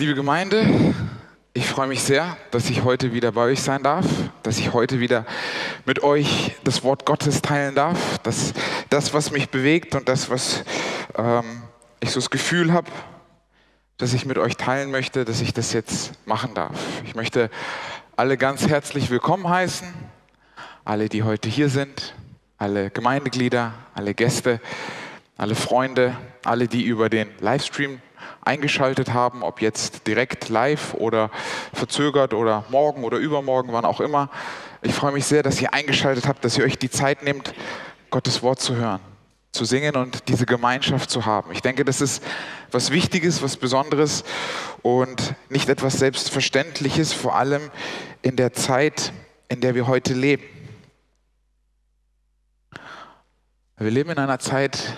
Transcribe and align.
Liebe 0.00 0.14
Gemeinde, 0.14 0.94
ich 1.52 1.66
freue 1.66 1.86
mich 1.86 2.02
sehr, 2.02 2.38
dass 2.52 2.70
ich 2.70 2.84
heute 2.84 3.12
wieder 3.12 3.32
bei 3.32 3.42
euch 3.42 3.60
sein 3.60 3.82
darf, 3.82 4.06
dass 4.42 4.58
ich 4.58 4.72
heute 4.72 4.98
wieder 4.98 5.26
mit 5.84 6.02
euch 6.02 6.56
das 6.64 6.82
Wort 6.82 7.04
Gottes 7.04 7.42
teilen 7.42 7.74
darf, 7.74 8.16
dass 8.20 8.54
das, 8.88 9.12
was 9.12 9.30
mich 9.30 9.50
bewegt 9.50 9.94
und 9.94 10.08
das, 10.08 10.30
was 10.30 10.64
ähm, 11.18 11.44
ich 12.00 12.12
so 12.12 12.18
das 12.18 12.30
Gefühl 12.30 12.72
habe, 12.72 12.90
dass 13.98 14.14
ich 14.14 14.24
mit 14.24 14.38
euch 14.38 14.56
teilen 14.56 14.90
möchte, 14.90 15.26
dass 15.26 15.42
ich 15.42 15.52
das 15.52 15.74
jetzt 15.74 16.12
machen 16.26 16.54
darf. 16.54 16.78
Ich 17.04 17.14
möchte 17.14 17.50
alle 18.16 18.38
ganz 18.38 18.68
herzlich 18.68 19.10
willkommen 19.10 19.50
heißen, 19.50 19.86
alle, 20.82 21.10
die 21.10 21.24
heute 21.24 21.50
hier 21.50 21.68
sind, 21.68 22.14
alle 22.56 22.88
Gemeindeglieder, 22.88 23.74
alle 23.92 24.14
Gäste, 24.14 24.62
alle 25.36 25.54
Freunde, 25.54 26.16
alle, 26.42 26.68
die 26.68 26.84
über 26.84 27.10
den 27.10 27.28
Livestream 27.40 28.00
eingeschaltet 28.42 29.12
haben, 29.12 29.42
ob 29.42 29.60
jetzt 29.60 30.06
direkt 30.06 30.48
live 30.48 30.94
oder 30.94 31.30
verzögert 31.72 32.34
oder 32.34 32.64
morgen 32.70 33.04
oder 33.04 33.18
übermorgen, 33.18 33.72
wann 33.72 33.84
auch 33.84 34.00
immer. 34.00 34.30
Ich 34.82 34.94
freue 34.94 35.12
mich 35.12 35.26
sehr, 35.26 35.42
dass 35.42 35.60
ihr 35.60 35.74
eingeschaltet 35.74 36.26
habt, 36.26 36.44
dass 36.44 36.56
ihr 36.56 36.64
euch 36.64 36.78
die 36.78 36.90
Zeit 36.90 37.22
nehmt, 37.22 37.54
Gottes 38.10 38.42
Wort 38.42 38.60
zu 38.60 38.76
hören, 38.76 39.00
zu 39.52 39.64
singen 39.64 39.96
und 39.96 40.28
diese 40.28 40.46
Gemeinschaft 40.46 41.10
zu 41.10 41.26
haben. 41.26 41.52
Ich 41.52 41.62
denke, 41.62 41.84
das 41.84 42.00
ist 42.00 42.22
was 42.70 42.90
Wichtiges, 42.90 43.42
was 43.42 43.56
Besonderes 43.56 44.24
und 44.82 45.34
nicht 45.48 45.68
etwas 45.68 45.94
Selbstverständliches, 45.94 47.12
vor 47.12 47.36
allem 47.36 47.70
in 48.22 48.36
der 48.36 48.52
Zeit, 48.52 49.12
in 49.48 49.60
der 49.60 49.74
wir 49.74 49.86
heute 49.86 50.14
leben. 50.14 50.44
Wir 53.76 53.90
leben 53.90 54.10
in 54.10 54.18
einer 54.18 54.38
Zeit 54.38 54.94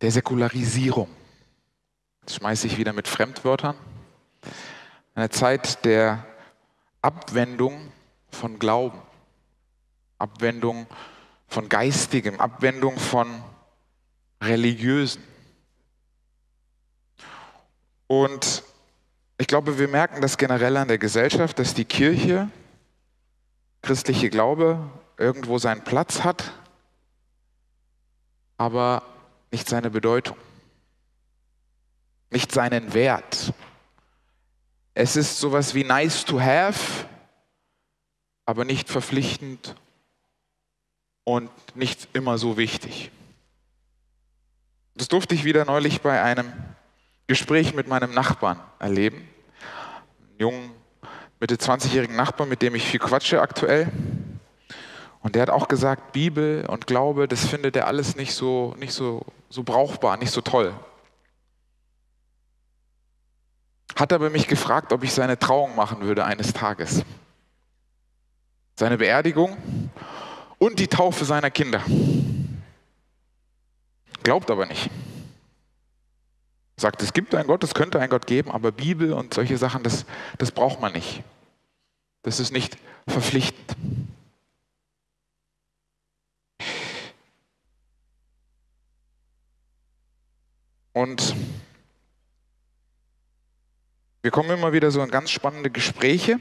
der 0.00 0.10
Säkularisierung. 0.10 1.08
Schmeiße 2.34 2.68
ich 2.68 2.78
wieder 2.78 2.92
mit 2.92 3.08
Fremdwörtern. 3.08 3.76
Eine 5.16 5.30
Zeit 5.30 5.84
der 5.84 6.24
Abwendung 7.02 7.92
von 8.30 8.60
Glauben, 8.60 9.00
Abwendung 10.18 10.86
von 11.48 11.68
Geistigem, 11.68 12.40
Abwendung 12.40 12.98
von 12.98 13.42
Religiösen. 14.40 15.24
Und 18.06 18.62
ich 19.38 19.48
glaube, 19.48 19.78
wir 19.80 19.88
merken 19.88 20.20
das 20.20 20.38
generell 20.38 20.76
an 20.76 20.86
der 20.86 20.98
Gesellschaft, 20.98 21.58
dass 21.58 21.74
die 21.74 21.84
Kirche, 21.84 22.48
christliche 23.82 24.30
Glaube, 24.30 24.78
irgendwo 25.16 25.58
seinen 25.58 25.82
Platz 25.82 26.22
hat, 26.22 26.52
aber 28.56 29.02
nicht 29.50 29.68
seine 29.68 29.90
Bedeutung 29.90 30.36
nicht 32.30 32.52
seinen 32.52 32.94
Wert. 32.94 33.52
Es 34.94 35.16
ist 35.16 35.38
sowas 35.38 35.74
wie 35.74 35.84
nice 35.84 36.24
to 36.24 36.40
have, 36.40 37.06
aber 38.46 38.64
nicht 38.64 38.88
verpflichtend 38.88 39.74
und 41.24 41.50
nicht 41.76 42.08
immer 42.12 42.38
so 42.38 42.56
wichtig. 42.56 43.10
Das 44.94 45.08
durfte 45.08 45.34
ich 45.34 45.44
wieder 45.44 45.64
neulich 45.64 46.00
bei 46.00 46.22
einem 46.22 46.52
Gespräch 47.26 47.74
mit 47.74 47.88
meinem 47.88 48.12
Nachbarn 48.12 48.60
erleben. 48.78 49.28
Einen 50.18 50.38
jungen, 50.38 50.70
Mitte 51.38 51.54
20-jährigen 51.54 52.16
Nachbarn, 52.16 52.48
mit 52.48 52.60
dem 52.60 52.74
ich 52.74 52.84
viel 52.84 53.00
quatsche 53.00 53.40
aktuell. 53.40 53.90
Und 55.20 55.34
der 55.34 55.42
hat 55.42 55.50
auch 55.50 55.68
gesagt, 55.68 56.12
Bibel 56.12 56.66
und 56.66 56.86
Glaube, 56.86 57.28
das 57.28 57.46
findet 57.46 57.76
er 57.76 57.86
alles 57.86 58.16
nicht 58.16 58.34
so, 58.34 58.74
nicht 58.78 58.92
so, 58.92 59.24
so 59.48 59.62
brauchbar, 59.62 60.16
nicht 60.16 60.32
so 60.32 60.40
toll. 60.40 60.74
Hat 63.96 64.12
aber 64.12 64.30
mich 64.30 64.46
gefragt, 64.46 64.92
ob 64.92 65.04
ich 65.04 65.12
seine 65.12 65.38
Trauung 65.38 65.76
machen 65.76 66.00
würde 66.00 66.24
eines 66.24 66.52
Tages. 66.52 67.04
Seine 68.76 68.98
Beerdigung 68.98 69.56
und 70.58 70.78
die 70.78 70.88
Taufe 70.88 71.24
seiner 71.24 71.50
Kinder. 71.50 71.82
Glaubt 74.22 74.50
aber 74.50 74.66
nicht. 74.66 74.90
Sagt, 76.76 77.02
es 77.02 77.12
gibt 77.12 77.34
einen 77.34 77.46
Gott, 77.46 77.62
es 77.62 77.74
könnte 77.74 78.00
einen 78.00 78.10
Gott 78.10 78.26
geben, 78.26 78.50
aber 78.50 78.72
Bibel 78.72 79.12
und 79.12 79.34
solche 79.34 79.58
Sachen, 79.58 79.82
das, 79.82 80.06
das 80.38 80.50
braucht 80.50 80.80
man 80.80 80.92
nicht. 80.92 81.22
Das 82.22 82.40
ist 82.40 82.52
nicht 82.52 82.78
verpflichtend. 83.06 83.76
Und 90.92 91.34
wir 94.22 94.30
kommen 94.30 94.50
immer 94.50 94.72
wieder 94.72 94.90
so 94.90 95.02
in 95.02 95.10
ganz 95.10 95.30
spannende 95.30 95.70
Gespräche. 95.70 96.38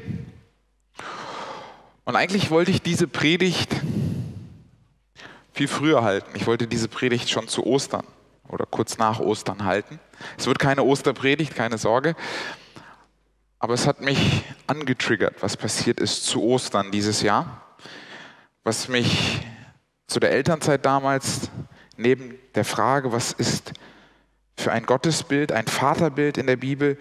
Und 2.04 2.16
eigentlich 2.16 2.52
wollte 2.52 2.72
ich 2.72 2.82
diese 2.82 3.08
Predigt 3.08 3.74
viel 5.54 5.68
früher 5.68 6.04
halten. 6.04 6.32
Ich 6.36 6.48
wollte 6.48 6.68
diese 6.68 6.88
Predigt 6.88 7.30
schon 7.30 7.48
zu 7.48 7.66
Ostern 7.66 8.06
oder 8.48 8.66
kurz 8.66 8.98
nach 8.98 9.20
Ostern 9.20 9.64
halten. 9.64 10.00
Es 10.38 10.46
wird 10.48 10.60
keine 10.60 10.84
Osterpredigt, 10.84 11.56
keine 11.56 11.78
Sorge. 11.78 12.16
Aber 13.60 13.74
es 13.74 13.88
hat 13.88 14.02
mich 14.02 14.44
angetriggert, 14.68 15.36
was 15.42 15.58
passiert 15.58 16.00
ist 16.00 16.26
zu 16.26 16.44
Ostern 16.44 16.92
dieses 16.92 17.22
Jahr. 17.22 17.78
Was 18.64 18.88
mich 18.88 19.46
zu 20.08 20.20
der 20.20 20.32
Elternzeit 20.32 20.86
damals 20.86 21.50
neben 21.98 22.36
der 22.56 22.66
Frage, 22.66 23.12
was 23.12 23.34
ist 23.34 23.74
für 24.58 24.72
ein 24.72 24.86
Gottesbild, 24.86 25.52
ein 25.52 25.68
Vaterbild 25.68 26.38
in 26.38 26.48
der 26.48 26.58
Bibel, 26.58 26.98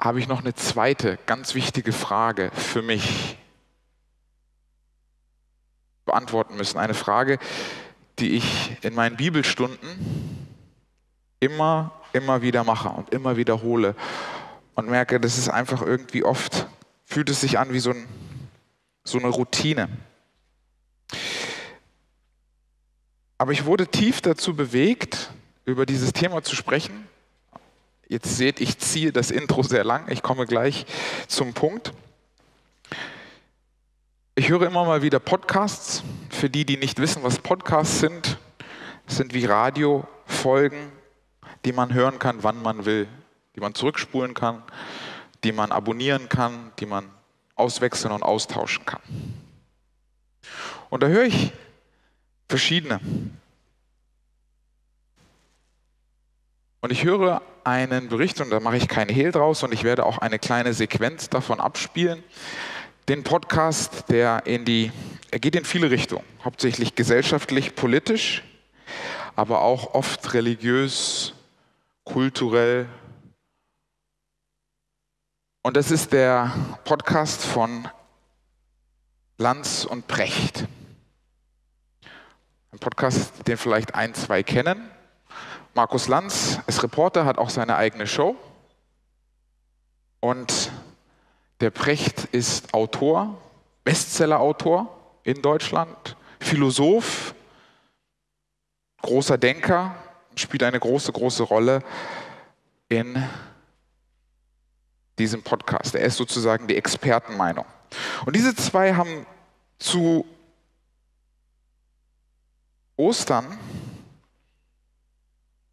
habe 0.00 0.18
ich 0.18 0.28
noch 0.28 0.40
eine 0.40 0.54
zweite 0.54 1.18
ganz 1.26 1.54
wichtige 1.54 1.92
Frage 1.92 2.50
für 2.54 2.80
mich 2.80 3.36
beantworten 6.06 6.56
müssen. 6.56 6.78
Eine 6.78 6.94
Frage, 6.94 7.38
die 8.18 8.30
ich 8.30 8.76
in 8.82 8.94
meinen 8.94 9.16
Bibelstunden 9.16 10.48
immer, 11.38 11.92
immer 12.12 12.40
wieder 12.42 12.64
mache 12.64 12.88
und 12.88 13.12
immer 13.12 13.36
wiederhole 13.36 13.94
und 14.74 14.88
merke, 14.88 15.20
das 15.20 15.36
ist 15.36 15.50
einfach 15.50 15.82
irgendwie 15.82 16.24
oft, 16.24 16.66
fühlt 17.04 17.28
es 17.28 17.42
sich 17.42 17.58
an 17.58 17.72
wie 17.72 17.80
so, 17.80 17.90
ein, 17.90 18.08
so 19.04 19.18
eine 19.18 19.28
Routine. 19.28 19.88
Aber 23.36 23.52
ich 23.52 23.66
wurde 23.66 23.86
tief 23.86 24.22
dazu 24.22 24.54
bewegt, 24.54 25.30
über 25.66 25.86
dieses 25.86 26.12
Thema 26.12 26.42
zu 26.42 26.56
sprechen, 26.56 27.06
Jetzt 28.10 28.36
seht, 28.36 28.60
ich 28.60 28.76
ziehe 28.76 29.12
das 29.12 29.30
Intro 29.30 29.62
sehr 29.62 29.84
lang. 29.84 30.10
Ich 30.10 30.20
komme 30.20 30.44
gleich 30.44 30.84
zum 31.28 31.54
Punkt. 31.54 31.92
Ich 34.34 34.48
höre 34.48 34.62
immer 34.62 34.84
mal 34.84 35.02
wieder 35.02 35.20
Podcasts. 35.20 36.02
Für 36.28 36.50
die, 36.50 36.64
die 36.64 36.76
nicht 36.76 36.98
wissen, 36.98 37.22
was 37.22 37.38
Podcasts 37.38 38.00
sind, 38.00 38.36
sind 39.06 39.32
wie 39.32 39.44
Radiofolgen, 39.44 40.90
die 41.64 41.70
man 41.70 41.94
hören 41.94 42.18
kann, 42.18 42.42
wann 42.42 42.60
man 42.60 42.84
will, 42.84 43.06
die 43.54 43.60
man 43.60 43.76
zurückspulen 43.76 44.34
kann, 44.34 44.64
die 45.44 45.52
man 45.52 45.70
abonnieren 45.70 46.28
kann, 46.28 46.72
die 46.80 46.86
man 46.86 47.08
auswechseln 47.54 48.12
und 48.12 48.24
austauschen 48.24 48.84
kann. 48.86 49.02
Und 50.88 51.04
da 51.04 51.06
höre 51.06 51.26
ich 51.26 51.52
verschiedene. 52.48 52.98
Und 56.82 56.92
ich 56.92 57.04
höre 57.04 57.42
einen 57.62 58.08
Bericht, 58.08 58.40
und 58.40 58.48
da 58.48 58.58
mache 58.58 58.78
ich 58.78 58.88
keinen 58.88 59.10
Hehl 59.10 59.32
draus, 59.32 59.62
und 59.62 59.74
ich 59.74 59.84
werde 59.84 60.06
auch 60.06 60.16
eine 60.18 60.38
kleine 60.38 60.72
Sequenz 60.72 61.28
davon 61.28 61.60
abspielen. 61.60 62.22
Den 63.08 63.22
Podcast, 63.22 64.04
der 64.08 64.46
in 64.46 64.64
die, 64.64 64.90
er 65.30 65.40
geht 65.40 65.56
in 65.56 65.66
viele 65.66 65.90
Richtungen, 65.90 66.24
hauptsächlich 66.42 66.94
gesellschaftlich, 66.94 67.74
politisch, 67.74 68.42
aber 69.36 69.60
auch 69.60 69.92
oft 69.92 70.32
religiös, 70.32 71.34
kulturell. 72.04 72.88
Und 75.62 75.76
das 75.76 75.90
ist 75.90 76.14
der 76.14 76.78
Podcast 76.84 77.44
von 77.44 77.88
Lanz 79.36 79.84
und 79.84 80.06
Precht. 80.06 80.66
Ein 82.72 82.78
Podcast, 82.78 83.46
den 83.46 83.58
vielleicht 83.58 83.94
ein, 83.94 84.14
zwei 84.14 84.42
kennen. 84.42 84.90
Markus 85.80 86.08
Lanz 86.08 86.60
ist 86.66 86.82
Reporter, 86.82 87.24
hat 87.24 87.38
auch 87.38 87.48
seine 87.48 87.76
eigene 87.76 88.06
Show. 88.06 88.36
Und 90.20 90.70
der 91.60 91.70
Precht 91.70 92.26
ist 92.32 92.74
Autor, 92.74 93.40
Bestsellerautor 93.82 94.94
in 95.22 95.40
Deutschland, 95.40 96.18
Philosoph, 96.38 97.34
großer 99.00 99.38
Denker, 99.38 99.94
spielt 100.34 100.64
eine 100.64 100.78
große, 100.78 101.12
große 101.12 101.44
Rolle 101.44 101.82
in 102.90 103.26
diesem 105.18 105.42
Podcast. 105.42 105.94
Er 105.94 106.02
ist 106.02 106.18
sozusagen 106.18 106.66
die 106.68 106.76
Expertenmeinung. 106.76 107.64
Und 108.26 108.36
diese 108.36 108.54
zwei 108.54 108.96
haben 108.96 109.24
zu 109.78 110.26
Ostern 112.98 113.58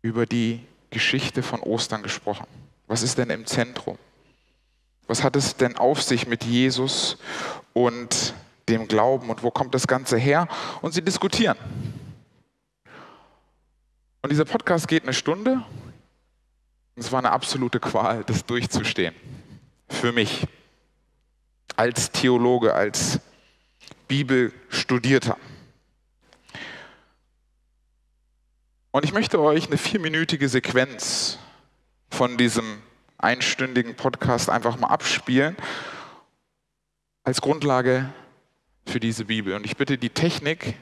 über 0.07 0.25
die 0.25 0.65
Geschichte 0.89 1.43
von 1.43 1.59
Ostern 1.59 2.01
gesprochen. 2.01 2.47
Was 2.87 3.03
ist 3.03 3.17
denn 3.17 3.29
im 3.29 3.45
Zentrum? 3.45 3.97
Was 5.05 5.21
hat 5.21 5.35
es 5.35 5.57
denn 5.57 5.75
auf 5.75 6.01
sich 6.01 6.27
mit 6.27 6.45
Jesus 6.45 7.17
und 7.73 8.33
dem 8.69 8.87
Glauben 8.87 9.29
und 9.29 9.43
wo 9.43 9.51
kommt 9.51 9.75
das 9.75 9.85
Ganze 9.85 10.17
her? 10.17 10.47
Und 10.81 10.93
sie 10.93 11.01
diskutieren. 11.01 11.57
Und 14.21 14.31
dieser 14.31 14.45
Podcast 14.45 14.87
geht 14.87 15.03
eine 15.03 15.13
Stunde. 15.13 15.61
Es 16.95 17.11
war 17.11 17.19
eine 17.19 17.31
absolute 17.31 17.79
Qual, 17.79 18.23
das 18.23 18.45
durchzustehen. 18.45 19.13
Für 19.89 20.13
mich. 20.13 20.47
Als 21.75 22.11
Theologe, 22.11 22.73
als 22.73 23.19
Bibelstudierter. 24.07 25.37
Und 28.97 29.05
ich 29.05 29.13
möchte 29.13 29.39
euch 29.39 29.67
eine 29.67 29.77
vierminütige 29.77 30.49
Sequenz 30.49 31.37
von 32.09 32.35
diesem 32.35 32.81
einstündigen 33.19 33.93
Podcast 33.93 34.49
einfach 34.49 34.79
mal 34.79 34.87
abspielen 34.87 35.55
als 37.23 37.39
Grundlage 37.39 38.11
für 38.87 38.99
diese 38.99 39.25
Bibel. 39.25 39.53
Und 39.53 39.67
ich 39.67 39.77
bitte 39.77 39.99
die 39.99 40.09
Technik, 40.09 40.77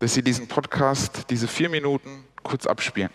dass 0.00 0.12
Sie 0.12 0.22
diesen 0.22 0.48
Podcast, 0.48 1.30
diese 1.30 1.48
vier 1.48 1.70
Minuten 1.70 2.24
kurz 2.42 2.66
abspielen. 2.66 3.08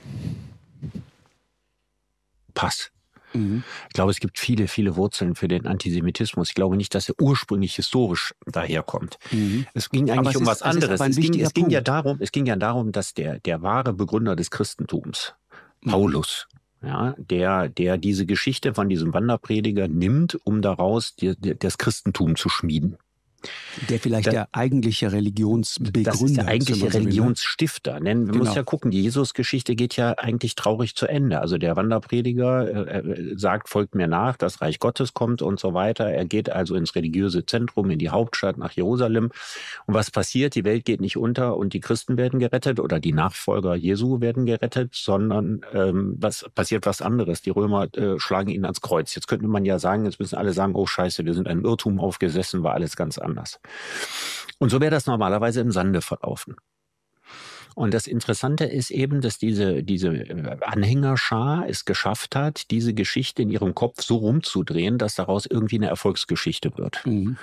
Pass. 2.56 2.95
Mhm. 3.36 3.64
Ich 3.88 3.94
glaube, 3.94 4.12
es 4.12 4.20
gibt 4.20 4.40
viele, 4.40 4.68
viele 4.68 4.96
Wurzeln 4.96 5.36
für 5.36 5.48
den 5.48 5.68
Antisemitismus. 5.68 6.50
Ich 6.50 6.56
glaube 6.56 6.78
nicht, 6.78 6.96
dass 6.96 7.10
er 7.10 7.16
ursprünglich 7.20 7.76
historisch 7.76 8.34
daherkommt. 8.46 9.18
Mhm. 9.32 9.66
Es 9.74 9.90
ging 9.90 10.10
eigentlich 10.10 10.36
es 10.36 10.38
um 10.38 10.44
ist, 10.44 10.50
was 10.50 10.62
anderes. 10.62 11.00
Es, 11.00 11.16
ging, 11.18 11.40
es 11.40 11.54
ging, 11.54 11.70
ja 11.70 11.82
darum, 11.82 12.18
es 12.20 12.32
ging 12.32 12.46
ja 12.46 12.56
darum, 12.56 12.92
dass 12.92 13.14
der, 13.14 13.40
der 13.40 13.62
wahre 13.62 13.94
Begründer 13.94 14.36
des 14.36 14.52
Christentums, 14.52 15.34
mhm. 15.82 15.92
Paulus, 15.92 16.48
ja, 16.84 17.16
der, 17.18 17.70
der 17.70 17.98
diese 17.98 18.26
Geschichte 18.26 18.74
von 18.74 18.90
diesem 18.90 19.14
Wanderprediger 19.14 19.88
nimmt, 19.88 20.38
um 20.44 20.62
daraus 20.62 21.16
die, 21.16 21.36
die, 21.38 21.58
das 21.58 21.78
Christentum 21.78 22.36
zu 22.36 22.50
schmieden. 22.50 22.98
Der 23.90 24.00
vielleicht 24.00 24.28
da, 24.28 24.32
der 24.32 24.48
eigentliche 24.52 25.12
Religionsbegründer. 25.12 26.12
Das 26.12 26.22
ist 26.22 26.38
der 26.38 26.48
eigentliche 26.48 26.94
Religionsstifter. 26.94 28.00
Denn 28.00 28.24
man 28.24 28.32
genau. 28.34 28.46
muss 28.46 28.56
ja 28.56 28.64
gucken, 28.64 28.92
die 28.92 29.02
Jesusgeschichte 29.02 29.76
geht 29.76 29.96
ja 29.96 30.14
eigentlich 30.18 30.56
traurig 30.56 30.96
zu 30.96 31.08
Ende. 31.08 31.40
Also 31.40 31.58
der 31.58 31.76
Wanderprediger 31.76 32.88
äh, 32.88 33.00
äh, 33.00 33.38
sagt, 33.38 33.70
folgt 33.70 33.96
mir 33.96 34.08
nach, 34.08 34.38
das 34.38 34.62
Reich 34.62 34.80
Gottes 34.80 35.14
kommt 35.14 35.42
und 35.42 35.60
so 35.60 35.74
weiter. 35.74 36.06
Er 36.06 36.26
geht 36.26 36.50
also 36.50 36.76
ins 36.76 36.96
religiöse 36.96 37.46
Zentrum, 37.46 37.90
in 37.90 38.00
die 38.00 38.10
Hauptstadt, 38.10 38.58
nach 38.58 38.72
Jerusalem. 38.72 39.32
Und 39.86 39.94
was 39.94 40.12
passiert? 40.12 40.56
Die 40.56 40.64
Welt 40.64 40.86
geht 40.86 41.02
nicht 41.02 41.18
unter 41.18 41.58
und 41.58 41.74
die 41.74 41.80
Christen 41.80 42.18
werden 42.18 42.40
gerettet 42.40 42.80
oder 42.80 43.00
die 43.00 43.14
Nachfolger 43.14 43.76
Jesu 43.76 44.22
werden 44.22 44.46
gerettet, 44.46 44.94
sondern 44.94 45.62
ähm, 45.74 46.16
was 46.20 46.46
passiert 46.56 46.86
was 46.86 47.02
anderes. 47.02 47.42
Die 47.42 47.50
Römer 47.50 47.88
äh, 47.96 48.20
schlagen 48.20 48.50
ihn 48.50 48.66
ans 48.66 48.82
Kreuz. 48.82 49.16
Jetzt 49.16 49.28
könnte 49.28 49.48
man 49.48 49.66
ja 49.66 49.80
sagen, 49.80 50.06
jetzt 50.06 50.20
müssen 50.20 50.36
alle 50.36 50.54
sagen, 50.54 50.76
oh 50.76 50.86
scheiße, 50.86 51.26
wir 51.26 51.34
sind 51.34 51.48
einem 51.48 51.64
Irrtum 51.66 52.00
aufgesessen, 52.00 52.64
war 52.64 52.74
alles 52.74 52.96
ganz 52.96 53.18
anders. 53.18 53.60
Und 54.60 54.70
so 54.70 54.82
wäre 54.82 54.92
das 54.92 55.06
normalerweise 55.06 55.62
im 55.62 55.72
Sande 55.72 56.02
verlaufen. 56.02 56.56
Und 57.76 57.94
das 57.94 58.08
Interessante 58.08 58.64
ist 58.64 58.90
eben, 58.90 59.20
dass 59.20 59.38
diese, 59.38 59.84
diese 59.84 60.08
äh, 60.08 60.58
Anhängerschar 60.62 61.66
es 61.68 61.84
geschafft 61.84 62.36
hat, 62.36 62.72
diese 62.72 62.94
Geschichte 62.94 63.42
in 63.42 63.50
ihrem 63.50 63.76
Kopf 63.76 64.02
so 64.02 64.16
rumzudrehen, 64.16 64.98
dass 64.98 65.16
daraus 65.16 65.46
irgendwie 65.46 65.76
eine 65.76 65.88
Erfolgsgeschichte 65.88 66.78
wird. 66.78 67.06
Mhm. 67.06 67.38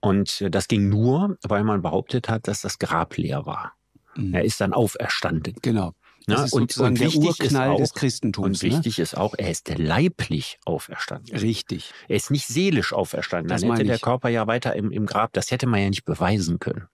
Und 0.00 0.40
äh, 0.40 0.50
das 0.50 0.68
ging 0.68 0.88
nur, 0.88 1.36
weil 1.42 1.64
man 1.64 1.82
behauptet 1.82 2.30
hat, 2.30 2.48
dass 2.48 2.62
das 2.62 2.78
Grab 2.78 3.18
leer 3.18 3.44
war. 3.44 3.74
Mhm. 4.16 4.34
Er 4.34 4.44
ist 4.44 4.58
dann 4.62 4.72
auferstanden. 4.72 5.54
Genau. 5.60 5.92
Das 6.28 6.46
ist 6.46 6.52
und, 6.52 6.76
und 6.78 7.00
der 7.00 7.14
Urknall 7.14 7.70
auch, 7.70 7.78
des 7.78 7.94
Christentums. 7.94 8.62
Und 8.62 8.68
ne? 8.68 8.76
wichtig 8.76 8.98
ne? 8.98 9.02
ist 9.02 9.16
auch, 9.16 9.34
er 9.36 9.50
ist 9.50 9.76
leiblich 9.78 10.58
auferstanden. 10.64 11.36
Richtig. 11.36 11.92
Er 12.06 12.16
ist 12.16 12.30
nicht 12.30 12.46
seelisch 12.46 12.92
auferstanden. 12.92 13.48
Das 13.48 13.62
Dann 13.62 13.72
hätte 13.72 13.84
der 13.84 13.98
Körper 13.98 14.28
ja 14.28 14.46
weiter 14.46 14.76
im, 14.76 14.90
im 14.90 15.06
Grab, 15.06 15.32
das 15.32 15.50
hätte 15.50 15.66
man 15.66 15.80
ja 15.80 15.88
nicht 15.88 16.04
beweisen 16.04 16.58
können. 16.58 16.88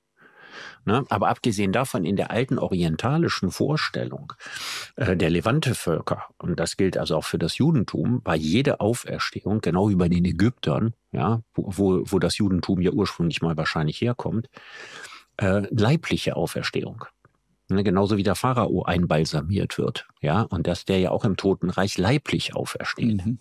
Ne? 0.84 1.04
Aber 1.08 1.28
abgesehen 1.28 1.72
davon, 1.72 2.04
in 2.04 2.16
der 2.16 2.30
alten 2.30 2.58
orientalischen 2.58 3.50
Vorstellung 3.50 4.32
äh, 4.96 5.16
der 5.16 5.30
Levante-Völker, 5.30 6.24
und 6.38 6.60
das 6.60 6.76
gilt 6.76 6.98
also 6.98 7.16
auch 7.16 7.24
für 7.24 7.38
das 7.38 7.58
Judentum, 7.58 8.20
war 8.24 8.36
jede 8.36 8.80
Auferstehung, 8.80 9.60
genau 9.60 9.88
wie 9.88 9.96
bei 9.96 10.08
den 10.08 10.24
Ägyptern, 10.24 10.94
ja, 11.12 11.42
wo, 11.54 12.02
wo 12.04 12.18
das 12.18 12.38
Judentum 12.38 12.80
ja 12.80 12.90
ursprünglich 12.90 13.40
mal 13.40 13.56
wahrscheinlich 13.56 14.00
herkommt, 14.00 14.48
äh, 15.38 15.62
leibliche 15.70 16.36
Auferstehung. 16.36 17.06
Ne, 17.68 17.82
genauso 17.82 18.18
wie 18.18 18.22
der 18.22 18.34
Pharao 18.34 18.82
einbalsamiert 18.82 19.78
wird, 19.78 20.06
ja, 20.20 20.42
und 20.42 20.66
dass 20.66 20.84
der 20.84 20.98
ja 20.98 21.10
auch 21.10 21.24
im 21.24 21.38
Totenreich 21.38 21.96
leiblich 21.96 22.54
aufersteht. 22.54 23.24
Mhm. 23.24 23.38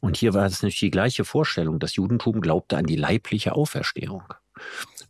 Und 0.00 0.18
hier 0.18 0.34
war 0.34 0.44
es 0.44 0.60
natürlich 0.60 0.80
die 0.80 0.90
gleiche 0.90 1.24
Vorstellung. 1.24 1.78
Das 1.78 1.96
Judentum 1.96 2.42
glaubte 2.42 2.76
an 2.76 2.84
die 2.84 2.96
leibliche 2.96 3.54
Auferstehung. 3.54 4.24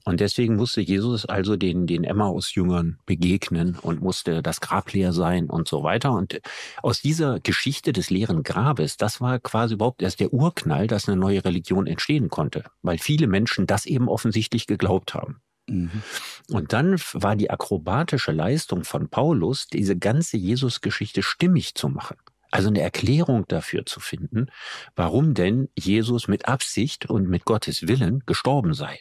Und 0.04 0.20
deswegen 0.20 0.54
musste 0.54 0.80
Jesus 0.80 1.26
also 1.26 1.56
den, 1.56 1.88
den 1.88 2.04
Emmaus-Jüngern 2.04 2.98
begegnen 3.06 3.76
und 3.82 4.00
musste 4.00 4.42
das 4.42 4.60
Grab 4.60 4.92
leer 4.92 5.12
sein 5.12 5.50
und 5.50 5.66
so 5.66 5.82
weiter. 5.82 6.12
Und 6.12 6.40
aus 6.82 7.00
dieser 7.00 7.40
Geschichte 7.40 7.92
des 7.92 8.10
leeren 8.10 8.44
Grabes, 8.44 8.96
das 8.96 9.20
war 9.20 9.40
quasi 9.40 9.74
überhaupt 9.74 10.02
erst 10.02 10.20
der 10.20 10.32
Urknall, 10.32 10.86
dass 10.86 11.08
eine 11.08 11.16
neue 11.16 11.44
Religion 11.44 11.88
entstehen 11.88 12.28
konnte, 12.28 12.64
weil 12.82 12.98
viele 12.98 13.26
Menschen 13.26 13.66
das 13.66 13.86
eben 13.86 14.08
offensichtlich 14.08 14.68
geglaubt 14.68 15.14
haben. 15.14 15.40
Mhm. 15.66 16.02
Und 16.50 16.72
dann 16.72 16.96
war 17.12 17.36
die 17.36 17.50
akrobatische 17.50 18.32
Leistung 18.32 18.84
von 18.84 19.08
Paulus, 19.08 19.66
diese 19.66 19.96
ganze 19.96 20.36
Jesus-Geschichte 20.36 21.22
stimmig 21.22 21.74
zu 21.74 21.88
machen. 21.88 22.16
Also 22.50 22.68
eine 22.68 22.80
Erklärung 22.80 23.46
dafür 23.48 23.84
zu 23.86 24.00
finden, 24.00 24.46
warum 24.94 25.34
denn 25.34 25.68
Jesus 25.76 26.28
mit 26.28 26.48
Absicht 26.48 27.06
und 27.06 27.28
mit 27.28 27.44
Gottes 27.44 27.88
Willen 27.88 28.22
gestorben 28.26 28.72
sei. 28.72 29.00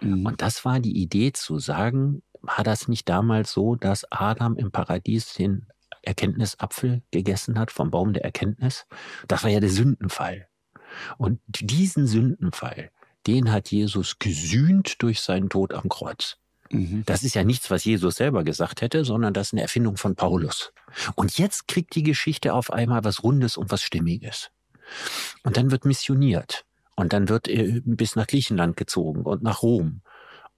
Mhm. 0.00 0.26
Und 0.26 0.42
das 0.42 0.64
war 0.64 0.80
die 0.80 0.96
Idee 1.00 1.32
zu 1.32 1.58
sagen, 1.58 2.22
war 2.40 2.64
das 2.64 2.88
nicht 2.88 3.08
damals 3.08 3.52
so, 3.52 3.76
dass 3.76 4.10
Adam 4.10 4.56
im 4.56 4.70
Paradies 4.70 5.34
den 5.34 5.66
Erkenntnisapfel 6.02 7.02
gegessen 7.10 7.58
hat 7.58 7.70
vom 7.70 7.90
Baum 7.90 8.14
der 8.14 8.24
Erkenntnis? 8.24 8.86
Das 9.28 9.44
war 9.44 9.50
ja 9.50 9.60
der 9.60 9.70
Sündenfall. 9.70 10.48
Und 11.18 11.40
diesen 11.46 12.06
Sündenfall, 12.06 12.90
den 13.26 13.52
hat 13.52 13.70
Jesus 13.70 14.18
gesühnt 14.18 15.02
durch 15.02 15.20
seinen 15.20 15.48
Tod 15.48 15.72
am 15.74 15.88
Kreuz. 15.88 16.36
Mhm. 16.70 17.02
Das 17.06 17.22
ist 17.22 17.34
ja 17.34 17.44
nichts, 17.44 17.70
was 17.70 17.84
Jesus 17.84 18.16
selber 18.16 18.44
gesagt 18.44 18.80
hätte, 18.80 19.04
sondern 19.04 19.34
das 19.34 19.48
ist 19.48 19.52
eine 19.54 19.62
Erfindung 19.62 19.96
von 19.96 20.14
Paulus. 20.14 20.72
Und 21.14 21.36
jetzt 21.38 21.68
kriegt 21.68 21.94
die 21.94 22.02
Geschichte 22.02 22.54
auf 22.54 22.72
einmal 22.72 23.04
was 23.04 23.22
Rundes 23.22 23.56
und 23.56 23.70
was 23.70 23.82
Stimmiges. 23.82 24.50
Und 25.42 25.56
dann 25.56 25.70
wird 25.70 25.84
missioniert. 25.84 26.64
Und 26.96 27.12
dann 27.12 27.28
wird 27.28 27.48
er 27.48 27.80
bis 27.84 28.14
nach 28.14 28.26
Griechenland 28.26 28.76
gezogen 28.76 29.22
und 29.22 29.42
nach 29.42 29.62
Rom. 29.62 30.02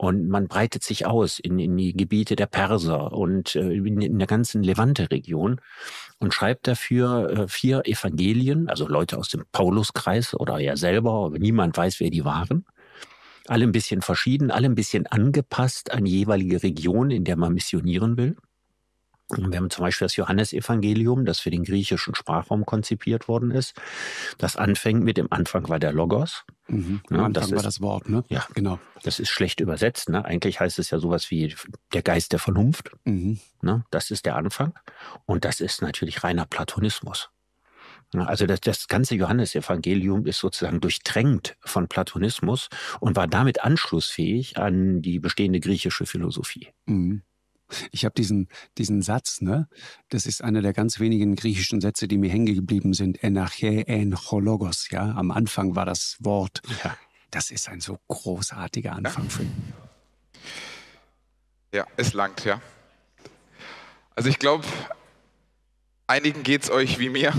Und 0.03 0.29
man 0.29 0.49
breitet 0.49 0.83
sich 0.83 1.07
aus 1.07 1.39
in, 1.39 1.61
in 1.61 1.77
die 1.77 1.93
Gebiete 1.93 2.35
der 2.35 2.47
Perser 2.47 3.13
und 3.13 3.55
äh, 3.55 3.73
in, 3.73 4.19
der 4.19 4.27
ganzen 4.27 4.65
Levante-Region 4.65 5.61
und 6.19 6.35
schreibt 6.35 6.67
dafür 6.67 7.31
äh, 7.31 7.47
vier 7.47 7.83
Evangelien, 7.85 8.69
also 8.69 8.89
Leute 8.89 9.17
aus 9.17 9.29
dem 9.29 9.45
Pauluskreis 9.53 10.35
oder 10.35 10.59
er 10.59 10.77
selber, 10.77 11.27
aber 11.27 11.39
niemand 11.39 11.77
weiß, 11.77 12.01
wer 12.01 12.11
die 12.11 12.25
waren. 12.25 12.67
Alle 13.47 13.63
ein 13.63 13.71
bisschen 13.71 14.03
verschieden, 14.03 14.51
alle 14.51 14.67
ein 14.67 14.75
bisschen 14.75 15.07
angepasst 15.07 15.93
an 15.93 16.05
die 16.05 16.19
jeweilige 16.19 16.65
Region, 16.65 17.13
in 17.13 17.23
der 17.23 17.37
man 17.37 17.55
missionieren 17.55 18.17
will. 18.17 18.35
Wir 19.37 19.59
haben 19.59 19.71
zum 19.71 19.85
Beispiel 19.85 20.05
das 20.05 20.17
Johannesevangelium, 20.17 21.25
das 21.25 21.41
für 21.41 21.51
den 21.51 21.65
griechischen 21.65 22.15
Sprachraum 22.15 22.67
konzipiert 22.67 23.29
worden 23.29 23.51
ist. 23.51 23.75
Das 24.39 24.57
anfängt 24.57 25.03
mit 25.03 25.17
dem 25.17 25.33
Anfang 25.33 25.69
war 25.69 25.79
der 25.79 25.93
Logos. 25.93 26.45
Mhm. 26.69 27.01
Am 27.11 27.17
ja, 27.17 27.25
Anfang 27.25 27.33
das 27.33 27.51
war 27.51 27.59
ist, 27.59 27.65
das 27.65 27.81
Wort, 27.81 28.09
ne? 28.09 28.25
Ja, 28.29 28.47
genau. 28.55 28.79
Das 29.03 29.19
ist 29.19 29.31
schlecht 29.31 29.61
übersetzt. 29.61 30.09
Ne? 30.09 30.25
Eigentlich 30.25 30.61
heißt 30.61 30.79
es 30.79 30.91
ja 30.91 30.99
sowas 30.99 31.31
wie 31.31 31.55
der 31.93 32.03
Geist 32.03 32.33
der 32.33 32.39
Vernunft. 32.39 32.93
Mhm. 33.05 33.41
Ne? 33.63 33.85
Das 33.91 34.11
ist 34.11 34.27
der 34.27 34.37
Anfang. 34.37 34.75
Und 35.25 35.45
das 35.45 35.61
ist 35.61 35.83
natürlich 35.83 36.23
reiner 36.25 36.47
Platonismus. 36.47 37.31
Also 38.15 38.45
das, 38.45 38.61
das 38.61 38.89
ganze 38.89 39.15
Johannesevangelium 39.15 40.27
ist 40.27 40.39
sozusagen 40.39 40.81
durchtränkt 40.81 41.57
von 41.63 41.89
Platonismus 41.89 42.69
und 43.01 43.17
war 43.17 43.27
damit 43.27 43.65
anschlussfähig 43.65 44.59
an 44.59 45.01
die 45.01 45.19
bestehende 45.19 45.61
griechische 45.61 46.05
Philosophie. 46.05 46.69
Mhm. 46.85 47.23
Ich 47.91 48.05
habe 48.05 48.15
diesen, 48.15 48.49
diesen 48.79 49.03
Satz, 49.03 49.41
ne? 49.41 49.69
Das 50.09 50.27
ist 50.27 50.43
einer 50.43 50.63
der 50.63 50.73
ganz 50.73 51.01
wenigen 51.01 51.35
griechischen 51.37 51.81
Sätze, 51.81 52.09
die 52.09 52.19
mir 52.19 52.31
hängen 52.31 52.55
geblieben 52.55 52.95
sind. 52.95 53.23
Enache 53.23 53.87
en 53.87 54.15
chologos, 54.15 54.91
ja. 54.91 55.13
Am 55.13 55.31
Anfang 55.31 55.75
war 55.77 55.87
das 55.87 56.17
Wort. 56.21 56.63
Ja. 56.85 56.97
Das 57.31 57.51
ist 57.51 57.69
ein 57.69 57.81
so 57.81 57.99
großartiger 58.09 58.93
Anfang 58.93 59.25
ja. 59.25 59.31
für 59.31 59.43
ihn. 59.43 59.73
Ja, 61.75 61.87
es 61.97 62.13
langt, 62.13 62.45
ja. 62.45 62.61
Also 64.15 64.29
ich 64.29 64.39
glaube, 64.39 64.65
einigen 66.07 66.43
geht 66.43 66.65
es 66.65 66.71
euch 66.71 66.99
wie 66.99 67.09
mir. 67.09 67.33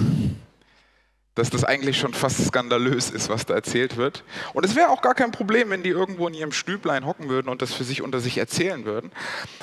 Dass 1.36 1.50
das 1.50 1.64
eigentlich 1.64 1.98
schon 1.98 2.14
fast 2.14 2.46
skandalös 2.46 3.10
ist, 3.10 3.30
was 3.30 3.46
da 3.46 3.56
erzählt 3.56 3.98
wird. 3.98 4.24
Und 4.54 4.66
es 4.66 4.76
wäre 4.76 4.90
auch 4.90 5.02
gar 5.02 5.16
kein 5.16 5.32
Problem, 5.32 5.72
wenn 5.72 5.82
die 5.82 5.90
irgendwo 5.90 6.28
in 6.28 6.34
ihrem 6.36 6.52
Stüblein 6.52 7.06
hocken 7.06 7.30
würden 7.30 7.50
und 7.50 7.62
das 7.62 7.74
für 7.74 7.84
sich 7.84 8.02
unter 8.04 8.20
sich 8.20 8.38
erzählen 8.38 8.86
würden. 8.86 9.12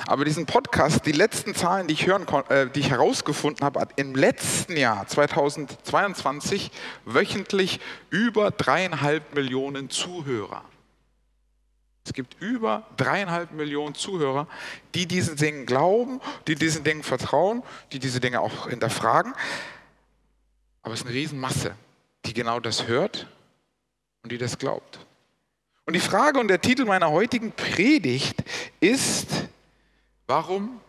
Aber 0.05 0.25
diesen 0.25 0.45
Podcast, 0.45 1.05
die 1.05 1.13
letzten 1.13 1.55
Zahlen, 1.55 1.87
die 1.87 1.93
ich, 1.93 2.07
hören, 2.07 2.25
äh, 2.49 2.67
die 2.67 2.81
ich 2.81 2.89
herausgefunden 2.89 3.65
habe, 3.65 3.79
hat 3.79 3.93
im 3.95 4.15
letzten 4.15 4.75
Jahr, 4.75 5.07
2022, 5.07 6.71
wöchentlich 7.05 7.79
über 8.09 8.51
dreieinhalb 8.51 9.33
Millionen 9.33 9.89
Zuhörer. 9.89 10.63
Es 12.03 12.13
gibt 12.13 12.41
über 12.41 12.87
dreieinhalb 12.97 13.51
Millionen 13.51 13.95
Zuhörer, 13.95 14.47
die 14.95 15.05
diesen 15.05 15.37
Dingen 15.37 15.65
glauben, 15.65 16.19
die 16.47 16.55
diesen 16.55 16.83
Dingen 16.83 17.03
vertrauen, 17.03 17.63
die 17.93 17.99
diese 17.99 18.19
Dinge 18.19 18.41
auch 18.41 18.67
hinterfragen. 18.67 19.33
Aber 20.81 20.93
es 20.93 21.01
ist 21.01 21.07
eine 21.07 21.15
Riesenmasse, 21.15 21.75
die 22.25 22.33
genau 22.33 22.59
das 22.59 22.87
hört 22.87 23.27
und 24.23 24.31
die 24.31 24.37
das 24.37 24.57
glaubt. 24.57 25.05
Und 25.85 25.93
die 25.93 25.99
Frage 25.99 26.39
und 26.39 26.47
der 26.47 26.61
Titel 26.61 26.85
meiner 26.85 27.11
heutigen 27.11 27.51
Predigt 27.51 28.43
ist, 28.79 29.27
warum 30.27 30.79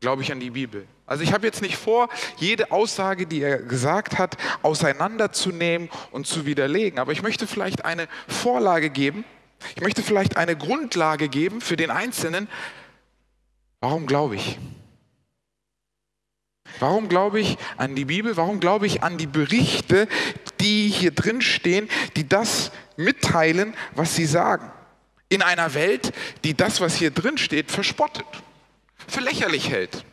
glaube 0.00 0.22
ich 0.22 0.32
an 0.32 0.40
die 0.40 0.50
Bibel? 0.50 0.86
Also 1.06 1.22
ich 1.22 1.32
habe 1.32 1.46
jetzt 1.46 1.62
nicht 1.62 1.76
vor, 1.76 2.08
jede 2.36 2.70
Aussage, 2.70 3.26
die 3.26 3.42
er 3.42 3.58
gesagt 3.58 4.18
hat, 4.18 4.36
auseinanderzunehmen 4.62 5.88
und 6.10 6.26
zu 6.26 6.46
widerlegen, 6.46 6.98
aber 6.98 7.12
ich 7.12 7.22
möchte 7.22 7.46
vielleicht 7.46 7.84
eine 7.84 8.08
Vorlage 8.28 8.90
geben, 8.90 9.24
ich 9.74 9.82
möchte 9.82 10.02
vielleicht 10.02 10.36
eine 10.36 10.56
Grundlage 10.56 11.28
geben 11.28 11.60
für 11.60 11.76
den 11.76 11.90
Einzelnen, 11.90 12.48
warum 13.80 14.06
glaube 14.06 14.36
ich? 14.36 14.58
Warum 16.80 17.08
glaube 17.08 17.40
ich 17.40 17.58
an 17.76 17.94
die 17.94 18.06
Bibel? 18.06 18.36
Warum 18.36 18.58
glaube 18.58 18.86
ich 18.86 19.02
an 19.02 19.18
die 19.18 19.26
Berichte, 19.26 20.08
die 20.60 20.88
hier 20.88 21.10
drin 21.10 21.42
stehen, 21.42 21.88
die 22.16 22.26
das 22.26 22.72
mitteilen, 22.96 23.74
was 23.94 24.16
sie 24.16 24.26
sagen? 24.26 24.72
In 25.28 25.42
einer 25.42 25.74
Welt, 25.74 26.12
die 26.42 26.54
das, 26.54 26.80
was 26.80 26.96
hier 26.96 27.10
drin 27.10 27.38
steht, 27.38 27.70
verspottet, 27.70 28.26
für 29.06 29.20
lächerlich 29.20 29.70
hält. 29.70 30.04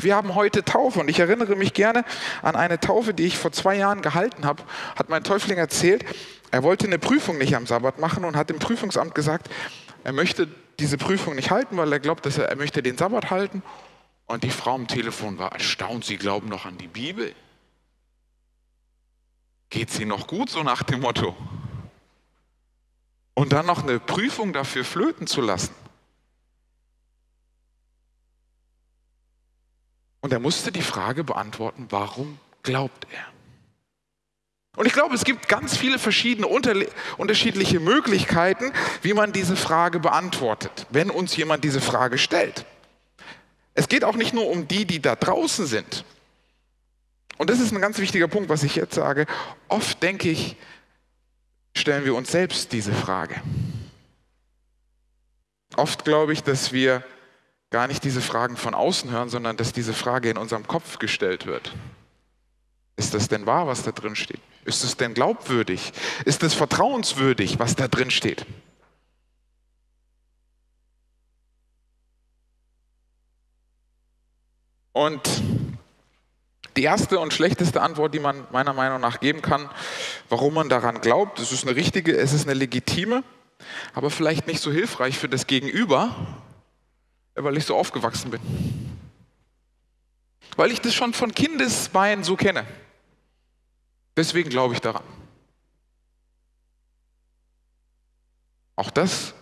Wir 0.00 0.16
haben 0.16 0.34
heute 0.34 0.64
Taufe 0.64 0.98
und 0.98 1.08
ich 1.08 1.20
erinnere 1.20 1.54
mich 1.54 1.72
gerne 1.72 2.04
an 2.42 2.56
eine 2.56 2.80
Taufe, 2.80 3.14
die 3.14 3.24
ich 3.24 3.38
vor 3.38 3.52
zwei 3.52 3.76
Jahren 3.76 4.02
gehalten 4.02 4.44
habe, 4.44 4.64
hat 4.96 5.08
mein 5.08 5.22
Täufling 5.22 5.58
erzählt. 5.58 6.04
Er 6.50 6.64
wollte 6.64 6.86
eine 6.86 6.98
Prüfung 6.98 7.38
nicht 7.38 7.54
am 7.54 7.66
Sabbat 7.66 8.00
machen 8.00 8.24
und 8.24 8.36
hat 8.36 8.50
dem 8.50 8.58
Prüfungsamt 8.58 9.14
gesagt, 9.14 9.48
er 10.02 10.12
möchte 10.12 10.48
diese 10.80 10.98
Prüfung 10.98 11.36
nicht 11.36 11.52
halten, 11.52 11.76
weil 11.76 11.92
er 11.92 12.00
glaubt, 12.00 12.26
dass 12.26 12.36
er, 12.38 12.46
er 12.48 12.56
möchte 12.56 12.82
den 12.82 12.98
Sabbat 12.98 13.30
halten 13.30 13.62
und 14.26 14.42
die 14.42 14.50
Frau 14.50 14.74
am 14.74 14.88
Telefon 14.88 15.38
war 15.38 15.52
erstaunt, 15.52 16.04
sie 16.04 16.16
glauben 16.16 16.48
noch 16.48 16.66
an 16.66 16.78
die 16.78 16.88
Bibel. 16.88 17.34
Geht 19.70 19.90
sie 19.90 20.04
noch 20.04 20.26
gut, 20.26 20.50
so 20.50 20.62
nach 20.62 20.82
dem 20.82 21.00
Motto? 21.00 21.36
Und 23.34 23.52
dann 23.52 23.66
noch 23.66 23.82
eine 23.82 24.00
Prüfung 24.00 24.52
dafür 24.52 24.84
flöten 24.84 25.26
zu 25.26 25.40
lassen. 25.40 25.74
Und 30.20 30.32
er 30.32 30.40
musste 30.40 30.72
die 30.72 30.82
Frage 30.82 31.22
beantworten, 31.22 31.86
warum 31.90 32.40
glaubt 32.62 33.06
er? 33.12 33.24
Und 34.76 34.86
ich 34.86 34.92
glaube, 34.92 35.14
es 35.14 35.24
gibt 35.24 35.48
ganz 35.48 35.76
viele 35.76 35.98
verschiedene 35.98 36.48
unterschiedliche 36.48 37.80
Möglichkeiten, 37.80 38.72
wie 39.02 39.14
man 39.14 39.32
diese 39.32 39.56
Frage 39.56 40.00
beantwortet, 40.00 40.86
wenn 40.90 41.10
uns 41.10 41.36
jemand 41.36 41.64
diese 41.64 41.80
Frage 41.80 42.18
stellt. 42.18 42.66
Es 43.76 43.88
geht 43.88 44.04
auch 44.04 44.16
nicht 44.16 44.32
nur 44.32 44.48
um 44.48 44.66
die, 44.66 44.86
die 44.86 45.00
da 45.00 45.14
draußen 45.14 45.66
sind. 45.66 46.04
Und 47.36 47.50
das 47.50 47.60
ist 47.60 47.72
ein 47.72 47.80
ganz 47.80 47.98
wichtiger 47.98 48.26
Punkt, 48.26 48.48
was 48.48 48.62
ich 48.62 48.74
jetzt 48.74 48.94
sage. 48.94 49.26
Oft 49.68 50.02
denke 50.02 50.30
ich, 50.30 50.56
stellen 51.76 52.06
wir 52.06 52.14
uns 52.14 52.32
selbst 52.32 52.72
diese 52.72 52.92
Frage. 52.92 53.40
Oft 55.76 56.04
glaube 56.04 56.32
ich, 56.32 56.42
dass 56.42 56.72
wir 56.72 57.04
gar 57.68 57.86
nicht 57.86 58.02
diese 58.02 58.22
Fragen 58.22 58.56
von 58.56 58.72
außen 58.74 59.10
hören, 59.10 59.28
sondern 59.28 59.58
dass 59.58 59.74
diese 59.74 59.92
Frage 59.92 60.30
in 60.30 60.38
unserem 60.38 60.66
Kopf 60.66 60.98
gestellt 60.98 61.44
wird. 61.44 61.74
Ist 62.96 63.12
das 63.12 63.28
denn 63.28 63.44
wahr, 63.44 63.66
was 63.66 63.82
da 63.82 63.92
drin 63.92 64.16
steht? 64.16 64.40
Ist 64.64 64.84
es 64.84 64.96
denn 64.96 65.12
glaubwürdig? 65.12 65.92
Ist 66.24 66.42
es 66.42 66.54
vertrauenswürdig, 66.54 67.58
was 67.58 67.76
da 67.76 67.88
drin 67.88 68.10
steht? 68.10 68.46
Und 74.96 75.42
die 76.74 76.84
erste 76.84 77.18
und 77.20 77.34
schlechteste 77.34 77.82
Antwort, 77.82 78.14
die 78.14 78.18
man 78.18 78.46
meiner 78.50 78.72
Meinung 78.72 78.98
nach 78.98 79.20
geben 79.20 79.42
kann, 79.42 79.68
warum 80.30 80.54
man 80.54 80.70
daran 80.70 81.02
glaubt, 81.02 81.38
es 81.38 81.52
ist 81.52 81.66
eine 81.66 81.76
richtige, 81.76 82.16
es 82.16 82.32
ist 82.32 82.48
eine 82.48 82.54
legitime, 82.54 83.22
aber 83.92 84.08
vielleicht 84.08 84.46
nicht 84.46 84.58
so 84.58 84.72
hilfreich 84.72 85.18
für 85.18 85.28
das 85.28 85.46
Gegenüber, 85.46 86.16
weil 87.34 87.58
ich 87.58 87.66
so 87.66 87.76
aufgewachsen 87.76 88.30
bin. 88.30 88.40
Weil 90.56 90.72
ich 90.72 90.80
das 90.80 90.94
schon 90.94 91.12
von 91.12 91.34
Kindesbeinen 91.34 92.24
so 92.24 92.34
kenne. 92.34 92.66
Deswegen 94.16 94.48
glaube 94.48 94.72
ich 94.72 94.80
daran. 94.80 95.04
Auch 98.76 98.88
das 98.88 99.34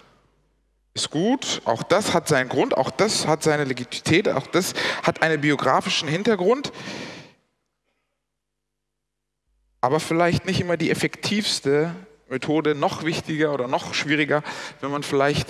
ist 0.94 1.10
gut, 1.10 1.60
auch 1.64 1.82
das 1.82 2.14
hat 2.14 2.28
seinen 2.28 2.48
Grund, 2.48 2.76
auch 2.76 2.90
das 2.90 3.26
hat 3.26 3.42
seine 3.42 3.64
Legitimität, 3.64 4.28
auch 4.28 4.46
das 4.46 4.74
hat 5.02 5.22
einen 5.22 5.40
biografischen 5.40 6.08
Hintergrund, 6.08 6.72
aber 9.80 9.98
vielleicht 9.98 10.46
nicht 10.46 10.60
immer 10.60 10.76
die 10.76 10.92
effektivste 10.92 11.94
Methode, 12.28 12.76
noch 12.76 13.04
wichtiger 13.04 13.52
oder 13.52 13.66
noch 13.66 13.92
schwieriger, 13.92 14.44
wenn 14.80 14.92
man 14.92 15.02
vielleicht 15.02 15.48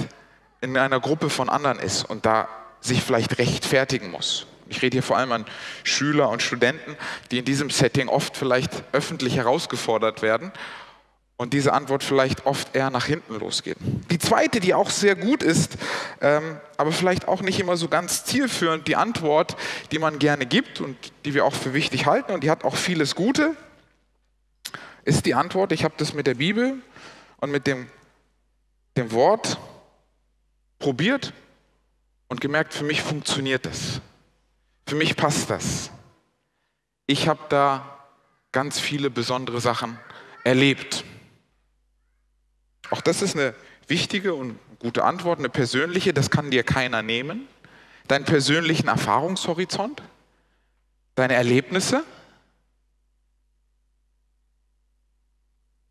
in 0.62 0.76
einer 0.78 0.98
Gruppe 0.98 1.28
von 1.28 1.50
anderen 1.50 1.78
ist 1.78 2.04
und 2.04 2.24
da 2.24 2.48
sich 2.80 3.02
vielleicht 3.02 3.38
rechtfertigen 3.38 4.10
muss. 4.10 4.46
Ich 4.70 4.80
rede 4.80 4.94
hier 4.94 5.02
vor 5.02 5.18
allem 5.18 5.32
an 5.32 5.44
Schüler 5.84 6.30
und 6.30 6.42
Studenten, 6.42 6.96
die 7.30 7.38
in 7.38 7.44
diesem 7.44 7.68
Setting 7.68 8.08
oft 8.08 8.36
vielleicht 8.36 8.82
öffentlich 8.92 9.36
herausgefordert 9.36 10.22
werden 10.22 10.52
und 11.36 11.52
diese 11.52 11.72
Antwort 11.72 12.04
vielleicht 12.04 12.46
oft 12.46 12.76
eher 12.76 12.90
nach 12.90 13.06
hinten 13.06 13.38
losgeht. 13.38 13.76
Die 14.10 14.18
zweite, 14.18 14.60
die 14.60 14.74
auch 14.74 14.90
sehr 14.90 15.16
gut 15.16 15.42
ist, 15.42 15.76
ähm, 16.20 16.58
aber 16.76 16.92
vielleicht 16.92 17.26
auch 17.26 17.42
nicht 17.42 17.58
immer 17.58 17.76
so 17.76 17.88
ganz 17.88 18.24
zielführend, 18.24 18.86
die 18.86 18.96
Antwort, 18.96 19.56
die 19.90 19.98
man 19.98 20.18
gerne 20.18 20.46
gibt 20.46 20.80
und 20.80 20.96
die 21.24 21.34
wir 21.34 21.44
auch 21.44 21.54
für 21.54 21.74
wichtig 21.74 22.06
halten 22.06 22.32
und 22.32 22.44
die 22.44 22.50
hat 22.50 22.64
auch 22.64 22.76
vieles 22.76 23.14
Gute, 23.14 23.56
ist 25.04 25.26
die 25.26 25.34
Antwort, 25.34 25.72
ich 25.72 25.84
habe 25.84 25.94
das 25.96 26.14
mit 26.14 26.26
der 26.26 26.34
Bibel 26.34 26.80
und 27.38 27.50
mit 27.50 27.66
dem, 27.66 27.88
dem 28.96 29.10
Wort 29.12 29.58
probiert 30.78 31.32
und 32.28 32.40
gemerkt, 32.40 32.74
für 32.74 32.84
mich 32.84 33.02
funktioniert 33.02 33.66
das. 33.66 34.00
Für 34.86 34.96
mich 34.96 35.16
passt 35.16 35.50
das. 35.50 35.90
Ich 37.06 37.28
habe 37.28 37.40
da 37.48 37.98
ganz 38.52 38.78
viele 38.78 39.10
besondere 39.10 39.60
Sachen 39.60 39.98
erlebt. 40.44 41.03
Auch 42.90 43.00
das 43.00 43.22
ist 43.22 43.36
eine 43.36 43.54
wichtige 43.88 44.34
und 44.34 44.58
gute 44.78 45.04
Antwort, 45.04 45.38
eine 45.38 45.48
persönliche, 45.48 46.12
das 46.12 46.30
kann 46.30 46.50
dir 46.50 46.62
keiner 46.62 47.02
nehmen. 47.02 47.48
Deinen 48.08 48.24
persönlichen 48.24 48.88
Erfahrungshorizont, 48.88 50.02
deine 51.14 51.34
Erlebnisse. 51.34 52.04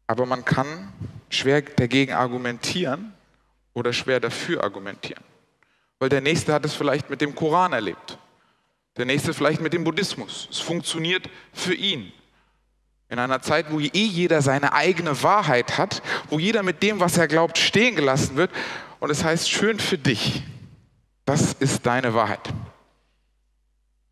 Aber 0.05 0.25
man 0.27 0.45
kann 0.45 0.93
schwer 1.29 1.62
dagegen 1.62 2.13
argumentieren 2.13 3.13
oder 3.73 3.93
schwer 3.93 4.19
dafür 4.19 4.63
argumentieren. 4.63 5.23
Weil 5.97 6.09
der 6.09 6.21
Nächste 6.21 6.53
hat 6.53 6.65
es 6.65 6.73
vielleicht 6.75 7.09
mit 7.09 7.21
dem 7.21 7.33
Koran 7.33 7.73
erlebt. 7.73 8.19
Der 8.97 9.05
Nächste 9.05 9.33
vielleicht 9.33 9.62
mit 9.62 9.73
dem 9.73 9.83
Buddhismus. 9.83 10.47
Es 10.51 10.59
funktioniert 10.59 11.29
für 11.51 11.73
ihn. 11.73 12.13
In 13.13 13.20
einer 13.20 13.43
Zeit, 13.43 13.67
wo 13.70 13.79
eh 13.79 13.89
jeder 13.93 14.41
seine 14.41 14.74
eigene 14.74 15.22
Wahrheit 15.22 15.77
hat, 15.77 16.01
wo 16.32 16.39
jeder 16.39 16.63
mit 16.63 16.82
dem, 16.82 17.00
was 17.00 17.15
er 17.15 17.27
glaubt, 17.27 17.60
stehen 17.60 17.96
gelassen 17.96 18.38
wird. 18.38 18.50
Und 19.00 19.12
es 19.12 19.24
heißt, 19.24 19.51
schön 19.51 19.77
für 19.77 20.00
dich. 20.00 20.41
Das 21.24 21.53
ist 21.53 21.86
deine 21.86 22.15
Wahrheit. 22.15 22.39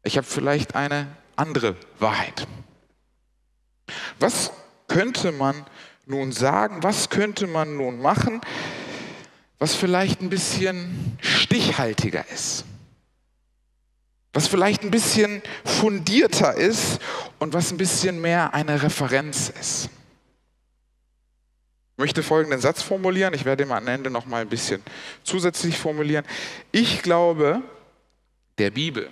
Ich 0.04 0.18
habe 0.18 0.28
vielleicht 0.28 0.76
eine 0.76 1.08
andere 1.36 1.76
Wahrheit. 1.98 2.46
Was 4.20 4.52
könnte 4.88 5.32
man 5.32 5.66
nun 6.06 6.32
sagen? 6.32 6.84
Was 6.84 7.10
könnte 7.10 7.48
man 7.48 7.78
nun 7.78 8.04
machen, 8.04 8.40
was 9.58 9.74
vielleicht 9.74 10.22
ein 10.22 10.30
bisschen 10.30 11.18
stichhaltiger 11.22 12.24
ist? 12.32 12.66
Was 14.34 14.48
vielleicht 14.48 14.84
ein 14.84 14.92
bisschen 14.92 15.42
fundierter 15.66 16.56
ist 16.56 17.00
und 17.40 17.54
was 17.54 17.72
ein 17.72 17.78
bisschen 17.78 18.22
mehr 18.22 18.54
eine 18.54 18.82
Referenz 18.82 19.52
ist. 19.60 19.90
Ich 21.94 21.98
möchte 21.98 22.24
folgenden 22.24 22.62
Satz 22.62 22.82
formulieren, 22.82 23.34
ich 23.34 23.46
werde 23.46 23.64
ihn 23.64 23.72
am 23.72 23.88
Ende 23.88 24.10
noch 24.10 24.26
mal 24.26 24.42
ein 24.42 24.50
bisschen 24.50 24.82
zusätzlich 25.24 25.78
formulieren. 25.78 26.26
Ich 26.72 27.02
glaube 27.02 27.62
der 28.58 28.72
Bibel, 28.72 29.10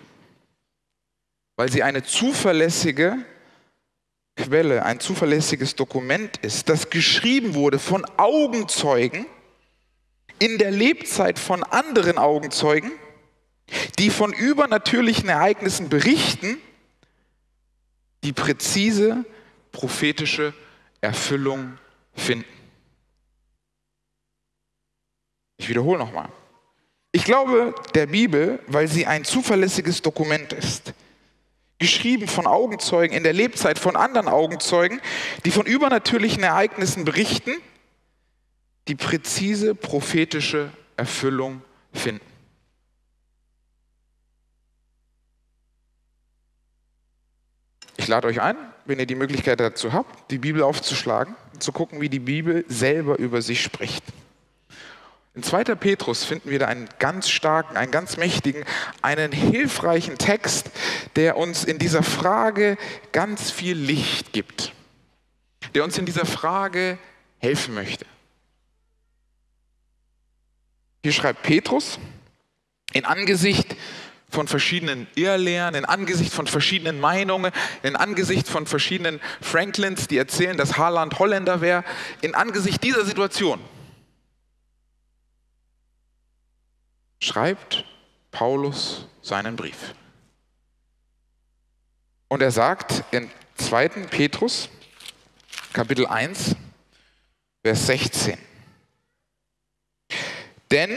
weil 1.55 1.71
sie 1.71 1.83
eine 1.83 2.03
zuverlässige 2.03 3.17
Quelle, 4.35 4.85
ein 4.85 5.01
zuverlässiges 5.01 5.75
Dokument 5.75 6.37
ist, 6.37 6.69
das 6.69 6.89
geschrieben 6.89 7.55
wurde 7.55 7.77
von 7.77 8.05
Augenzeugen 8.17 9.25
in 10.39 10.57
der 10.57 10.71
Lebzeit 10.71 11.37
von 11.37 11.63
anderen 11.63 12.17
Augenzeugen, 12.17 12.91
die 13.97 14.09
von 14.09 14.33
übernatürlichen 14.33 15.29
Ereignissen 15.29 15.89
berichten, 15.89 16.57
die 18.23 18.33
präzise 18.33 19.25
prophetische 19.71 20.53
Erfüllung 21.01 21.77
finden. 22.13 22.45
Ich 25.57 25.69
wiederhole 25.69 25.99
nochmal. 25.99 26.29
Ich 27.11 27.23
glaube 27.23 27.73
der 27.95 28.07
Bibel, 28.07 28.59
weil 28.67 28.87
sie 28.87 29.05
ein 29.05 29.23
zuverlässiges 29.23 30.01
Dokument 30.01 30.53
ist 30.53 30.93
geschrieben 31.79 32.27
von 32.27 32.45
Augenzeugen 32.45 33.15
in 33.15 33.23
der 33.23 33.33
Lebzeit 33.33 33.79
von 33.79 33.95
anderen 33.95 34.27
Augenzeugen, 34.27 35.01
die 35.45 35.51
von 35.51 35.65
übernatürlichen 35.65 36.43
Ereignissen 36.43 37.05
berichten, 37.05 37.55
die 38.87 38.95
präzise 38.95 39.73
prophetische 39.73 40.71
Erfüllung 40.97 41.61
finden. 41.93 42.28
Ich 47.99 48.07
lade 48.07 48.29
euch 48.29 48.39
ein, 48.39 48.55
wenn 48.85 48.97
ihr 48.97 49.05
die 49.05 49.13
Möglichkeit 49.13 49.59
dazu 49.59 49.91
habt, 49.91 50.31
die 50.31 50.37
Bibel 50.37 50.63
aufzuschlagen 50.63 51.35
zu 51.59 51.73
gucken, 51.73 51.99
wie 51.99 52.07
die 52.07 52.19
Bibel 52.19 52.63
selber 52.69 53.19
über 53.19 53.41
sich 53.41 53.61
spricht. 53.61 54.05
In 55.35 55.43
2. 55.43 55.75
Petrus 55.75 56.23
finden 56.23 56.49
wir 56.49 56.59
da 56.59 56.67
einen 56.67 56.87
ganz 56.99 57.29
starken, 57.29 57.75
einen 57.75 57.91
ganz 57.91 58.15
mächtigen, 58.15 58.63
einen 59.01 59.33
hilfreichen 59.33 60.17
Text, 60.17 60.71
der 61.17 61.35
uns 61.35 61.65
in 61.65 61.77
dieser 61.77 62.01
Frage 62.01 62.77
ganz 63.11 63.51
viel 63.51 63.75
Licht 63.75 64.31
gibt, 64.31 64.71
der 65.75 65.83
uns 65.83 65.97
in 65.97 66.05
dieser 66.05 66.25
Frage 66.25 66.97
helfen 67.39 67.73
möchte. 67.73 68.05
Hier 71.03 71.11
schreibt 71.11 71.43
Petrus, 71.43 71.99
in 72.93 73.03
Angesicht 73.03 73.75
von 74.29 74.47
verschiedenen 74.47 75.07
Irrlehren, 75.15 75.75
in 75.75 75.85
Angesicht 75.85 76.31
von 76.31 76.47
verschiedenen 76.47 76.99
Meinungen, 76.99 77.51
in 77.83 77.95
Angesicht 77.95 78.47
von 78.47 78.67
verschiedenen 78.67 79.19
Franklins, 79.41 80.07
die 80.07 80.17
erzählen, 80.17 80.57
dass 80.57 80.77
Haaland 80.77 81.19
Holländer 81.19 81.61
wäre, 81.61 81.83
in 82.21 82.35
Angesicht 82.35 82.83
dieser 82.83 83.05
Situation 83.05 83.59
schreibt 87.21 87.85
Paulus 88.31 89.07
seinen 89.21 89.55
Brief. 89.55 89.93
Und 92.27 92.41
er 92.41 92.51
sagt 92.51 93.03
in 93.11 93.29
2. 93.55 93.89
Petrus, 94.09 94.69
Kapitel 95.73 96.05
1, 96.07 96.55
Vers 97.63 97.87
16, 97.87 98.37
denn 100.71 100.91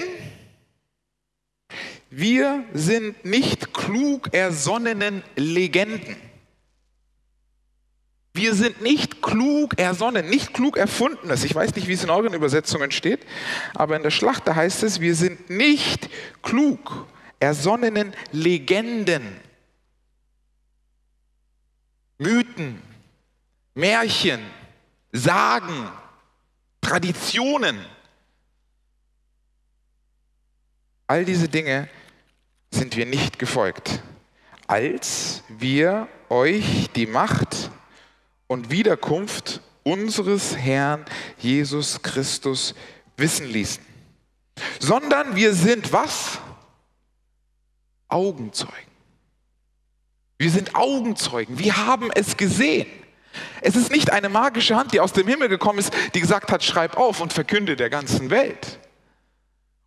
wir 2.15 2.65
sind 2.75 3.25
nicht 3.25 3.73
klug 3.75 4.33
ersonnenen 4.33 5.23
Legenden 5.35 6.17
wir 8.35 8.55
sind 8.55 8.81
nicht 8.81 9.21
klug 9.21 9.79
ersonnen, 9.79 10.31
nicht 10.31 10.55
klug 10.55 10.79
erfundenes. 10.79 11.45
Ich 11.45 11.55
weiß 11.55 11.75
nicht, 11.75 11.87
wie 11.87 11.93
es 11.93 12.03
in 12.03 12.11
euren 12.11 12.33
Übersetzungen 12.33 12.91
steht, 12.91 13.27
aber 13.75 13.97
in 13.97 14.03
der 14.03 14.11
Schlachter 14.11 14.57
heißt 14.57 14.83
es, 14.85 15.01
wir 15.01 15.15
sind 15.15 15.51
nicht 15.51 16.09
klug 16.41 17.07
ersonnenen 17.41 18.15
Legenden, 18.31 19.37
Mythen, 22.19 22.81
Märchen, 23.75 24.41
Sagen, 25.11 25.91
Traditionen. 26.81 27.79
All 31.07 31.27
diese 31.27 31.49
Dinge 31.49 31.91
sind 32.73 32.97
wir 32.97 33.07
nicht 33.07 33.39
gefolgt, 33.39 34.03
als 34.67 35.43
wir 35.49 36.09
euch 36.29 36.91
die 36.97 37.07
Macht 37.07 37.71
und 38.47 38.71
Wiederkunft 38.71 39.61
unseres 39.85 40.57
Herrn 40.57 41.05
Jesus 41.39 42.03
Christus 42.03 42.75
wissen 43.17 43.47
ließen. 43.47 43.85
Sondern 44.79 45.37
wir 45.37 45.55
sind 45.55 45.93
was? 45.93 46.39
Augenzeugen. 48.09 48.93
Wir 50.39 50.51
sind 50.51 50.75
Augenzeugen. 50.75 51.59
Wir 51.59 51.77
haben 51.87 52.11
es 52.15 52.37
gesehen. 52.37 52.87
Es 53.61 53.77
ist 53.77 53.91
nicht 53.91 54.13
eine 54.13 54.29
magische 54.29 54.77
Hand, 54.77 54.93
die 54.93 55.01
aus 55.01 55.13
dem 55.13 55.27
Himmel 55.27 55.49
gekommen 55.49 55.79
ist, 55.79 55.93
die 56.15 56.21
gesagt 56.21 56.51
hat, 56.53 56.63
schreib 56.63 56.97
auf 56.97 57.21
und 57.21 57.33
verkünde 57.33 57.77
der 57.77 57.89
ganzen 57.89 58.31
Welt. 58.31 58.79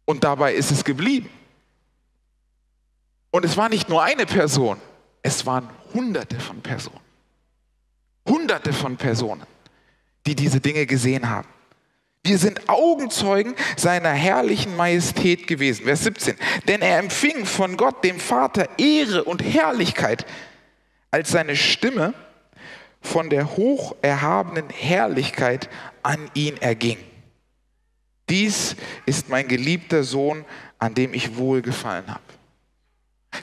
Und 0.06 0.24
dabei 0.24 0.54
ist 0.54 0.72
es 0.72 0.84
geblieben. 0.84 1.30
Und 3.36 3.44
es 3.44 3.58
war 3.58 3.68
nicht 3.68 3.90
nur 3.90 4.02
eine 4.02 4.26
Person, 4.26 4.78
es 5.22 5.46
waren 5.46 5.70
hunderte 5.94 6.40
von 6.40 6.62
Personen. 6.62 7.02
Hunderte 8.26 8.72
von 8.72 8.96
Personen, 8.96 9.44
die 10.26 10.38
diese 10.38 10.62
Dinge 10.62 10.86
gesehen 10.86 11.30
haben. 11.30 11.50
Wir 12.24 12.38
sind 12.38 12.70
Augenzeugen 12.70 13.56
seiner 13.76 14.12
herrlichen 14.12 14.78
Majestät 14.78 15.48
gewesen. 15.48 15.84
Vers 15.84 16.06
17. 16.06 16.38
Denn 16.70 16.82
er 16.82 16.98
empfing 16.98 17.46
von 17.46 17.76
Gott, 17.76 18.06
dem 18.06 18.22
Vater, 18.22 18.70
Ehre 18.78 19.26
und 19.26 19.44
Herrlichkeit, 19.44 20.26
als 21.12 21.32
seine 21.32 21.58
Stimme 21.58 22.14
von 23.02 23.30
der 23.30 23.58
hocherhabenen 23.58 24.70
Herrlichkeit 24.70 25.70
an 26.04 26.32
ihn 26.36 26.56
erging. 26.62 27.00
Dies 28.30 28.78
ist 29.06 29.28
mein 29.28 29.50
geliebter 29.50 30.06
Sohn, 30.06 30.46
an 30.80 30.96
dem 30.96 31.14
ich 31.14 31.36
wohlgefallen 31.36 32.08
habe. 32.08 32.25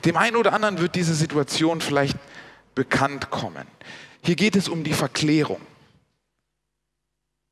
Dem 0.05 0.17
einen 0.17 0.35
oder 0.35 0.53
anderen 0.53 0.79
wird 0.79 0.95
diese 0.95 1.13
Situation 1.13 1.81
vielleicht 1.81 2.17
bekannt 2.75 3.29
kommen. 3.29 3.67
Hier 4.21 4.35
geht 4.35 4.55
es 4.55 4.69
um 4.69 4.83
die 4.83 4.93
Verklärung. 4.93 5.61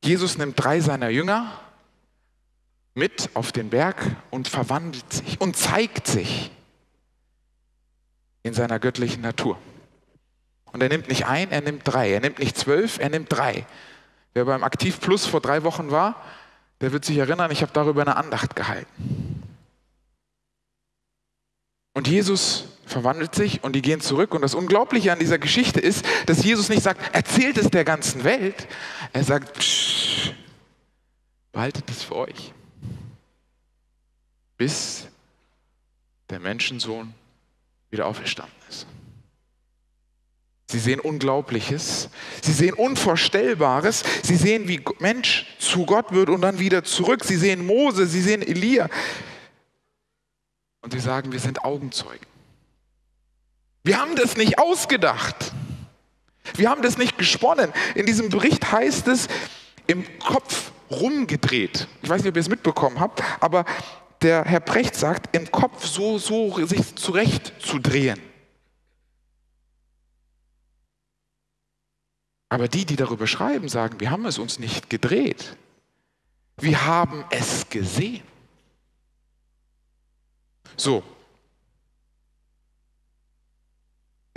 Jesus 0.04 0.38
nimmt 0.38 0.62
drei 0.62 0.80
seiner 0.80 1.10
Jünger 1.10 1.60
mit 2.94 3.30
auf 3.36 3.52
den 3.52 3.70
Berg 3.70 3.98
und 4.30 4.48
verwandelt 4.48 5.12
sich 5.12 5.40
und 5.40 5.56
zeigt 5.56 6.08
sich 6.08 6.52
in 8.44 8.54
seiner 8.54 8.80
göttlichen 8.80 9.22
Natur. 9.22 9.58
Und 10.72 10.82
er 10.82 10.90
nimmt 10.90 11.10
nicht 11.10 11.26
ein, 11.26 11.52
er 11.52 11.62
nimmt 11.62 11.82
drei. 11.86 12.12
Er 12.12 12.22
nimmt 12.22 12.40
nicht 12.40 12.58
zwölf, 12.58 12.98
er 12.98 13.10
nimmt 13.10 13.32
drei. 13.32 13.66
Wer 14.34 14.46
beim 14.46 14.64
Aktiv 14.64 15.00
Plus 15.00 15.26
vor 15.26 15.42
drei 15.42 15.64
Wochen 15.64 15.92
war, 15.92 16.16
der 16.80 16.92
wird 16.94 17.06
sich 17.06 17.18
erinnern, 17.18 17.52
ich 17.52 17.62
habe 17.62 17.74
darüber 17.74 18.02
eine 18.02 18.16
Andacht 18.16 18.56
gehalten. 18.56 19.31
Und 21.94 22.08
Jesus 22.08 22.66
verwandelt 22.86 23.36
sich 23.36 23.64
und 23.64 23.76
die 23.76 23.82
gehen 23.82 24.02
zurück. 24.02 24.34
Und 24.34 24.42
das 24.42 24.56
Unglaubliche 24.56 25.12
an 25.12 25.20
dieser 25.20 25.40
Geschichte 25.40 25.80
ist, 25.80 26.06
dass 26.26 26.44
Jesus 26.44 26.70
nicht 26.70 26.84
sagt, 26.84 27.14
erzählt 27.14 27.58
es 27.58 27.70
der 27.70 27.84
ganzen 27.84 28.24
Welt. 28.24 28.68
Er 29.14 29.24
sagt, 29.24 29.58
behaltet 31.52 31.90
es 31.90 32.04
für 32.04 32.16
euch. 32.16 32.54
Bis 34.58 35.08
der 36.30 36.40
Menschensohn 36.40 37.14
wieder 37.90 38.06
auferstanden 38.06 38.56
ist. 38.70 38.88
Sie 40.68 40.80
sehen 40.80 41.02
Unglaubliches, 41.02 42.08
sie 42.42 42.54
sehen 42.54 42.74
Unvorstellbares, 42.74 44.04
sie 44.24 44.38
sehen, 44.38 44.70
wie 44.70 44.82
Mensch 45.00 45.46
zu 45.60 45.86
Gott 45.86 46.14
wird 46.14 46.30
und 46.30 46.40
dann 46.40 46.60
wieder 46.60 46.86
zurück. 46.86 47.26
Sie 47.26 47.36
sehen 47.36 47.66
Mose, 47.66 48.08
sie 48.08 48.22
sehen 48.22 48.42
Elia. 48.42 48.90
Und 50.82 50.94
sie 50.94 51.00
sagen, 51.00 51.32
wir 51.32 51.40
sind 51.40 51.64
Augenzeugen. 51.64 52.26
Wir 53.84 54.00
haben 54.00 54.16
das 54.16 54.38
nicht 54.38 54.60
ausgedacht. 54.60 55.54
Wir 56.56 56.70
haben 56.70 56.82
das 56.82 56.98
nicht 56.98 57.18
gesponnen. 57.18 57.72
In 57.96 58.06
diesem 58.06 58.30
Bericht 58.30 58.72
heißt 58.72 59.08
es, 59.08 59.28
im 59.88 60.06
Kopf 60.20 60.72
rumgedreht. 60.90 61.88
Ich 62.02 62.10
weiß 62.10 62.22
nicht, 62.22 62.30
ob 62.30 62.36
ihr 62.36 62.42
es 62.42 62.50
mitbekommen 62.50 63.00
habt, 63.00 63.24
aber 63.40 63.66
der 64.22 64.44
Herr 64.46 64.60
Precht 64.60 64.96
sagt, 64.96 65.36
im 65.36 65.52
Kopf 65.52 65.86
so, 65.86 66.18
so 66.18 66.66
sich 66.66 66.96
zurecht 66.96 67.54
zu 67.60 67.80
drehen. 67.80 68.20
Aber 72.50 72.68
die, 72.68 72.86
die 72.86 72.98
darüber 72.98 73.28
schreiben, 73.28 73.70
sagen, 73.70 74.00
wir 74.00 74.12
haben 74.12 74.26
es 74.26 74.38
uns 74.38 74.60
nicht 74.60 74.90
gedreht. 74.90 75.56
Wir 76.58 76.86
haben 76.86 77.24
es 77.30 77.70
gesehen. 77.70 78.31
So, 80.78 81.04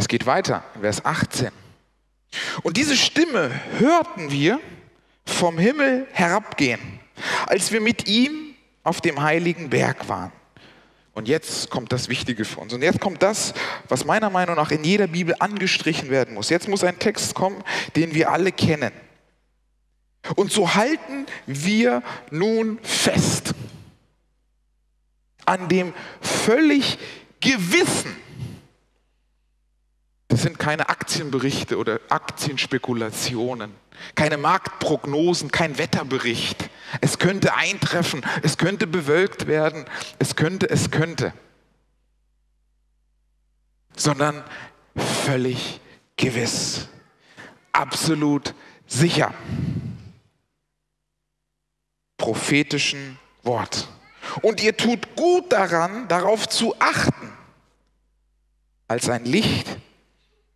Es 0.05 0.09
geht 0.09 0.27
weiter, 0.27 0.63
Vers 0.79 1.03
18. 1.05 1.49
Und 2.63 2.77
diese 2.77 2.95
Stimme 2.95 3.51
hörten 3.79 4.31
wir 4.31 4.61
vom 5.25 5.59
Himmel 5.59 6.07
herabgehen, 6.13 7.01
als 7.47 7.73
wir 7.73 7.81
mit 7.81 8.07
ihm 8.07 8.55
auf 8.83 9.01
dem 9.01 9.23
heiligen 9.23 9.71
Berg 9.71 10.07
waren. 10.09 10.31
Und 11.15 11.27
jetzt 11.27 11.71
kommt 11.71 11.91
das 11.91 12.11
Wichtige 12.11 12.45
für 12.45 12.61
uns. 12.61 12.75
Und 12.75 12.83
jetzt 12.83 13.01
kommt 13.01 13.23
das, 13.23 13.55
was 13.89 14.05
meiner 14.05 14.29
Meinung 14.29 14.57
nach 14.57 14.73
in 14.73 14.85
jeder 14.85 15.07
Bibel 15.07 15.37
angestrichen 15.39 16.11
werden 16.11 16.35
muss. 16.35 16.51
Jetzt 16.51 16.69
muss 16.69 16.85
ein 16.85 16.99
Text 16.99 17.35
kommen, 17.35 17.65
den 17.97 18.15
wir 18.15 18.31
alle 18.31 18.53
kennen. 18.53 18.93
Und 20.35 20.53
so 20.53 20.75
halten 20.75 21.25
wir 21.47 22.03
nun 22.31 22.79
fest 22.83 23.55
an 25.47 25.69
dem 25.69 25.93
völlig 26.21 26.99
Gewissen. 27.41 28.17
Das 30.29 30.43
sind 30.43 30.59
keine 30.59 30.89
Aktienberichte 30.89 31.79
oder 31.79 32.01
Aktienspekulationen, 32.09 33.73
keine 34.15 34.37
Marktprognosen, 34.37 35.51
kein 35.51 35.79
Wetterbericht. 35.79 36.71
Es 37.01 37.19
könnte 37.19 37.55
eintreffen, 37.55 38.25
es 38.43 38.59
könnte 38.59 38.87
bewölkt 38.87 39.47
werden, 39.47 39.85
es 40.19 40.35
könnte, 40.35 40.69
es 40.69 40.91
könnte. 40.91 41.33
Sondern 43.95 44.43
völlig 44.97 45.81
gewiss, 46.17 46.89
absolut 47.73 48.55
sicher. 48.87 49.33
Prophetischen 52.17 53.19
Wort. 53.43 53.89
Und 54.43 54.63
ihr 54.63 54.77
tut 54.77 55.17
gut 55.17 55.53
daran, 55.53 56.09
darauf 56.09 56.49
zu 56.49 56.75
achten, 56.79 57.33
als 58.89 59.09
ein 59.09 59.25
Licht, 59.25 59.67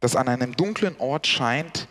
das 0.01 0.17
an 0.17 0.29
einem 0.29 0.55
dunklen 0.57 0.97
Ort 0.99 1.27
scheint, 1.27 1.89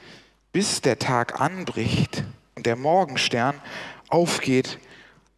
bis 0.52 0.82
der 0.82 1.00
Tag 1.00 1.40
anbricht 1.42 2.24
und 2.56 2.66
der 2.66 2.76
Morgenstern 2.76 3.60
aufgeht 4.10 4.80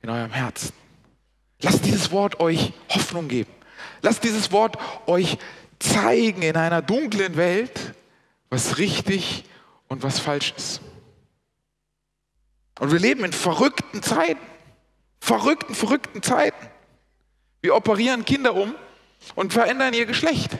in 0.02 0.10
eurem 0.10 0.32
Herzen. 0.32 0.72
Lasst 1.62 1.86
dieses 1.86 2.12
Wort 2.12 2.40
euch 2.40 2.74
Hoffnung 2.90 3.28
geben. 3.28 3.52
Lasst 4.02 4.24
dieses 4.24 4.52
Wort 4.52 4.78
euch 5.08 5.38
zeigen 5.80 6.42
in 6.42 6.56
einer 6.56 6.82
dunklen 6.82 7.36
Welt, 7.36 7.94
was 8.50 8.78
richtig 8.78 9.44
und 9.88 10.04
was 10.04 10.20
falsch 10.20 10.54
ist. 10.56 10.82
Und 12.80 12.92
wir 12.92 13.00
leben 13.00 13.26
in 13.26 13.34
verrückten 13.34 14.02
Zeiten. 14.02 14.40
Verrückten, 15.20 15.76
verrückten 15.76 16.24
Zeiten. 16.24 16.68
Wir 17.62 17.76
operieren 17.76 18.26
Kinder 18.26 18.56
um 18.56 18.74
und 19.36 19.54
verändern 19.54 19.94
ihr 19.94 20.06
Geschlecht. 20.06 20.58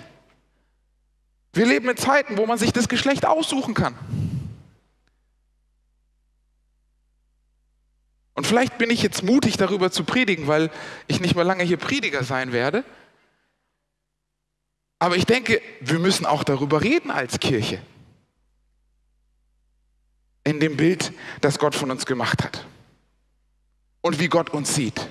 Wir 1.54 1.66
leben 1.66 1.90
in 1.90 1.98
Zeiten, 1.98 2.38
wo 2.38 2.46
man 2.46 2.58
sich 2.58 2.74
das 2.74 2.90
Geschlecht 2.90 3.26
aussuchen 3.26 3.74
kann. 3.74 3.98
Und 8.40 8.48
vielleicht 8.48 8.78
bin 8.78 8.90
ich 8.90 9.02
jetzt 9.02 9.24
mutig 9.24 9.58
darüber 9.58 9.92
zu 9.92 10.06
predigen, 10.06 10.48
weil 10.48 10.72
ich 11.08 11.20
nicht 11.20 11.36
mehr 11.36 11.44
lange 11.44 11.64
hier 11.64 11.76
Prediger 11.76 12.24
sein 12.24 12.54
werde. 12.54 12.86
Aber 15.00 15.16
ich 15.16 15.26
denke, 15.26 15.62
wir 15.82 16.00
müssen 16.00 16.26
auch 16.26 16.44
darüber 16.44 16.82
reden 16.82 17.12
als 17.12 17.40
Kirche. 17.40 17.82
In 20.44 20.60
dem 20.60 20.78
Bild, 20.78 21.12
das 21.42 21.60
Gott 21.60 21.76
von 21.76 21.92
uns 21.92 22.06
gemacht 22.06 22.44
hat. 22.44 22.66
Und 24.10 24.20
wie 24.20 24.28
Gott 24.28 24.50
uns 24.50 24.74
sieht. 24.74 25.08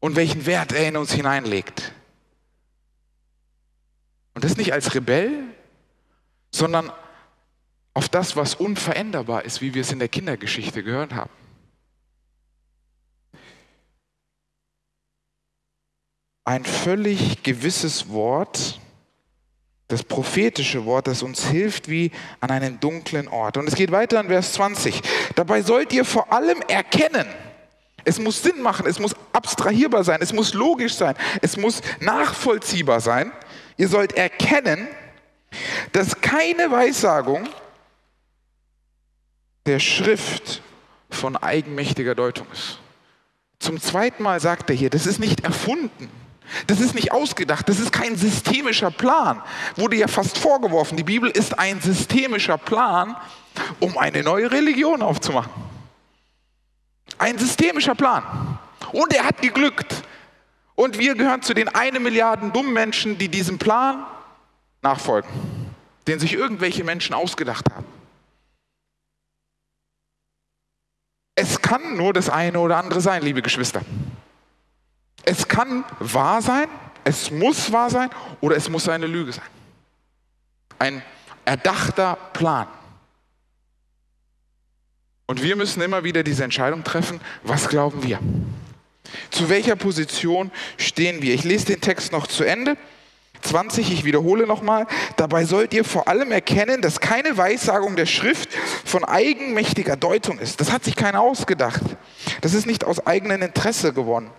Und 0.00 0.16
welchen 0.16 0.44
Wert 0.44 0.72
er 0.72 0.86
in 0.86 0.98
uns 0.98 1.12
hineinlegt. 1.12 1.94
Und 4.34 4.44
das 4.44 4.58
nicht 4.58 4.74
als 4.74 4.94
Rebell, 4.94 5.44
sondern 6.50 6.92
auf 7.94 8.10
das, 8.10 8.36
was 8.36 8.54
unveränderbar 8.54 9.46
ist, 9.46 9.62
wie 9.62 9.72
wir 9.72 9.80
es 9.80 9.92
in 9.92 9.98
der 9.98 10.08
Kindergeschichte 10.08 10.82
gehört 10.82 11.14
haben. 11.14 11.30
ein 16.44 16.64
völlig 16.64 17.42
gewisses 17.42 18.08
Wort, 18.08 18.78
das 19.88 20.04
prophetische 20.04 20.84
Wort, 20.84 21.08
das 21.08 21.22
uns 21.22 21.48
hilft 21.48 21.88
wie 21.88 22.12
an 22.38 22.50
einem 22.50 22.78
dunklen 22.78 23.26
Ort. 23.26 23.56
Und 23.56 23.66
es 23.66 23.74
geht 23.74 23.90
weiter 23.90 24.20
in 24.20 24.28
Vers 24.28 24.52
20. 24.52 25.00
Dabei 25.34 25.62
sollt 25.62 25.92
ihr 25.94 26.04
vor 26.04 26.32
allem 26.32 26.60
erkennen, 26.68 27.26
es 28.06 28.20
muss 28.20 28.40
Sinn 28.40 28.62
machen, 28.62 28.86
es 28.86 29.00
muss 29.00 29.14
abstrahierbar 29.32 30.04
sein, 30.04 30.20
es 30.22 30.32
muss 30.32 30.54
logisch 30.54 30.94
sein, 30.94 31.16
es 31.42 31.56
muss 31.56 31.82
nachvollziehbar 32.00 33.00
sein. 33.00 33.32
Ihr 33.76 33.88
sollt 33.88 34.12
erkennen, 34.12 34.86
dass 35.92 36.20
keine 36.20 36.70
Weissagung 36.70 37.48
der 39.66 39.80
Schrift 39.80 40.62
von 41.10 41.36
eigenmächtiger 41.36 42.14
Deutung 42.14 42.46
ist. 42.52 42.78
Zum 43.58 43.80
zweiten 43.80 44.22
Mal 44.22 44.38
sagt 44.38 44.70
er 44.70 44.76
hier, 44.76 44.90
das 44.90 45.06
ist 45.06 45.18
nicht 45.18 45.40
erfunden. 45.40 46.08
Das 46.68 46.78
ist 46.78 46.94
nicht 46.94 47.10
ausgedacht, 47.10 47.68
das 47.68 47.80
ist 47.80 47.90
kein 47.90 48.14
systemischer 48.14 48.92
Plan. 48.92 49.42
Wurde 49.74 49.96
ja 49.96 50.06
fast 50.06 50.38
vorgeworfen, 50.38 50.96
die 50.96 51.02
Bibel 51.02 51.28
ist 51.28 51.58
ein 51.58 51.80
systemischer 51.80 52.56
Plan, 52.56 53.16
um 53.80 53.98
eine 53.98 54.22
neue 54.22 54.52
Religion 54.52 55.02
aufzumachen. 55.02 55.50
Ein 57.18 57.38
systemischer 57.38 57.94
Plan. 57.94 58.58
Und 58.92 59.14
er 59.14 59.24
hat 59.24 59.40
geglückt. 59.40 60.02
Und 60.74 60.98
wir 60.98 61.14
gehören 61.14 61.42
zu 61.42 61.54
den 61.54 61.68
eine 61.68 62.00
Milliarden 62.00 62.52
dummen 62.52 62.72
Menschen, 62.72 63.16
die 63.16 63.28
diesem 63.28 63.58
Plan 63.58 64.04
nachfolgen, 64.82 65.30
den 66.06 66.18
sich 66.20 66.34
irgendwelche 66.34 66.84
Menschen 66.84 67.14
ausgedacht 67.14 67.64
haben. 67.74 67.86
Es 71.34 71.60
kann 71.60 71.96
nur 71.96 72.12
das 72.12 72.30
eine 72.30 72.58
oder 72.58 72.76
andere 72.78 73.00
sein, 73.00 73.22
liebe 73.22 73.42
Geschwister. 73.42 73.82
Es 75.24 75.48
kann 75.48 75.84
wahr 75.98 76.40
sein, 76.40 76.68
es 77.04 77.30
muss 77.30 77.72
wahr 77.72 77.90
sein 77.90 78.10
oder 78.40 78.56
es 78.56 78.68
muss 78.68 78.88
eine 78.88 79.06
Lüge 79.06 79.32
sein. 79.32 79.44
Ein 80.78 81.02
erdachter 81.44 82.16
Plan. 82.32 82.68
Und 85.26 85.42
wir 85.42 85.56
müssen 85.56 85.82
immer 85.82 86.04
wieder 86.04 86.22
diese 86.22 86.44
Entscheidung 86.44 86.84
treffen, 86.84 87.20
was 87.42 87.68
glauben 87.68 88.02
wir? 88.04 88.20
Zu 89.30 89.48
welcher 89.48 89.76
Position 89.76 90.50
stehen 90.76 91.22
wir? 91.22 91.34
Ich 91.34 91.44
lese 91.44 91.66
den 91.66 91.80
Text 91.80 92.12
noch 92.12 92.26
zu 92.26 92.44
Ende. 92.44 92.76
20, 93.42 93.92
ich 93.92 94.04
wiederhole 94.04 94.46
nochmal, 94.46 94.86
dabei 95.16 95.44
sollt 95.44 95.74
ihr 95.74 95.84
vor 95.84 96.08
allem 96.08 96.32
erkennen, 96.32 96.80
dass 96.80 97.00
keine 97.00 97.36
Weissagung 97.36 97.94
der 97.94 98.06
Schrift 98.06 98.48
von 98.84 99.04
eigenmächtiger 99.04 99.96
Deutung 99.96 100.38
ist. 100.38 100.60
Das 100.60 100.72
hat 100.72 100.84
sich 100.84 100.96
keiner 100.96 101.20
ausgedacht. 101.20 101.82
Das 102.40 102.54
ist 102.54 102.66
nicht 102.66 102.84
aus 102.84 103.06
eigenem 103.06 103.42
Interesse 103.42 103.92
gewonnen. 103.92 104.30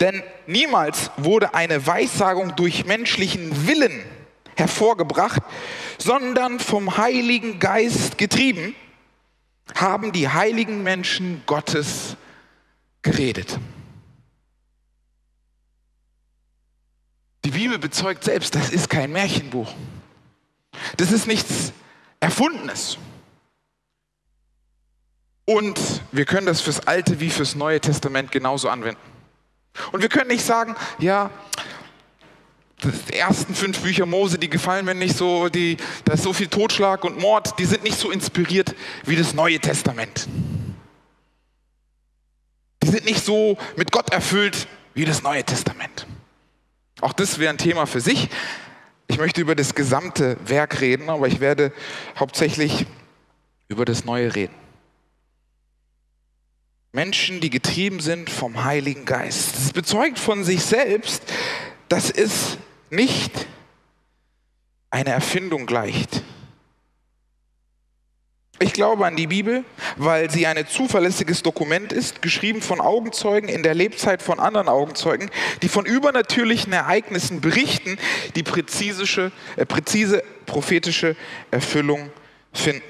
Denn 0.00 0.22
niemals 0.46 1.10
wurde 1.16 1.54
eine 1.54 1.86
Weissagung 1.86 2.54
durch 2.56 2.84
menschlichen 2.84 3.66
Willen 3.66 4.02
hervorgebracht, 4.56 5.42
sondern 5.98 6.60
vom 6.60 6.98
Heiligen 6.98 7.58
Geist 7.58 8.18
getrieben, 8.18 8.74
haben 9.74 10.12
die 10.12 10.28
heiligen 10.28 10.82
Menschen 10.82 11.42
Gottes 11.46 12.16
geredet. 13.02 13.58
Die 17.44 17.50
Bibel 17.50 17.78
bezeugt 17.78 18.24
selbst, 18.24 18.54
das 18.54 18.70
ist 18.70 18.90
kein 18.90 19.12
Märchenbuch. 19.12 19.72
Das 20.96 21.12
ist 21.12 21.26
nichts 21.26 21.72
Erfundenes. 22.20 22.98
Und 25.44 25.80
wir 26.10 26.24
können 26.24 26.46
das 26.46 26.60
fürs 26.60 26.86
Alte 26.88 27.20
wie 27.20 27.30
fürs 27.30 27.54
Neue 27.54 27.80
Testament 27.80 28.32
genauso 28.32 28.68
anwenden. 28.68 29.00
Und 29.92 30.02
wir 30.02 30.08
können 30.08 30.28
nicht 30.28 30.44
sagen, 30.44 30.74
ja, 30.98 31.30
die 32.82 33.14
ersten 33.14 33.54
fünf 33.54 33.80
Bücher 33.80 34.06
Mose, 34.06 34.38
die 34.38 34.50
gefallen 34.50 34.84
mir 34.84 34.94
nicht 34.94 35.16
so, 35.16 35.48
die, 35.48 35.76
da 36.04 36.14
ist 36.14 36.22
so 36.22 36.32
viel 36.32 36.48
Totschlag 36.48 37.04
und 37.04 37.18
Mord, 37.18 37.58
die 37.58 37.64
sind 37.64 37.82
nicht 37.82 37.98
so 37.98 38.10
inspiriert 38.10 38.74
wie 39.04 39.16
das 39.16 39.34
Neue 39.34 39.58
Testament. 39.58 40.28
Die 42.82 42.88
sind 42.88 43.04
nicht 43.04 43.24
so 43.24 43.56
mit 43.76 43.90
Gott 43.92 44.12
erfüllt 44.12 44.68
wie 44.94 45.04
das 45.04 45.22
Neue 45.22 45.42
Testament. 45.44 46.06
Auch 47.00 47.12
das 47.12 47.38
wäre 47.38 47.50
ein 47.50 47.58
Thema 47.58 47.86
für 47.86 48.00
sich. 48.00 48.28
Ich 49.08 49.18
möchte 49.18 49.40
über 49.40 49.54
das 49.54 49.74
gesamte 49.74 50.36
Werk 50.46 50.80
reden, 50.80 51.10
aber 51.10 51.28
ich 51.28 51.40
werde 51.40 51.72
hauptsächlich 52.18 52.86
über 53.68 53.84
das 53.84 54.04
Neue 54.04 54.34
reden. 54.34 54.54
Menschen, 56.92 57.40
die 57.40 57.50
getrieben 57.50 58.00
sind 58.00 58.30
vom 58.30 58.64
Heiligen 58.64 59.04
Geist. 59.04 59.54
Das 59.56 59.72
bezeugt 59.72 60.18
von 60.18 60.44
sich 60.44 60.62
selbst, 60.62 61.22
dass 61.88 62.10
es 62.10 62.58
nicht 62.90 63.46
eine 64.90 65.10
Erfindung 65.10 65.66
gleicht. 65.66 66.22
Ich 68.58 68.72
glaube 68.72 69.06
an 69.06 69.16
die 69.16 69.26
Bibel, 69.26 69.64
weil 69.96 70.30
sie 70.30 70.46
ein 70.46 70.66
zuverlässiges 70.66 71.42
Dokument 71.42 71.92
ist, 71.92 72.22
geschrieben 72.22 72.62
von 72.62 72.80
Augenzeugen 72.80 73.50
in 73.50 73.62
der 73.62 73.74
Lebzeit 73.74 74.22
von 74.22 74.40
anderen 74.40 74.68
Augenzeugen, 74.68 75.30
die 75.60 75.68
von 75.68 75.84
übernatürlichen 75.84 76.72
Ereignissen 76.72 77.42
berichten, 77.42 77.98
die 78.34 78.42
präzise, 78.42 79.30
äh, 79.56 79.66
präzise 79.66 80.22
prophetische 80.46 81.16
Erfüllung 81.50 82.10
finden. 82.54 82.82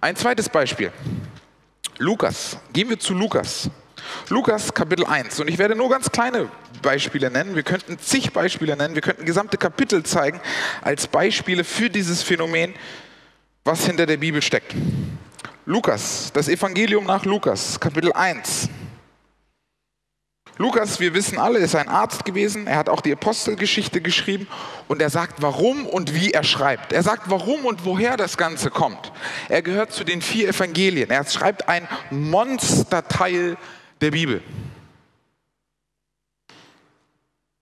Ein 0.00 0.14
zweites 0.14 0.48
Beispiel. 0.48 0.92
Lukas. 1.98 2.56
Gehen 2.72 2.88
wir 2.88 2.98
zu 3.00 3.14
Lukas. 3.14 3.68
Lukas 4.28 4.72
Kapitel 4.72 5.04
1. 5.04 5.40
Und 5.40 5.48
ich 5.48 5.58
werde 5.58 5.74
nur 5.74 5.90
ganz 5.90 6.10
kleine 6.10 6.48
Beispiele 6.80 7.30
nennen. 7.30 7.54
Wir 7.54 7.62
könnten 7.62 7.98
zig 7.98 8.32
Beispiele 8.32 8.76
nennen. 8.76 8.94
Wir 8.94 9.02
könnten 9.02 9.24
gesamte 9.24 9.56
Kapitel 9.56 10.02
zeigen 10.04 10.40
als 10.80 11.06
Beispiele 11.06 11.64
für 11.64 11.90
dieses 11.90 12.22
Phänomen, 12.22 12.74
was 13.64 13.86
hinter 13.86 14.06
der 14.06 14.16
Bibel 14.16 14.40
steckt. 14.42 14.74
Lukas, 15.64 16.30
das 16.32 16.48
Evangelium 16.48 17.04
nach 17.04 17.24
Lukas, 17.24 17.78
Kapitel 17.78 18.12
1. 18.12 18.68
Lukas, 20.58 21.00
wir 21.00 21.14
wissen 21.14 21.38
alle, 21.38 21.58
ist 21.58 21.74
ein 21.74 21.88
Arzt 21.88 22.24
gewesen. 22.24 22.66
Er 22.66 22.76
hat 22.76 22.88
auch 22.88 23.00
die 23.00 23.12
Apostelgeschichte 23.12 24.00
geschrieben 24.00 24.46
und 24.86 25.00
er 25.00 25.10
sagt, 25.10 25.40
warum 25.40 25.86
und 25.86 26.14
wie 26.14 26.32
er 26.32 26.44
schreibt. 26.44 26.92
Er 26.92 27.02
sagt, 27.02 27.30
warum 27.30 27.64
und 27.64 27.84
woher 27.84 28.16
das 28.16 28.36
Ganze 28.36 28.70
kommt. 28.70 29.12
Er 29.48 29.62
gehört 29.62 29.92
zu 29.92 30.04
den 30.04 30.20
vier 30.20 30.48
Evangelien. 30.48 31.10
Er 31.10 31.24
schreibt 31.24 31.68
ein 31.68 31.88
Monsterteil 32.10 33.56
der 34.02 34.10
Bibel. 34.10 34.42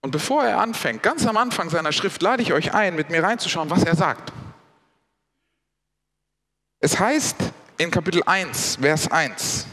Und 0.02 0.10
bevor 0.12 0.44
er 0.44 0.58
anfängt, 0.58 1.02
ganz 1.02 1.26
am 1.26 1.36
Anfang 1.36 1.68
seiner 1.68 1.92
Schrift, 1.92 2.22
lade 2.22 2.42
ich 2.42 2.52
euch 2.52 2.72
ein, 2.72 2.94
mit 2.94 3.10
mir 3.10 3.22
reinzuschauen, 3.22 3.68
was 3.68 3.84
er 3.84 3.94
sagt. 3.94 4.32
Es 6.80 6.98
heißt 6.98 7.36
in 7.76 7.90
Kapitel 7.90 8.22
1, 8.24 8.78
Vers 8.80 9.10
1, 9.10 9.66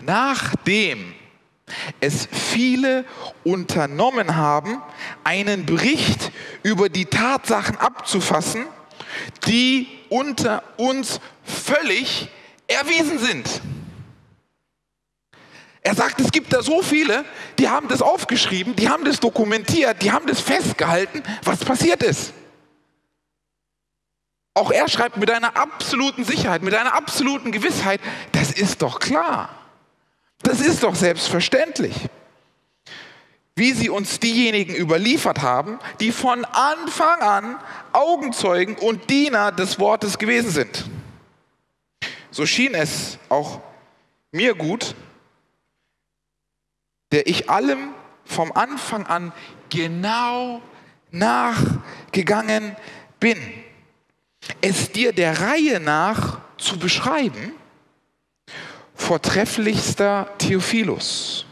nachdem 0.00 1.14
es 2.00 2.26
viele 2.26 3.04
unternommen 3.44 4.36
haben, 4.36 4.82
einen 5.22 5.66
Bericht 5.66 6.32
über 6.64 6.88
die 6.88 7.06
Tatsachen 7.06 7.76
abzufassen, 7.76 8.66
die 9.46 9.88
unter 10.08 10.62
uns 10.76 11.20
völlig 11.44 12.28
erwiesen 12.66 13.18
sind. 13.18 13.60
Er 15.86 15.94
sagt, 15.94 16.20
es 16.20 16.32
gibt 16.32 16.52
da 16.52 16.64
so 16.64 16.82
viele, 16.82 17.24
die 17.60 17.68
haben 17.68 17.86
das 17.86 18.02
aufgeschrieben, 18.02 18.74
die 18.74 18.88
haben 18.88 19.04
das 19.04 19.20
dokumentiert, 19.20 20.02
die 20.02 20.10
haben 20.10 20.26
das 20.26 20.40
festgehalten, 20.40 21.22
was 21.44 21.64
passiert 21.64 22.02
ist. 22.02 22.32
Auch 24.54 24.72
er 24.72 24.88
schreibt 24.88 25.16
mit 25.16 25.30
einer 25.30 25.56
absoluten 25.56 26.24
Sicherheit, 26.24 26.64
mit 26.64 26.74
einer 26.74 26.92
absoluten 26.92 27.52
Gewissheit, 27.52 28.00
das 28.32 28.50
ist 28.50 28.82
doch 28.82 28.98
klar. 28.98 29.48
Das 30.42 30.60
ist 30.60 30.82
doch 30.82 30.96
selbstverständlich. 30.96 31.94
Wie 33.54 33.72
sie 33.72 33.88
uns 33.88 34.18
diejenigen 34.18 34.74
überliefert 34.74 35.40
haben, 35.40 35.78
die 36.00 36.10
von 36.10 36.44
Anfang 36.46 37.20
an 37.20 37.60
Augenzeugen 37.92 38.74
und 38.74 39.08
Diener 39.08 39.52
des 39.52 39.78
Wortes 39.78 40.18
gewesen 40.18 40.50
sind. 40.50 40.84
So 42.32 42.44
schien 42.44 42.74
es 42.74 43.18
auch 43.28 43.60
mir 44.32 44.56
gut, 44.56 44.96
der 47.12 47.26
ich 47.26 47.48
allem 47.48 47.94
vom 48.24 48.52
Anfang 48.52 49.06
an 49.06 49.32
genau 49.70 50.60
nachgegangen 51.10 52.76
bin. 53.20 53.38
Es 54.60 54.92
dir 54.92 55.12
der 55.12 55.40
Reihe 55.40 55.80
nach 55.80 56.40
zu 56.58 56.78
beschreiben, 56.78 57.52
vortrefflichster 58.94 60.32
Theophilus, 60.38 61.46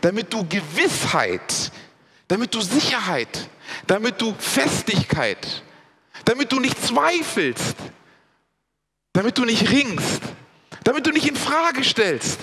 damit 0.00 0.32
du 0.32 0.46
Gewissheit, 0.46 1.72
damit 2.28 2.54
du 2.54 2.60
Sicherheit, 2.60 3.48
damit 3.86 4.20
du 4.20 4.34
Festigkeit, 4.38 5.62
damit 6.24 6.52
du 6.52 6.60
nicht 6.60 6.82
zweifelst, 6.82 7.76
damit 9.12 9.38
du 9.38 9.44
nicht 9.44 9.70
ringst, 9.70 10.22
damit 10.84 11.06
du 11.06 11.10
nicht 11.10 11.26
in 11.26 11.36
Frage 11.36 11.84
stellst, 11.84 12.38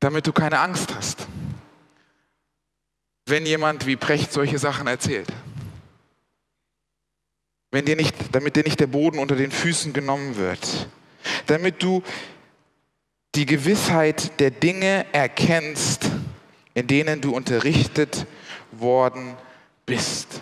damit 0.00 0.26
du 0.26 0.32
keine 0.32 0.60
Angst 0.60 0.94
hast, 0.94 1.26
wenn 3.26 3.46
jemand 3.46 3.86
wie 3.86 3.96
Precht 3.96 4.32
solche 4.32 4.58
Sachen 4.58 4.86
erzählt. 4.86 5.28
Wenn 7.70 7.84
dir 7.84 7.96
nicht, 7.96 8.14
damit 8.32 8.56
dir 8.56 8.62
nicht 8.62 8.80
der 8.80 8.86
Boden 8.86 9.18
unter 9.18 9.36
den 9.36 9.50
Füßen 9.50 9.92
genommen 9.92 10.36
wird, 10.36 10.88
damit 11.46 11.82
du 11.82 12.02
die 13.34 13.46
Gewissheit 13.46 14.38
der 14.40 14.50
Dinge 14.50 15.06
erkennst, 15.12 16.10
in 16.74 16.86
denen 16.86 17.20
du 17.20 17.34
unterrichtet 17.34 18.26
worden 18.72 19.36
bist. 19.84 20.40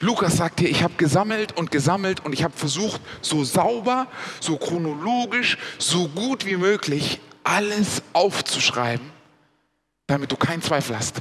Lukas 0.00 0.36
sagt 0.36 0.60
hier, 0.60 0.68
ich 0.68 0.82
habe 0.82 0.94
gesammelt 0.94 1.56
und 1.56 1.70
gesammelt 1.70 2.24
und 2.24 2.32
ich 2.32 2.44
habe 2.44 2.54
versucht, 2.56 3.00
so 3.22 3.42
sauber, 3.42 4.06
so 4.40 4.58
chronologisch, 4.58 5.56
so 5.78 6.08
gut 6.08 6.44
wie 6.46 6.56
möglich 6.56 7.20
alles 7.44 8.02
aufzuschreiben, 8.12 9.10
damit 10.06 10.32
du 10.32 10.36
keinen 10.36 10.62
Zweifel 10.62 10.96
hast. 10.96 11.16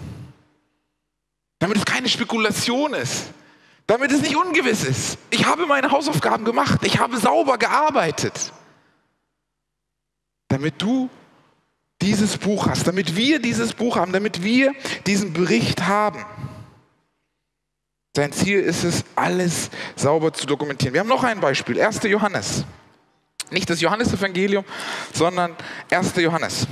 Damit 1.59 1.77
es 1.77 1.85
keine 1.85 2.09
Spekulation 2.09 2.93
ist. 2.93 3.27
Damit 3.87 4.11
es 4.11 4.21
nicht 4.21 4.35
ungewiss 4.35 4.83
ist. 4.83 5.17
Ich 5.29 5.45
habe 5.45 5.65
meine 5.65 5.91
Hausaufgaben 5.91 6.45
gemacht. 6.45 6.79
Ich 6.83 6.99
habe 6.99 7.17
sauber 7.17 7.57
gearbeitet. 7.57 8.53
Damit 10.47 10.81
du 10.81 11.09
dieses 12.01 12.37
Buch 12.37 12.67
hast, 12.67 12.87
damit 12.87 13.15
wir 13.15 13.39
dieses 13.39 13.73
Buch 13.73 13.95
haben, 13.95 14.11
damit 14.11 14.43
wir 14.43 14.73
diesen 15.07 15.33
Bericht 15.33 15.87
haben. 15.87 16.25
Sein 18.15 18.31
Ziel 18.31 18.59
ist 18.59 18.83
es, 18.83 19.05
alles 19.15 19.71
sauber 19.95 20.33
zu 20.33 20.45
dokumentieren. 20.45 20.93
Wir 20.93 20.99
haben 20.99 21.07
noch 21.07 21.23
ein 21.23 21.39
Beispiel, 21.39 21.81
1. 21.81 22.03
Johannes. 22.03 22.65
Nicht 23.53 23.69
das 23.69 23.79
Johannesevangelium, 23.81 24.65
sondern 25.13 25.55
1. 25.91 26.15
Johannes. 26.15 26.67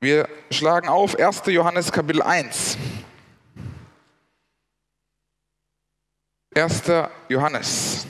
Wir 0.00 0.28
schlagen 0.50 0.88
auf 0.88 1.18
1. 1.18 1.42
Johannes 1.46 1.90
Kapitel 1.90 2.22
1. 2.22 2.76
1. 6.54 6.82
Johannes 7.28 8.06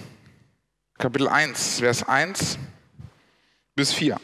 Kapitel 0.99 1.29
1, 1.29 1.79
Vers 1.79 2.03
1 2.07 2.59
bis 3.77 3.93
4. 3.95 4.21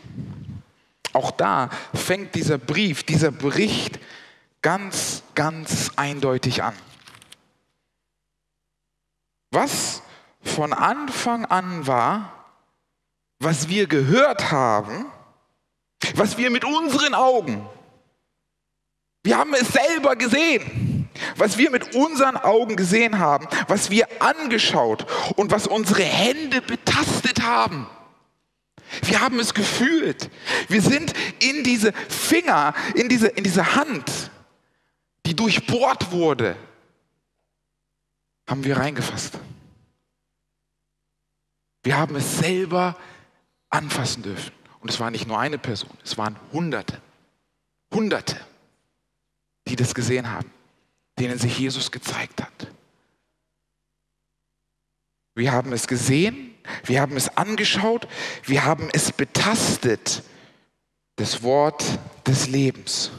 Auch 1.12 1.30
da 1.30 1.70
fängt 1.94 2.34
dieser 2.34 2.58
Brief, 2.58 3.04
dieser 3.04 3.30
Bericht 3.30 4.00
ganz, 4.62 5.22
ganz 5.34 5.92
eindeutig 5.96 6.62
an. 6.62 6.74
Was 9.52 10.02
von 10.46 10.72
Anfang 10.72 11.44
an 11.44 11.86
war, 11.86 12.32
was 13.38 13.68
wir 13.68 13.86
gehört 13.86 14.50
haben, 14.50 15.06
was 16.14 16.38
wir 16.38 16.50
mit 16.50 16.64
unseren 16.64 17.14
Augen, 17.14 17.66
wir 19.22 19.38
haben 19.38 19.54
es 19.54 19.68
selber 19.68 20.14
gesehen, 20.14 21.08
was 21.36 21.58
wir 21.58 21.70
mit 21.70 21.94
unseren 21.94 22.36
Augen 22.36 22.76
gesehen 22.76 23.18
haben, 23.18 23.48
was 23.66 23.90
wir 23.90 24.06
angeschaut 24.20 25.06
und 25.36 25.50
was 25.50 25.66
unsere 25.66 26.02
Hände 26.02 26.62
betastet 26.62 27.42
haben. 27.42 27.88
Wir 29.02 29.20
haben 29.20 29.40
es 29.40 29.52
gefühlt. 29.52 30.30
Wir 30.68 30.80
sind 30.80 31.12
in 31.40 31.64
diese 31.64 31.92
Finger, 31.92 32.72
in 32.94 33.08
diese, 33.08 33.26
in 33.26 33.42
diese 33.42 33.74
Hand, 33.74 34.30
die 35.26 35.34
durchbohrt 35.34 36.12
wurde, 36.12 36.56
haben 38.48 38.62
wir 38.62 38.76
reingefasst. 38.76 39.40
Wir 41.86 41.96
haben 41.96 42.16
es 42.16 42.38
selber 42.38 42.96
anfassen 43.70 44.24
dürfen. 44.24 44.52
Und 44.80 44.90
es 44.90 44.98
war 44.98 45.12
nicht 45.12 45.28
nur 45.28 45.38
eine 45.38 45.56
Person, 45.56 45.96
es 46.02 46.18
waren 46.18 46.34
Hunderte. 46.52 47.00
Hunderte, 47.94 48.36
die 49.68 49.76
das 49.76 49.94
gesehen 49.94 50.32
haben, 50.32 50.50
denen 51.16 51.38
sich 51.38 51.56
Jesus 51.56 51.92
gezeigt 51.92 52.42
hat. 52.42 52.72
Wir 55.36 55.52
haben 55.52 55.72
es 55.72 55.86
gesehen, 55.86 56.56
wir 56.86 57.00
haben 57.00 57.16
es 57.16 57.28
angeschaut, 57.36 58.08
wir 58.42 58.64
haben 58.64 58.88
es 58.92 59.12
betastet, 59.12 60.24
das 61.14 61.44
Wort 61.44 61.84
des 62.26 62.48
Lebens. 62.48 63.12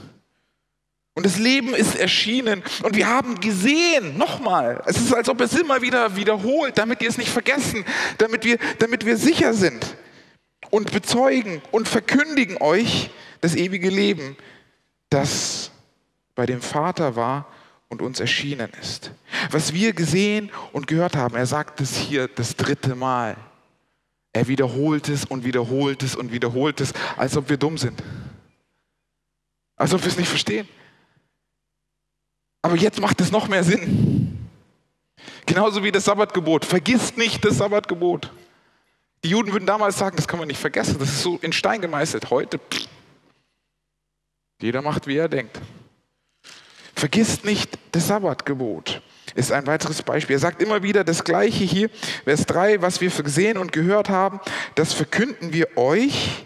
Und 1.17 1.25
das 1.25 1.39
Leben 1.39 1.73
ist 1.73 1.95
erschienen 1.95 2.61
und 2.83 2.95
wir 2.95 3.07
haben 3.07 3.39
gesehen, 3.39 4.19
nochmal, 4.19 4.83
es 4.85 4.97
ist, 4.97 5.11
als 5.15 5.27
ob 5.29 5.41
es 5.41 5.55
immer 5.55 5.81
wieder 5.81 6.15
wiederholt, 6.15 6.77
damit 6.77 7.01
wir 7.01 7.09
es 7.09 7.17
nicht 7.17 7.31
vergessen, 7.31 7.83
damit 8.19 8.45
wir, 8.45 8.59
damit 8.77 9.03
wir 9.03 9.17
sicher 9.17 9.55
sind 9.55 9.83
und 10.69 10.91
bezeugen 10.91 11.63
und 11.71 11.87
verkündigen 11.87 12.57
euch 12.61 13.09
das 13.41 13.55
ewige 13.55 13.89
Leben, 13.89 14.37
das 15.09 15.71
bei 16.35 16.45
dem 16.45 16.61
Vater 16.61 17.15
war 17.15 17.47
und 17.89 18.03
uns 18.03 18.19
erschienen 18.19 18.69
ist. 18.79 19.09
Was 19.49 19.73
wir 19.73 19.93
gesehen 19.93 20.51
und 20.71 20.85
gehört 20.85 21.15
haben, 21.15 21.35
er 21.35 21.47
sagt 21.47 21.81
es 21.81 21.95
hier 21.95 22.27
das 22.27 22.55
dritte 22.57 22.93
Mal. 22.93 23.35
Er 24.33 24.47
wiederholt 24.47 25.09
es 25.09 25.25
und 25.25 25.43
wiederholt 25.43 26.03
es 26.03 26.15
und 26.15 26.31
wiederholt 26.31 26.79
es, 26.79 26.93
als 27.15 27.35
ob 27.35 27.49
wir 27.49 27.57
dumm 27.57 27.79
sind. 27.79 28.03
Als 29.77 29.95
ob 29.95 30.03
wir 30.03 30.11
es 30.11 30.17
nicht 30.19 30.29
verstehen. 30.29 30.67
Aber 32.67 32.75
jetzt 32.75 32.99
macht 32.99 33.21
es 33.21 33.31
noch 33.31 33.47
mehr 33.47 33.63
Sinn. 33.63 34.49
Genauso 35.45 35.85
wie 35.85 35.91
das 35.93 36.03
Sabbatgebot. 36.03 36.65
Vergiss 36.65 37.15
nicht 37.15 37.45
das 37.45 37.59
Sabbatgebot. 37.59 38.29
Die 39.23 39.29
Juden 39.29 39.53
würden 39.53 39.65
damals 39.65 39.97
sagen, 39.97 40.17
das 40.17 40.27
kann 40.27 40.37
man 40.37 40.49
nicht 40.49 40.59
vergessen, 40.59 40.97
das 40.99 41.07
ist 41.07 41.21
so 41.21 41.37
in 41.41 41.53
Stein 41.53 41.79
gemeißelt. 41.79 42.29
Heute, 42.29 42.57
pff, 42.57 42.89
jeder 44.61 44.81
macht, 44.81 45.07
wie 45.07 45.15
er 45.15 45.29
denkt. 45.29 45.61
Vergisst 46.93 47.45
nicht 47.45 47.79
das 47.93 48.07
Sabbatgebot. 48.07 49.01
Ist 49.33 49.53
ein 49.53 49.65
weiteres 49.65 50.01
Beispiel. 50.01 50.35
Er 50.35 50.39
sagt 50.39 50.61
immer 50.61 50.83
wieder 50.83 51.05
das 51.05 51.23
Gleiche 51.23 51.63
hier, 51.63 51.89
Vers 52.25 52.47
3, 52.47 52.81
was 52.81 52.99
wir 52.99 53.11
gesehen 53.11 53.57
und 53.57 53.71
gehört 53.71 54.09
haben, 54.09 54.41
das 54.75 54.91
verkünden 54.91 55.53
wir 55.53 55.77
euch. 55.77 56.45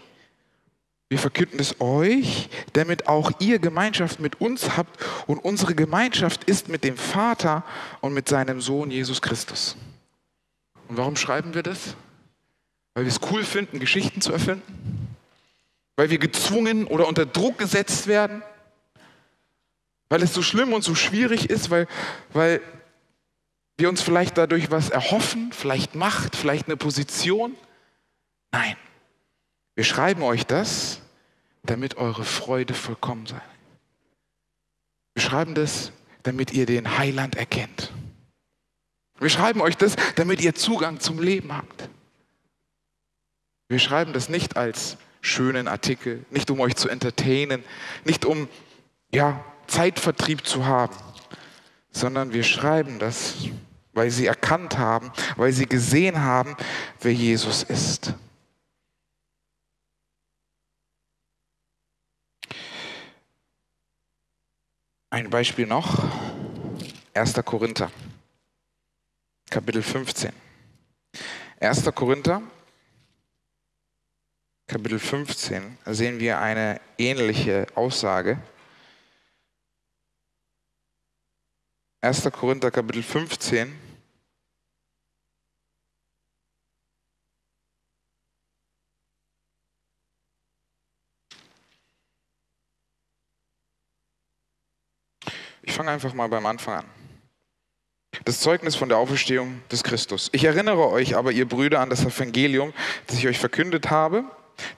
Wir 1.12 1.18
verkünden 1.18 1.60
es 1.60 1.78
euch, 1.78 2.48
damit 2.72 3.06
auch 3.06 3.32
ihr 3.38 3.58
Gemeinschaft 3.58 4.18
mit 4.18 4.40
uns 4.40 4.78
habt. 4.78 4.98
Und 5.26 5.40
unsere 5.40 5.74
Gemeinschaft 5.74 6.44
ist 6.44 6.70
mit 6.70 6.84
dem 6.84 6.96
Vater 6.96 7.64
und 8.00 8.14
mit 8.14 8.30
seinem 8.30 8.62
Sohn 8.62 8.90
Jesus 8.90 9.20
Christus. 9.20 9.76
Und 10.88 10.96
warum 10.96 11.16
schreiben 11.16 11.52
wir 11.52 11.62
das? 11.62 11.96
Weil 12.94 13.04
wir 13.04 13.12
es 13.12 13.20
cool 13.30 13.44
finden, 13.44 13.78
Geschichten 13.78 14.22
zu 14.22 14.32
erfinden? 14.32 15.14
Weil 15.96 16.08
wir 16.08 16.16
gezwungen 16.16 16.86
oder 16.86 17.06
unter 17.06 17.26
Druck 17.26 17.58
gesetzt 17.58 18.06
werden? 18.06 18.42
Weil 20.08 20.22
es 20.22 20.32
so 20.32 20.40
schlimm 20.40 20.72
und 20.72 20.80
so 20.80 20.94
schwierig 20.94 21.50
ist, 21.50 21.68
weil, 21.68 21.88
weil 22.32 22.62
wir 23.76 23.90
uns 23.90 24.00
vielleicht 24.00 24.38
dadurch 24.38 24.70
was 24.70 24.88
erhoffen, 24.88 25.52
vielleicht 25.52 25.94
Macht, 25.94 26.36
vielleicht 26.36 26.68
eine 26.68 26.78
Position? 26.78 27.54
Nein, 28.50 28.76
wir 29.74 29.84
schreiben 29.84 30.22
euch 30.22 30.46
das, 30.46 31.01
damit 31.62 31.96
eure 31.96 32.24
Freude 32.24 32.74
vollkommen 32.74 33.26
sei. 33.26 33.40
Wir 35.14 35.22
schreiben 35.22 35.54
das, 35.54 35.92
damit 36.22 36.52
ihr 36.52 36.66
den 36.66 36.98
Heiland 36.98 37.36
erkennt. 37.36 37.92
Wir 39.18 39.30
schreiben 39.30 39.60
euch 39.60 39.76
das, 39.76 39.94
damit 40.16 40.40
ihr 40.40 40.54
Zugang 40.54 41.00
zum 41.00 41.20
Leben 41.20 41.56
habt. 41.56 41.88
Wir 43.68 43.78
schreiben 43.78 44.12
das 44.12 44.28
nicht 44.28 44.56
als 44.56 44.96
schönen 45.20 45.68
Artikel, 45.68 46.24
nicht 46.30 46.50
um 46.50 46.60
euch 46.60 46.74
zu 46.74 46.88
entertainen, 46.88 47.64
nicht 48.04 48.24
um 48.24 48.48
ja, 49.14 49.44
Zeitvertrieb 49.68 50.46
zu 50.46 50.66
haben, 50.66 50.96
sondern 51.92 52.32
wir 52.32 52.42
schreiben 52.42 52.98
das, 52.98 53.34
weil 53.92 54.10
sie 54.10 54.26
erkannt 54.26 54.78
haben, 54.78 55.12
weil 55.36 55.52
sie 55.52 55.66
gesehen 55.66 56.20
haben, 56.20 56.56
wer 57.00 57.12
Jesus 57.12 57.62
ist. 57.62 58.14
Ein 65.12 65.28
Beispiel 65.28 65.66
noch, 65.66 66.02
1. 67.12 67.34
Korinther. 67.44 67.92
Kapitel 69.50 69.82
15. 69.82 70.32
1. 71.60 71.94
Korinther, 71.94 72.40
Kapitel 74.66 74.98
15, 74.98 75.76
da 75.84 75.92
sehen 75.92 76.18
wir 76.18 76.40
eine 76.40 76.80
ähnliche 76.96 77.66
Aussage. 77.74 78.38
1. 82.00 82.30
Korinther, 82.32 82.70
Kapitel 82.70 83.02
15. 83.02 83.70
Ich 95.62 95.72
fange 95.72 95.90
einfach 95.90 96.12
mal 96.14 96.28
beim 96.28 96.46
Anfang 96.46 96.74
an 96.74 96.84
das 98.24 98.40
Zeugnis 98.40 98.76
von 98.76 98.88
der 98.88 98.98
Auferstehung 98.98 99.62
des 99.70 99.82
Christus. 99.82 100.28
Ich 100.32 100.44
erinnere 100.44 100.88
euch 100.90 101.16
aber, 101.16 101.32
ihr 101.32 101.48
Brüder, 101.48 101.80
an 101.80 101.90
das 101.90 102.04
Evangelium, 102.04 102.72
das 103.06 103.18
ich 103.18 103.26
euch 103.26 103.38
verkündet 103.38 103.90
habe, 103.90 104.24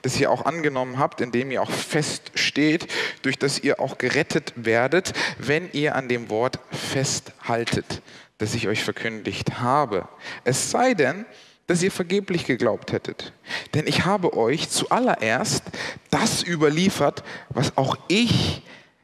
das 0.01 0.19
ihr 0.19 0.31
auch 0.31 0.45
angenommen 0.45 0.97
habt, 0.97 1.21
in 1.21 1.31
dem 1.31 1.51
ihr 1.51 1.61
auch 1.61 1.69
feststeht, 1.69 2.87
durch 3.21 3.37
das 3.37 3.59
ihr 3.59 3.79
auch 3.79 3.97
gerettet 3.97 4.53
werdet, 4.55 5.13
wenn 5.37 5.69
ihr 5.73 5.95
an 5.95 6.07
dem 6.07 6.29
Wort 6.29 6.59
festhaltet, 6.71 8.01
das 8.37 8.55
ich 8.55 8.67
euch 8.67 8.83
verkündigt 8.83 9.59
habe. 9.59 10.07
Es 10.43 10.71
sei 10.71 10.93
denn, 10.93 11.25
dass 11.67 11.83
ihr 11.83 11.91
vergeblich 11.91 12.45
geglaubt 12.45 12.91
hättet. 12.91 13.33
Denn 13.73 13.87
ich 13.87 14.05
habe 14.05 14.37
euch 14.37 14.69
zuallererst 14.69 15.63
das 16.09 16.43
überliefert, 16.43 17.23
was 17.49 17.75
auch 17.75 17.97
ich 18.07 18.61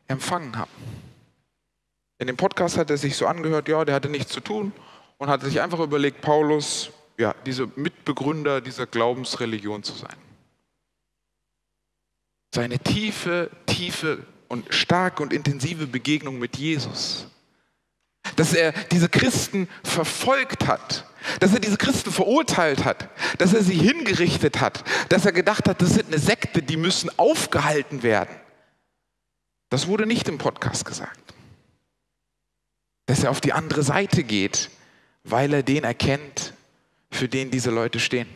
empfangen 0.07 0.57
habe. 0.57 0.69
In 2.21 2.27
dem 2.27 2.37
Podcast 2.37 2.77
hat 2.77 2.91
er 2.91 2.97
sich 2.97 3.15
so 3.17 3.25
angehört, 3.25 3.67
ja, 3.67 3.83
der 3.83 3.95
hatte 3.95 4.07
nichts 4.07 4.31
zu 4.31 4.41
tun 4.41 4.73
und 5.17 5.27
hat 5.27 5.41
sich 5.41 5.59
einfach 5.59 5.79
überlegt, 5.79 6.21
Paulus, 6.21 6.91
ja, 7.17 7.33
dieser 7.47 7.65
Mitbegründer 7.75 8.61
dieser 8.61 8.85
Glaubensreligion 8.85 9.81
zu 9.81 9.93
sein. 9.93 10.15
Seine 12.53 12.77
tiefe, 12.77 13.49
tiefe 13.65 14.23
und 14.49 14.71
starke 14.71 15.23
und 15.23 15.33
intensive 15.33 15.87
Begegnung 15.87 16.37
mit 16.37 16.57
Jesus. 16.57 17.25
Dass 18.35 18.53
er 18.53 18.71
diese 18.91 19.09
Christen 19.09 19.67
verfolgt 19.83 20.67
hat, 20.67 21.07
dass 21.39 21.55
er 21.55 21.59
diese 21.59 21.77
Christen 21.77 22.11
verurteilt 22.11 22.85
hat, 22.85 23.09
dass 23.39 23.55
er 23.55 23.63
sie 23.63 23.73
hingerichtet 23.73 24.61
hat, 24.61 24.83
dass 25.09 25.25
er 25.25 25.31
gedacht 25.31 25.67
hat, 25.67 25.81
das 25.81 25.95
sind 25.95 26.09
eine 26.09 26.19
Sekte, 26.19 26.61
die 26.61 26.77
müssen 26.77 27.09
aufgehalten 27.17 28.03
werden. 28.03 28.35
Das 29.69 29.87
wurde 29.87 30.05
nicht 30.05 30.27
im 30.27 30.37
Podcast 30.37 30.85
gesagt 30.85 31.33
dass 33.11 33.25
er 33.25 33.29
auf 33.29 33.41
die 33.41 33.51
andere 33.51 33.83
Seite 33.83 34.23
geht, 34.23 34.69
weil 35.25 35.53
er 35.53 35.63
den 35.63 35.83
erkennt, 35.83 36.53
für 37.11 37.27
den 37.27 37.51
diese 37.51 37.69
Leute 37.69 37.99
stehen. 37.99 38.29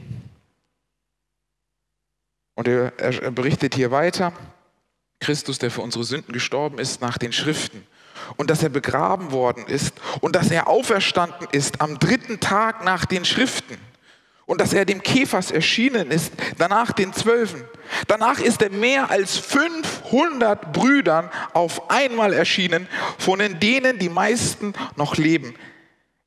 Und 2.56 2.68
er, 2.68 2.92
er, 3.00 3.32
berichtet 3.32 3.74
hier 3.74 3.92
weiter, 3.92 4.34
Christus, 5.22 5.60
der 5.60 5.72
für 5.72 5.80
unsere 5.80 6.04
Sünden 6.04 6.34
gestorben 6.34 6.78
ist 6.78 7.00
nach 7.00 7.18
den 7.18 7.32
Schriften 7.32 7.88
und 8.36 8.50
dass 8.50 8.64
er 8.64 8.70
begraben 8.70 9.32
worden 9.32 9.66
ist 9.66 9.94
und 10.20 10.36
dass 10.36 10.52
er 10.52 10.68
auferstanden 10.68 11.48
ist 11.54 11.80
am 11.80 11.98
dritten 11.98 12.42
Tag 12.42 12.84
nach 12.84 13.06
den 13.06 13.24
Schriften 13.24 13.78
und 14.46 14.62
dass 14.62 14.74
er 14.74 14.86
dem 14.86 15.02
Käfers 15.02 15.52
erschienen 15.52 16.12
ist, 16.12 16.34
danach 16.58 16.92
den 16.92 17.14
Zwölfen. 17.14 17.64
Danach 18.08 18.40
ist 18.40 18.62
er 18.62 18.70
mehr 18.70 19.10
als 19.10 19.38
500 19.38 20.72
Brüdern 20.72 21.30
auf 21.54 21.90
einmal 21.90 22.34
erschienen, 22.34 22.88
von 23.18 23.40
denen 23.60 24.00
die 24.00 24.10
meisten 24.10 24.74
noch 24.96 25.18
leben, 25.18 25.56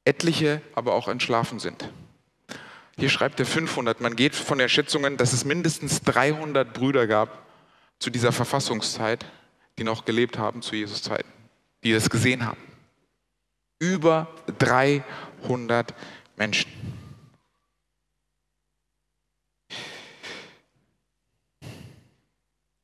etliche 0.05 0.61
aber 0.75 0.95
auch 0.95 1.09
entschlafen 1.09 1.59
sind. 1.59 1.91
Hier 2.99 3.09
schreibt 3.09 3.39
er 3.39 3.47
500. 3.47 4.01
Man 4.01 4.17
geht 4.17 4.35
von 4.35 4.59
den 4.59 4.69
Schätzungen, 4.69 5.17
dass 5.17 5.33
es 5.33 5.45
mindestens 5.45 6.03
300 6.03 6.73
Brüder 6.73 7.07
gab 7.07 7.47
zu 8.01 8.11
dieser 8.11 8.33
Verfassungszeit, 8.33 9.25
die 9.79 9.85
noch 9.85 10.05
gelebt 10.05 10.39
haben 10.39 10.63
zu 10.63 10.75
Jesus 10.75 11.03
Zeiten, 11.03 11.29
die 11.85 11.93
das 11.93 12.11
gesehen 12.11 12.45
haben. 12.45 12.59
Über 13.79 14.27
300 14.59 15.95
Menschen. 16.37 16.98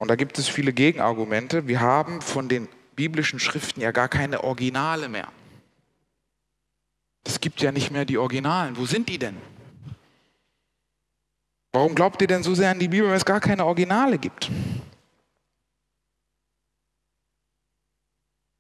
Und 0.05 0.09
da 0.09 0.17
gibt 0.17 0.39
es 0.39 0.49
viele 0.49 0.75
Gegenargumente. 0.75 1.67
Wir 1.67 1.81
haben 1.81 2.21
von 2.21 2.47
den 2.47 2.69
biblischen 2.95 3.41
Schriften 3.41 3.81
ja 3.81 3.91
gar 3.91 4.11
keine 4.11 4.45
Originale 4.45 5.09
mehr. 5.09 5.29
Es 7.25 7.41
gibt 7.41 7.63
ja 7.63 7.73
nicht 7.73 7.91
mehr 7.91 8.05
die 8.05 8.19
Originalen. 8.19 8.77
Wo 8.77 8.85
sind 8.85 9.09
die 9.09 9.17
denn? 9.17 9.35
Warum 11.73 11.95
glaubt 11.95 12.21
ihr 12.21 12.29
denn 12.29 12.43
so 12.43 12.55
sehr 12.55 12.71
an 12.71 12.79
die 12.79 12.89
Bibel, 12.89 13.09
wenn 13.09 13.17
es 13.17 13.25
gar 13.25 13.41
keine 13.41 13.65
Originale 13.65 14.19
gibt? 14.19 14.51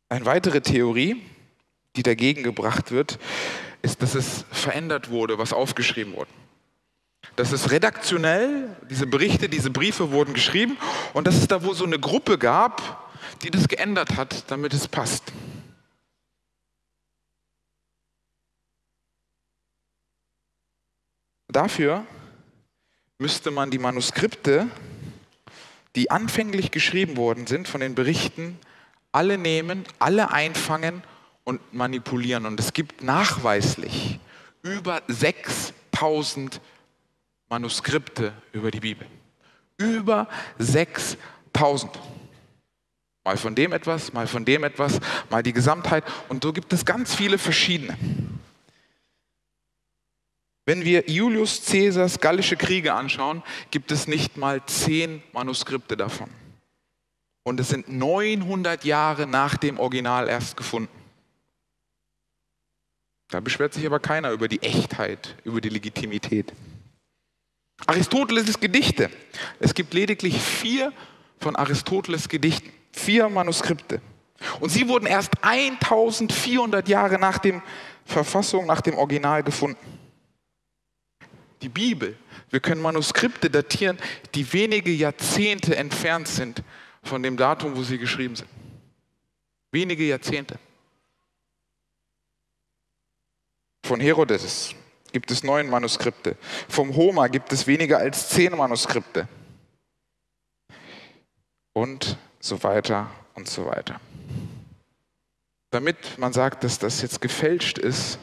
Eine 0.09 0.25
weitere 0.25 0.63
Theorie, 0.63 1.21
die 1.95 2.03
dagegen 2.03 2.43
gebracht 2.43 2.91
wird, 2.91 3.19
ist, 3.83 4.01
dass 4.01 4.15
es 4.15 4.47
verändert 4.51 5.11
wurde, 5.11 5.37
was 5.37 5.53
aufgeschrieben 5.53 6.15
wurde. 6.15 6.31
Das 7.37 7.53
ist 7.53 7.71
redaktionell, 7.71 8.77
diese 8.89 9.07
Berichte, 9.07 9.49
diese 9.49 9.71
Briefe 9.71 10.13
wurden 10.13 10.35
geschrieben 10.35 10.77
und 11.15 11.27
dass 11.27 11.37
es 11.37 11.49
da 11.49 11.65
wohl 11.65 11.75
so 11.75 11.85
eine 11.85 11.99
Gruppe 11.99 12.39
gab, 12.39 13.13
die 13.43 13.51
das 13.51 13.67
geändert 13.67 14.17
hat, 14.17 14.51
damit 14.51 14.73
es 14.73 14.87
passt. 14.87 15.33
Dafür 21.49 22.05
müsste 23.19 23.51
man 23.51 23.71
die 23.71 23.79
Manuskripte, 23.79 24.69
die 25.97 26.11
anfänglich 26.11 26.71
geschrieben 26.71 27.17
worden 27.17 27.47
sind 27.47 27.69
von 27.69 27.81
den 27.81 27.95
Berichten, 27.95 28.59
alle 29.13 29.39
nehmen, 29.39 29.85
alle 29.99 30.33
einfangen 30.33 31.03
und 31.45 31.61
manipulieren. 31.73 32.47
Und 32.47 32.59
es 32.59 32.73
gibt 32.73 33.03
nachweislich 33.03 34.19
über 34.63 35.03
6000 35.07 36.61
Manuskripte 37.55 38.33
über 38.53 38.73
die 38.73 38.81
Bibel. 38.81 39.07
Über 39.77 40.29
6000. 40.59 41.89
Mal 43.23 43.37
von 43.37 43.55
dem 43.55 43.73
etwas, 43.73 44.13
mal 44.13 44.27
von 44.27 44.45
dem 44.45 44.65
etwas, 44.65 44.99
mal 45.31 45.45
die 45.45 45.53
Gesamtheit. 45.53 46.03
Und 46.29 46.43
so 46.43 46.53
gibt 46.53 46.73
es 46.73 46.85
ganz 46.85 47.15
viele 47.15 47.39
verschiedene. 47.39 47.97
Wenn 50.67 50.85
wir 50.85 51.09
Julius 51.09 51.65
Caesars 51.65 52.19
gallische 52.19 52.57
Kriege 52.57 52.93
anschauen, 52.93 53.45
gibt 53.71 53.93
es 53.93 54.09
nicht 54.09 54.37
mal 54.37 54.61
zehn 54.67 55.23
Manuskripte 55.33 55.97
davon. 55.97 56.31
Und 57.45 57.61
es 57.61 57.69
sind 57.69 57.89
900 57.89 58.85
Jahre 58.85 59.29
nach 59.29 59.57
dem 59.57 59.79
Original 59.79 60.29
erst 60.29 60.57
gefunden. 60.57 61.05
Da 63.29 63.39
beschwert 63.39 63.75
sich 63.75 63.87
aber 63.87 64.01
keiner 64.01 64.33
über 64.33 64.49
die 64.49 64.61
Echtheit, 64.63 65.37
über 65.45 65.61
die 65.61 65.69
Legitimität. 65.69 66.53
Aristoteles' 67.87 68.61
Gedichte. 68.61 69.11
Es 69.61 69.75
gibt 69.75 69.95
lediglich 69.95 70.41
vier 70.41 70.93
von 71.39 71.57
Aristoteles 71.57 72.29
Gedichten, 72.29 72.71
vier 72.93 73.29
Manuskripte. 73.29 74.01
Und 74.61 74.71
sie 74.71 74.89
wurden 74.89 75.07
erst 75.07 75.33
1400 75.43 76.89
Jahre 76.89 77.19
nach 77.19 77.39
der 77.39 77.63
Verfassung, 78.05 78.67
nach 78.67 78.81
dem 78.81 78.97
Original 78.97 79.43
gefunden. 79.43 79.79
Die 81.63 81.69
Bibel, 81.69 82.17
wir 82.51 82.61
können 82.61 82.83
Manuskripte 82.83 83.49
datieren, 83.49 83.99
die 84.35 84.53
wenige 84.53 84.91
Jahrzehnte 84.91 85.77
entfernt 85.77 86.29
sind 86.29 86.63
von 87.03 87.23
dem 87.23 87.37
Datum, 87.37 87.77
wo 87.77 87.83
sie 87.83 87.99
geschrieben 87.99 88.37
sind. 88.37 88.49
Wenige 89.73 90.05
Jahrzehnte. 90.05 90.59
Von 93.83 94.01
Herodes 94.01 94.75
gibt 95.15 95.31
es 95.31 95.45
neun 95.45 95.71
Manuskripte. 95.71 96.37
Vom 96.69 96.97
Homer 96.97 97.29
gibt 97.29 97.53
es 97.53 97.69
weniger 97.69 97.99
als 97.99 98.29
zehn 98.31 98.55
Manuskripte. 98.55 99.29
Und 101.73 102.19
so 102.41 102.63
weiter 102.65 103.11
und 103.35 103.49
so 103.49 103.65
weiter. 103.65 104.01
Damit 105.71 106.19
man 106.19 106.33
sagt, 106.33 106.65
dass 106.65 106.81
das 106.81 107.01
jetzt 107.01 107.21
gefälscht 107.21 107.79
ist, 107.79 108.19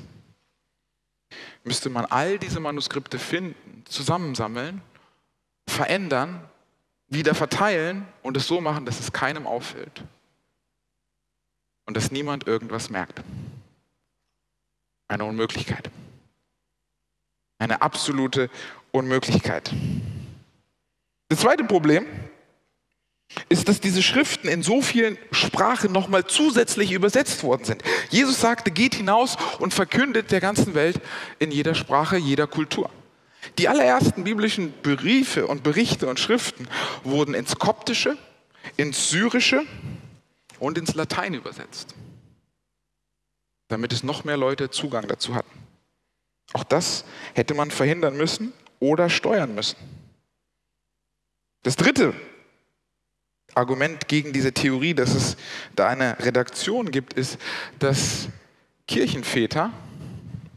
müsste 1.63 1.89
man 1.89 2.05
all 2.05 2.37
diese 2.37 2.59
Manuskripte 2.59 3.19
finden, 3.19 3.83
zusammensammeln, 3.87 4.81
verändern, 5.67 6.41
wieder 7.07 7.35
verteilen 7.35 8.05
und 8.21 8.35
es 8.35 8.47
so 8.47 8.59
machen, 8.59 8.85
dass 8.85 8.99
es 8.99 9.13
keinem 9.13 9.47
auffällt 9.47 10.03
und 11.85 11.95
dass 11.95 12.11
niemand 12.11 12.47
irgendwas 12.47 12.89
merkt. 12.89 13.21
Eine 15.07 15.23
Unmöglichkeit. 15.23 15.89
Eine 17.62 17.84
absolute 17.84 18.49
Unmöglichkeit. 18.91 19.72
Das 21.30 21.41
zweite 21.41 21.64
Problem 21.64 22.07
ist, 23.49 23.70
dass 23.70 23.80
diese 23.80 24.01
Schriften 24.01 24.47
in 24.47 24.64
so 24.64 24.82
vielen 24.82 25.16
Sprachen 25.32 25.91
nochmal 25.91 26.26
zusätzlich 26.26 26.91
übersetzt 26.91 27.43
worden 27.43 27.64
sind. 27.64 27.84
Jesus 28.09 28.41
sagte, 28.41 28.72
geht 28.72 28.95
hinaus 28.95 29.38
und 29.59 29.76
verkündet 29.76 30.32
der 30.32 30.41
ganzen 30.41 30.74
Welt 30.74 30.99
in 31.38 31.51
jeder 31.51 31.76
Sprache, 31.76 32.18
jeder 32.18 32.47
Kultur. 32.47 32.89
Die 33.59 33.70
allerersten 33.70 34.24
biblischen 34.24 34.74
Briefe 34.82 35.45
und 35.45 35.62
Berichte 35.62 36.07
und 36.07 36.20
Schriften 36.20 36.68
wurden 37.03 37.36
ins 37.36 37.57
Koptische, 37.57 38.18
ins 38.76 39.12
Syrische 39.12 39.68
und 40.59 40.80
ins 40.80 40.95
Latein 40.95 41.36
übersetzt 41.36 41.93
damit 43.72 43.93
es 43.93 44.03
noch 44.03 44.26
mehr 44.26 44.38
Leute 44.38 44.70
Zugang 44.70 45.07
dazu 45.07 45.34
hatten. 45.34 45.61
Auch 46.53 46.63
das 46.63 47.05
hätte 47.33 47.53
man 47.53 47.71
verhindern 47.71 48.17
müssen 48.17 48.53
oder 48.79 49.09
steuern 49.09 49.55
müssen. 49.55 49.77
Das 51.63 51.75
dritte 51.75 52.13
Argument 53.53 54.07
gegen 54.07 54.33
diese 54.33 54.53
Theorie, 54.53 54.93
dass 54.93 55.13
es 55.13 55.37
da 55.75 55.87
eine 55.87 56.17
Redaktion 56.19 56.91
gibt, 56.91 57.13
ist, 57.13 57.37
dass 57.79 58.29
Kirchenväter, 58.87 59.71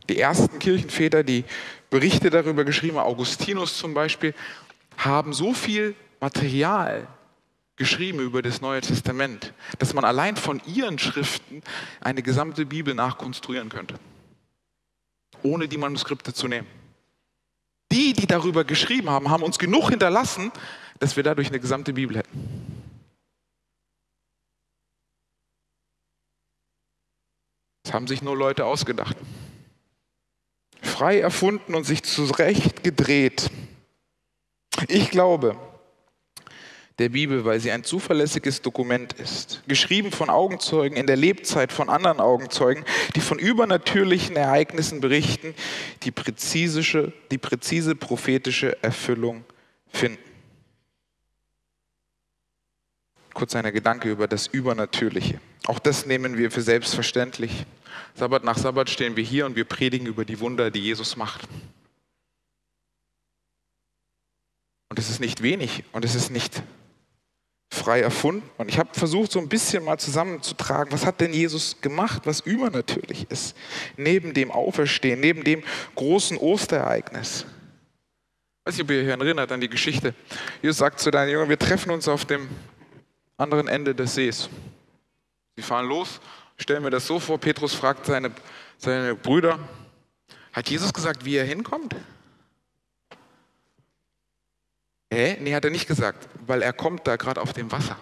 die 0.09 0.19
ersten 0.19 0.59
Kirchenväter, 0.59 1.23
die 1.23 1.45
Berichte 1.91 2.31
darüber 2.31 2.65
geschrieben 2.65 2.97
haben, 2.99 3.07
Augustinus 3.07 3.79
zum 3.79 3.95
Beispiel, 3.95 4.35
haben 4.97 5.33
so 5.33 5.53
viel 5.55 5.95
Material 6.21 7.07
geschrieben 7.77 8.21
über 8.21 8.41
das 8.41 8.61
Neue 8.61 8.81
Testament, 8.81 9.53
dass 9.79 9.95
man 9.95 10.05
allein 10.05 10.37
von 10.37 10.63
ihren 10.67 10.99
Schriften 10.99 11.63
eine 12.01 12.23
gesamte 12.23 12.67
Bibel 12.67 12.95
nachkonstruieren 12.95 13.69
könnte, 13.69 13.97
ohne 15.45 15.69
die 15.69 15.79
Manuskripte 15.79 16.35
zu 16.35 16.49
nehmen. 16.49 16.67
Die, 17.93 18.13
die 18.13 18.27
darüber 18.27 18.65
geschrieben 18.65 19.11
haben, 19.11 19.31
haben 19.31 19.45
uns 19.45 19.59
genug 19.59 19.91
hinterlassen, 19.91 20.51
dass 20.99 21.17
wir 21.17 21.23
dadurch 21.23 21.49
eine 21.49 21.61
gesamte 21.61 21.93
Bibel 21.93 22.17
hätten. 22.17 22.75
Das 27.85 27.93
haben 27.93 28.07
sich 28.07 28.23
nur 28.23 28.37
Leute 28.37 28.65
ausgedacht. 28.65 29.17
Frei 30.81 31.21
erfunden 31.21 31.75
und 31.75 31.85
sich 31.85 32.03
zurecht 32.03 32.83
gedreht. 32.83 33.51
Ich 34.89 35.11
glaube, 35.11 35.57
der 36.99 37.09
Bibel, 37.09 37.45
weil 37.45 37.59
sie 37.59 37.73
ein 37.73 37.83
zuverlässiges 37.83 38.63
Dokument 38.63 39.15
ist, 39.15 39.63
geschrieben 39.67 40.13
von 40.13 40.31
Augenzeugen 40.31 40.97
in 40.97 41.07
der 41.07 41.17
Lebzeit 41.17 41.73
von 41.73 41.89
anderen 41.89 42.21
Augenzeugen, 42.21 42.85
die 43.17 43.21
von 43.21 43.39
übernatürlichen 43.39 44.37
Ereignissen 44.37 45.01
berichten, 45.01 45.55
die 46.05 46.13
präzise, 46.13 47.13
die 47.33 47.39
präzise 47.39 47.97
prophetische 47.97 48.81
Erfüllung 48.83 49.45
finden. 49.89 50.23
Kurz 53.33 53.57
ein 53.57 53.73
Gedanke 53.73 54.09
über 54.09 54.29
das 54.29 54.47
Übernatürliche. 54.47 55.41
Auch 55.67 55.81
das 55.81 56.07
nehmen 56.07 56.39
wir 56.39 56.53
für 56.53 56.63
selbstverständlich. 56.63 57.67
Sabbat 58.15 58.45
nach 58.45 58.57
Sabbat 58.57 58.89
stehen 58.89 59.17
wir 59.17 59.25
hier 59.25 59.47
und 59.47 59.57
wir 59.57 59.65
predigen 59.65 60.07
über 60.07 60.25
die 60.25 60.39
Wunder, 60.39 60.71
die 60.71 60.81
Jesus 60.81 61.17
macht. 61.17 61.49
Und 64.89 65.01
es 65.01 65.11
ist 65.11 65.19
nicht 65.19 65.43
wenig 65.43 65.83
und 65.91 66.05
es 66.05 66.15
ist 66.15 66.31
nicht 66.31 66.63
frei 67.71 68.01
erfunden. 68.01 68.49
Und 68.57 68.69
ich 68.69 68.79
habe 68.79 68.91
versucht, 68.93 69.33
so 69.33 69.39
ein 69.39 69.49
bisschen 69.49 69.85
mal 69.85 69.99
zusammenzutragen, 69.99 70.93
was 70.93 71.05
hat 71.05 71.21
denn 71.21 71.33
Jesus 71.33 71.81
gemacht, 71.81 72.23
was 72.25 72.41
übernatürlich 72.41 73.27
ist, 73.31 73.57
neben 73.97 74.35
dem 74.35 74.51
Auferstehen, 74.51 75.21
neben 75.21 75.45
dem 75.45 75.63
großen 75.95 76.37
Osterereignis. 76.37 77.47
Ich 78.61 78.67
weiß 78.67 78.77
nicht, 78.77 78.85
ob 78.85 78.91
ihr 78.91 79.03
euch 79.03 79.09
erinnert 79.09 79.53
an 79.53 79.61
die 79.61 79.69
Geschichte. 79.69 80.15
Jesus 80.63 80.79
sagt 80.79 81.01
zu 81.01 81.11
deinen 81.11 81.31
Jüngern, 81.31 81.49
wir 81.49 81.59
treffen 81.59 81.91
uns 81.91 82.09
auf 82.09 82.25
dem 82.25 82.49
anderen 83.37 83.69
Ende 83.69 83.95
des 83.95 84.15
Sees. 84.15 84.49
Sie 85.57 85.63
fahren 85.63 85.87
los, 85.87 86.21
stellen 86.57 86.83
mir 86.83 86.91
das 86.91 87.07
so 87.07 87.21
vor, 87.21 87.39
Petrus 87.39 87.75
fragt 87.75 88.07
seine, 88.07 88.31
seine 88.79 89.15
Brüder, 89.15 89.59
hat 90.53 90.71
Jesus 90.71 90.93
gesagt, 90.93 91.25
wie 91.25 91.37
er 91.37 91.45
hinkommt? 91.45 91.95
Hä? 95.15 95.37
Nee, 95.41 95.55
hat 95.55 95.65
er 95.65 95.71
nicht 95.71 95.87
gesagt, 95.87 96.29
weil 96.45 96.61
er 96.61 96.73
kommt 96.73 97.07
da 97.07 97.15
gerade 97.15 97.41
auf 97.41 97.53
dem 97.53 97.71
Wasser. 97.71 97.97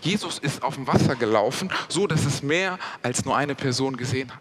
Jesus 0.00 0.38
ist 0.38 0.62
auf 0.62 0.76
dem 0.76 0.86
Wasser 0.86 1.16
gelaufen, 1.16 1.70
so 1.90 2.06
dass 2.06 2.24
es 2.24 2.42
mehr 2.42 2.78
als 3.02 3.26
nur 3.26 3.36
eine 3.36 3.54
Person 3.54 3.98
gesehen 3.98 4.32
hat. 4.34 4.40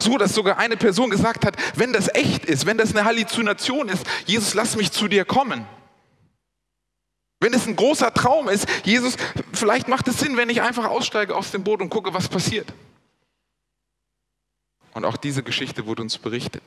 So 0.00 0.18
dass 0.18 0.36
sogar 0.36 0.58
eine 0.58 0.76
Person 0.76 1.10
gesagt 1.10 1.44
hat, 1.44 1.56
wenn 1.74 1.92
das 1.92 2.14
echt 2.14 2.44
ist, 2.44 2.64
wenn 2.64 2.78
das 2.78 2.94
eine 2.94 3.04
Halluzination 3.04 3.88
ist, 3.88 4.06
Jesus, 4.26 4.54
lass 4.54 4.76
mich 4.76 4.92
zu 4.92 5.08
dir 5.08 5.24
kommen. 5.24 5.66
Wenn 7.40 7.54
es 7.54 7.66
ein 7.66 7.74
großer 7.74 8.14
Traum 8.14 8.48
ist, 8.48 8.68
Jesus, 8.84 9.16
vielleicht 9.52 9.88
macht 9.88 10.06
es 10.06 10.20
Sinn, 10.20 10.36
wenn 10.36 10.48
ich 10.48 10.62
einfach 10.62 10.84
aussteige 10.84 11.34
aus 11.34 11.50
dem 11.50 11.64
Boot 11.64 11.82
und 11.82 11.90
gucke, 11.90 12.14
was 12.14 12.28
passiert. 12.28 12.72
Und 14.94 15.04
auch 15.04 15.16
diese 15.16 15.42
Geschichte 15.42 15.86
wurde 15.86 16.02
uns 16.02 16.18
berichtet. 16.18 16.62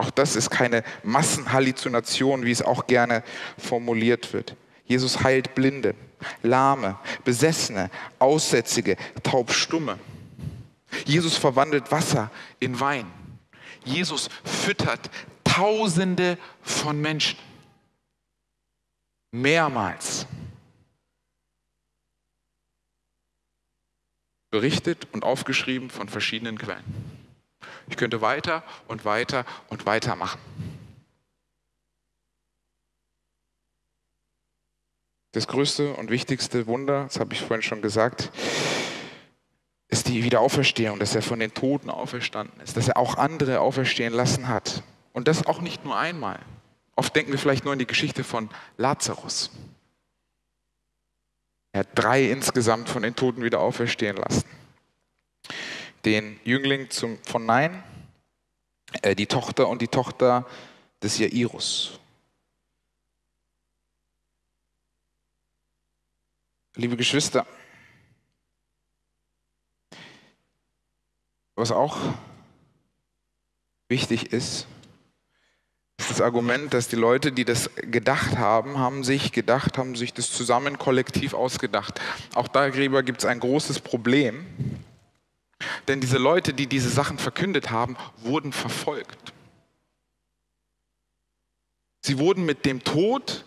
Auch 0.00 0.10
das 0.10 0.34
ist 0.34 0.48
keine 0.48 0.82
Massenhalluzination, 1.02 2.46
wie 2.46 2.50
es 2.52 2.62
auch 2.62 2.86
gerne 2.86 3.22
formuliert 3.58 4.32
wird. 4.32 4.56
Jesus 4.86 5.22
heilt 5.22 5.54
Blinde, 5.54 5.94
Lahme, 6.42 6.98
Besessene, 7.22 7.90
Aussätzige, 8.18 8.96
Taubstumme. 9.22 9.98
Jesus 11.04 11.36
verwandelt 11.36 11.92
Wasser 11.92 12.30
in 12.60 12.80
Wein. 12.80 13.12
Jesus 13.84 14.30
füttert 14.42 15.10
Tausende 15.44 16.38
von 16.62 16.98
Menschen. 16.98 17.38
Mehrmals. 19.32 20.26
Berichtet 24.50 25.08
und 25.12 25.24
aufgeschrieben 25.24 25.90
von 25.90 26.08
verschiedenen 26.08 26.56
Quellen. 26.56 27.19
Ich 27.90 27.96
könnte 27.96 28.20
weiter 28.22 28.62
und 28.88 29.04
weiter 29.04 29.44
und 29.68 29.84
weiter 29.84 30.16
machen. 30.16 30.40
Das 35.32 35.46
größte 35.46 35.94
und 35.94 36.10
wichtigste 36.10 36.66
Wunder, 36.66 37.04
das 37.04 37.20
habe 37.20 37.34
ich 37.34 37.40
vorhin 37.40 37.62
schon 37.62 37.82
gesagt, 37.82 38.32
ist 39.88 40.08
die 40.08 40.24
Wiederauferstehung, 40.24 40.98
dass 40.98 41.14
er 41.14 41.22
von 41.22 41.40
den 41.40 41.52
Toten 41.52 41.90
auferstanden 41.90 42.60
ist, 42.60 42.76
dass 42.76 42.88
er 42.88 42.96
auch 42.96 43.16
andere 43.16 43.60
auferstehen 43.60 44.12
lassen 44.12 44.48
hat. 44.48 44.82
Und 45.12 45.28
das 45.28 45.46
auch 45.46 45.60
nicht 45.60 45.84
nur 45.84 45.96
einmal. 45.96 46.38
Oft 46.96 47.14
denken 47.14 47.32
wir 47.32 47.38
vielleicht 47.38 47.64
nur 47.64 47.72
an 47.72 47.78
die 47.78 47.86
Geschichte 47.86 48.24
von 48.24 48.50
Lazarus. 48.76 49.50
Er 51.72 51.80
hat 51.80 51.88
drei 51.94 52.24
insgesamt 52.30 52.88
von 52.88 53.02
den 53.02 53.14
Toten 53.14 53.42
wieder 53.42 53.60
auferstehen 53.60 54.16
lassen. 54.16 54.59
Den 56.04 56.40
Jüngling 56.44 56.90
zum, 56.90 57.18
von 57.24 57.46
Nein, 57.46 57.82
äh, 59.02 59.14
die 59.14 59.26
Tochter 59.26 59.68
und 59.68 59.82
die 59.82 59.88
Tochter 59.88 60.46
des 61.02 61.18
Jairus. 61.18 61.98
Liebe 66.76 66.96
Geschwister, 66.96 67.46
was 71.56 71.72
auch 71.72 71.98
wichtig 73.88 74.32
ist, 74.32 74.66
ist 75.98 76.10
das 76.10 76.20
Argument, 76.22 76.72
dass 76.72 76.88
die 76.88 76.96
Leute, 76.96 77.32
die 77.32 77.44
das 77.44 77.70
gedacht 77.76 78.38
haben, 78.38 78.78
haben 78.78 79.04
sich 79.04 79.32
gedacht, 79.32 79.76
haben 79.76 79.96
sich 79.96 80.14
das 80.14 80.32
zusammen 80.32 80.78
kollektiv 80.78 81.34
ausgedacht. 81.34 82.00
Auch 82.34 82.48
darüber 82.48 83.02
gibt 83.02 83.18
es 83.18 83.26
ein 83.26 83.40
großes 83.40 83.80
Problem, 83.80 84.46
denn 85.88 86.00
diese 86.00 86.18
Leute, 86.18 86.52
die 86.54 86.66
diese 86.66 86.90
Sachen 86.90 87.18
verkündet 87.18 87.70
haben, 87.70 87.96
wurden 88.18 88.52
verfolgt. 88.52 89.32
Sie 92.02 92.18
wurden 92.18 92.44
mit 92.44 92.64
dem 92.64 92.82
Tod 92.82 93.44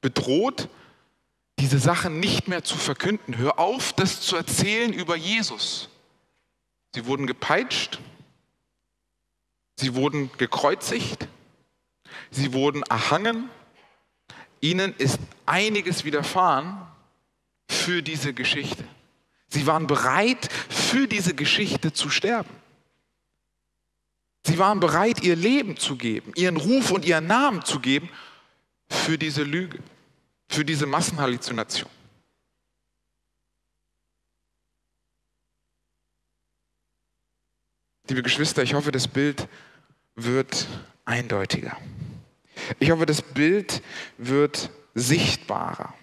bedroht, 0.00 0.68
diese 1.58 1.78
Sachen 1.78 2.20
nicht 2.20 2.48
mehr 2.48 2.64
zu 2.64 2.76
verkünden. 2.76 3.38
Hör 3.38 3.58
auf, 3.58 3.92
das 3.92 4.20
zu 4.20 4.36
erzählen 4.36 4.92
über 4.92 5.16
Jesus. 5.16 5.88
Sie 6.94 7.06
wurden 7.06 7.26
gepeitscht, 7.26 8.00
sie 9.76 9.94
wurden 9.94 10.30
gekreuzigt, 10.36 11.26
sie 12.30 12.52
wurden 12.52 12.82
erhangen, 12.82 13.48
ihnen 14.60 14.94
ist 14.98 15.18
einiges 15.46 16.04
widerfahren 16.04 16.86
für 17.68 18.02
diese 18.02 18.32
Geschichte. 18.32 18.84
Sie 19.54 19.68
waren 19.68 19.86
bereit, 19.86 20.52
für 20.68 21.06
diese 21.06 21.32
Geschichte 21.32 21.92
zu 21.92 22.10
sterben. 22.10 22.50
Sie 24.44 24.58
waren 24.58 24.80
bereit, 24.80 25.22
ihr 25.22 25.36
Leben 25.36 25.76
zu 25.76 25.94
geben, 25.94 26.32
ihren 26.34 26.56
Ruf 26.56 26.90
und 26.90 27.04
ihren 27.04 27.28
Namen 27.28 27.64
zu 27.64 27.78
geben 27.78 28.08
für 28.88 29.16
diese 29.16 29.44
Lüge, 29.44 29.78
für 30.48 30.64
diese 30.64 30.86
Massenhalluzination. 30.86 31.88
Liebe 38.08 38.24
Geschwister, 38.24 38.64
ich 38.64 38.74
hoffe, 38.74 38.90
das 38.90 39.06
Bild 39.06 39.46
wird 40.16 40.66
eindeutiger. 41.04 41.76
Ich 42.80 42.90
hoffe, 42.90 43.06
das 43.06 43.22
Bild 43.22 43.82
wird 44.18 44.70
sichtbarer. 44.94 45.94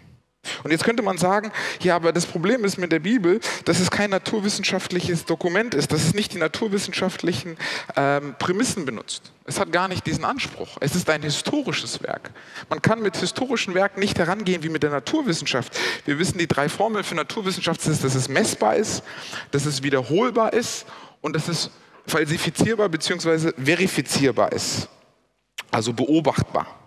Und 0.64 0.72
jetzt 0.72 0.84
könnte 0.84 1.04
man 1.04 1.18
sagen, 1.18 1.52
ja, 1.82 1.96
aber 1.96 2.12
das 2.14 2.26
Problem 2.26 2.66
ist 2.66 2.78
mit 2.78 2.92
der 2.92 3.00
Bibel, 3.00 3.40
dass 3.66 3.80
es 3.80 3.92
kein 3.92 4.10
naturwissenschaftliches 4.10 5.26
Dokument 5.26 5.74
ist, 5.74 5.92
dass 5.92 6.04
es 6.04 6.14
nicht 6.14 6.34
die 6.34 6.40
naturwissenschaftlichen 6.40 7.58
ähm, 7.96 8.36
Prämissen 8.40 8.86
benutzt. 8.86 9.32
Es 9.46 9.60
hat 9.60 9.72
gar 9.72 9.88
nicht 9.88 10.06
diesen 10.06 10.26
Anspruch. 10.26 10.78
Es 10.80 10.96
ist 10.96 11.10
ein 11.10 11.22
historisches 11.22 12.02
Werk. 12.02 12.32
Man 12.70 12.82
kann 12.82 13.02
mit 13.02 13.18
historischen 13.18 13.76
Werken 13.76 14.00
nicht 14.00 14.18
herangehen 14.18 14.64
wie 14.64 14.70
mit 14.70 14.82
der 14.82 14.92
Naturwissenschaft. 14.92 15.78
Wir 16.06 16.18
wissen, 16.18 16.38
die 16.38 16.48
drei 16.48 16.70
Formeln 16.70 17.04
für 17.04 17.16
Naturwissenschaft 17.16 17.82
sind, 17.82 18.04
dass 18.04 18.16
es 18.16 18.28
messbar 18.28 18.76
ist, 18.76 19.04
dass 19.52 19.66
es 19.66 19.84
wiederholbar 19.84 20.54
ist 20.54 20.86
und 21.22 21.36
dass 21.36 21.48
es 21.48 21.70
falsifizierbar 22.08 22.90
bzw. 22.90 23.52
verifizierbar 23.64 24.52
ist. 24.52 24.88
Also 25.70 25.94
beobachtbar. 25.94 26.81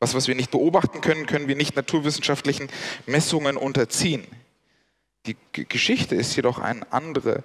Was, 0.00 0.14
was 0.14 0.28
wir 0.28 0.34
nicht 0.34 0.50
beobachten 0.50 1.00
können, 1.00 1.26
können 1.26 1.48
wir 1.48 1.56
nicht 1.56 1.76
naturwissenschaftlichen 1.76 2.68
Messungen 3.06 3.56
unterziehen. 3.56 4.26
Die 5.26 5.36
G 5.52 5.64
Geschichte 5.64 6.14
ist 6.14 6.36
jedoch 6.36 6.58
eine 6.58 6.92
andere 6.92 7.42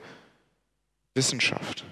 Wissenschaft. 1.14 1.86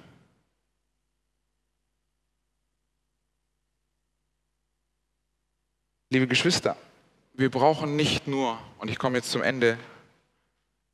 Liebe 6.09 6.27
Geschwister, 6.27 6.77
wir 7.33 7.51
brauchen 7.51 7.95
nicht 7.95 8.27
nur, 8.27 8.57
und 8.79 8.89
ich 8.89 8.97
komme 8.97 9.17
jetzt 9.17 9.31
zum 9.31 9.41
Ende, 9.41 9.77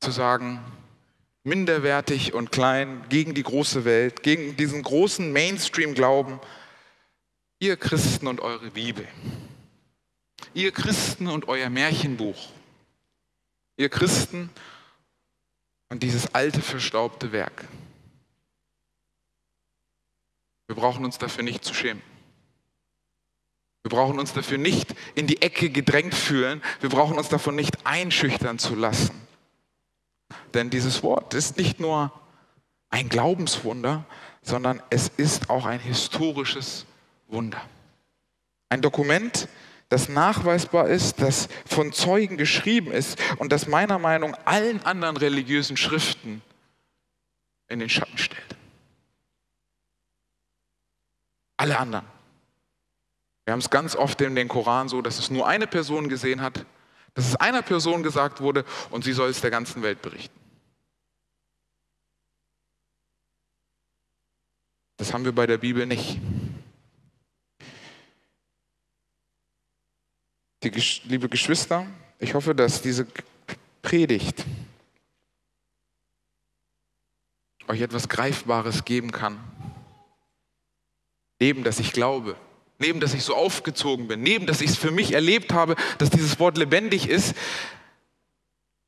zu 0.00 0.10
sagen, 0.10 0.60
minderwertig 1.44 2.34
und 2.34 2.50
klein 2.50 3.04
gegen 3.08 3.34
die 3.34 3.42
große 3.42 3.84
Welt, 3.84 4.22
gegen 4.22 4.56
diesen 4.56 4.82
großen 4.82 5.32
Mainstream-Glauben, 5.32 6.40
ihr 7.60 7.76
Christen 7.76 8.26
und 8.26 8.40
eure 8.40 8.70
Bibel. 8.70 9.06
Ihr 10.52 10.72
Christen 10.72 11.28
und 11.28 11.48
euer 11.48 11.70
Märchenbuch. 11.70 12.50
Ihr 13.76 13.88
Christen 13.88 14.50
und 15.88 16.02
dieses 16.02 16.34
alte, 16.34 16.60
verstaubte 16.60 17.32
Werk. 17.32 17.66
Wir 20.66 20.76
brauchen 20.76 21.04
uns 21.04 21.18
dafür 21.18 21.44
nicht 21.44 21.64
zu 21.64 21.74
schämen. 21.74 22.02
Wir 23.82 23.90
brauchen 23.90 24.18
uns 24.18 24.32
dafür 24.32 24.56
nicht 24.56 24.94
in 25.14 25.26
die 25.26 25.42
Ecke 25.42 25.68
gedrängt 25.68 26.14
fühlen. 26.14 26.62
Wir 26.80 26.88
brauchen 26.88 27.18
uns 27.18 27.28
davon 27.28 27.54
nicht 27.54 27.86
einschüchtern 27.86 28.58
zu 28.58 28.74
lassen. 28.74 29.14
Denn 30.54 30.70
dieses 30.70 31.02
Wort 31.02 31.34
ist 31.34 31.58
nicht 31.58 31.80
nur 31.80 32.10
ein 32.88 33.08
Glaubenswunder, 33.08 34.06
sondern 34.40 34.82
es 34.88 35.08
ist 35.08 35.50
auch 35.50 35.66
ein 35.66 35.80
historisches 35.80 36.86
Wunder. 37.28 37.60
Ein 38.70 38.80
Dokument, 38.80 39.48
das 39.88 40.08
nachweisbar 40.08 40.88
ist, 40.88 41.20
das 41.20 41.48
von 41.66 41.92
Zeugen 41.92 42.36
geschrieben 42.36 42.90
ist 42.90 43.18
und 43.38 43.52
das 43.52 43.66
meiner 43.66 43.98
Meinung 43.98 44.32
nach 44.32 44.46
allen 44.46 44.84
anderen 44.84 45.16
religiösen 45.16 45.76
Schriften 45.76 46.42
in 47.68 47.78
den 47.78 47.88
Schatten 47.88 48.18
stellt. 48.18 48.56
Alle 51.56 51.78
anderen. 51.78 52.06
Wir 53.44 53.52
haben 53.52 53.60
es 53.60 53.70
ganz 53.70 53.94
oft 53.94 54.20
in 54.20 54.34
den 54.34 54.48
Koran 54.48 54.88
so, 54.88 55.02
dass 55.02 55.18
es 55.18 55.30
nur 55.30 55.46
eine 55.46 55.66
Person 55.66 56.08
gesehen 56.08 56.40
hat, 56.40 56.64
dass 57.14 57.28
es 57.28 57.36
einer 57.36 57.62
Person 57.62 58.02
gesagt 58.02 58.40
wurde 58.40 58.64
und 58.90 59.04
sie 59.04 59.12
soll 59.12 59.28
es 59.30 59.40
der 59.40 59.50
ganzen 59.50 59.82
Welt 59.82 60.02
berichten. 60.02 60.38
Das 64.96 65.12
haben 65.12 65.24
wir 65.24 65.32
bei 65.32 65.46
der 65.46 65.58
Bibel 65.58 65.86
nicht. 65.86 66.18
Die, 70.64 70.70
liebe 71.04 71.28
Geschwister, 71.28 71.86
ich 72.18 72.32
hoffe, 72.32 72.54
dass 72.54 72.80
diese 72.80 73.06
Predigt 73.82 74.46
euch 77.68 77.82
etwas 77.82 78.08
Greifbares 78.08 78.86
geben 78.86 79.12
kann. 79.12 79.38
Neben, 81.38 81.64
dass 81.64 81.80
ich 81.80 81.92
glaube, 81.92 82.36
neben, 82.78 82.98
dass 82.98 83.12
ich 83.12 83.24
so 83.24 83.34
aufgezogen 83.34 84.08
bin, 84.08 84.22
neben, 84.22 84.46
dass 84.46 84.62
ich 84.62 84.70
es 84.70 84.78
für 84.78 84.90
mich 84.90 85.12
erlebt 85.12 85.52
habe, 85.52 85.76
dass 85.98 86.08
dieses 86.08 86.38
Wort 86.38 86.56
lebendig 86.56 87.10
ist, 87.10 87.34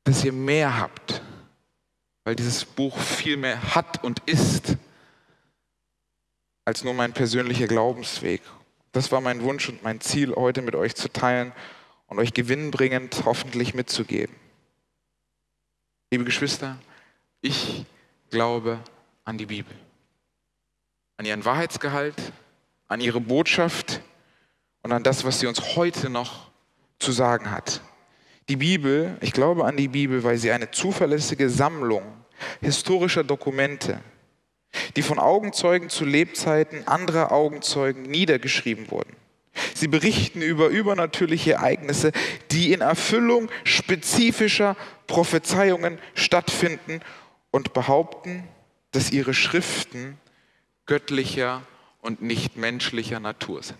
dass 0.03 0.23
ihr 0.23 0.33
mehr 0.33 0.79
habt, 0.79 1.21
weil 2.23 2.35
dieses 2.35 2.65
Buch 2.65 2.97
viel 2.97 3.37
mehr 3.37 3.75
hat 3.75 4.03
und 4.03 4.19
ist 4.25 4.77
als 6.65 6.83
nur 6.83 6.95
mein 6.95 7.13
persönlicher 7.13 7.67
Glaubensweg. 7.67 8.41
Das 8.97 9.11
war 9.11 9.21
mein 9.21 9.43
Wunsch 9.43 9.69
und 9.69 9.83
mein 9.83 10.01
Ziel, 10.01 10.33
heute 10.35 10.63
mit 10.63 10.73
euch 10.73 10.95
zu 10.95 11.07
teilen 11.07 11.51
und 12.07 12.17
euch 12.17 12.33
gewinnbringend 12.33 13.25
hoffentlich 13.25 13.75
mitzugeben. 13.75 14.35
Liebe 16.09 16.23
Geschwister, 16.23 16.79
ich 17.41 17.85
glaube 18.31 18.79
an 19.23 19.37
die 19.37 19.45
Bibel, 19.45 19.75
an 21.17 21.27
ihren 21.27 21.45
Wahrheitsgehalt, 21.45 22.15
an 22.87 22.99
ihre 22.99 23.21
Botschaft 23.21 24.01
und 24.81 24.91
an 24.91 25.03
das, 25.03 25.23
was 25.23 25.41
sie 25.41 25.45
uns 25.45 25.75
heute 25.75 26.09
noch 26.09 26.49
zu 26.97 27.11
sagen 27.11 27.51
hat. 27.51 27.81
Die 28.49 28.55
Bibel, 28.55 29.15
ich 29.21 29.31
glaube 29.31 29.65
an 29.65 29.77
die 29.77 29.89
Bibel, 29.89 30.23
weil 30.23 30.39
sie 30.39 30.51
eine 30.51 30.71
zuverlässige 30.71 31.51
Sammlung 31.51 32.01
historischer 32.61 33.23
Dokumente 33.23 34.01
die 34.95 35.01
von 35.01 35.19
Augenzeugen 35.19 35.89
zu 35.89 36.05
Lebzeiten 36.05 36.87
anderer 36.87 37.31
Augenzeugen 37.31 38.03
niedergeschrieben 38.03 38.91
wurden. 38.91 39.15
Sie 39.73 39.87
berichten 39.87 40.41
über 40.41 40.67
übernatürliche 40.67 41.53
Ereignisse, 41.53 42.11
die 42.51 42.73
in 42.73 42.81
Erfüllung 42.81 43.49
spezifischer 43.63 44.75
Prophezeiungen 45.07 45.99
stattfinden 46.13 47.01
und 47.51 47.73
behaupten, 47.73 48.47
dass 48.91 49.11
ihre 49.11 49.33
Schriften 49.33 50.17
göttlicher 50.85 51.63
und 52.01 52.21
nicht 52.21 52.55
menschlicher 52.55 53.19
Natur 53.19 53.63
sind. 53.63 53.79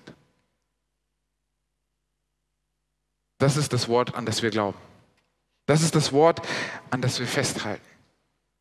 Das 3.38 3.56
ist 3.56 3.72
das 3.74 3.88
Wort, 3.88 4.16
an 4.16 4.26
das 4.26 4.42
wir 4.42 4.50
glauben. 4.50 4.78
Das 5.68 5.82
ist 5.82 5.96
das 5.96 6.12
Wort, 6.12 6.42
an 6.90 7.02
das 7.02 7.20
wir 7.20 7.28
festhalten. 7.28 7.86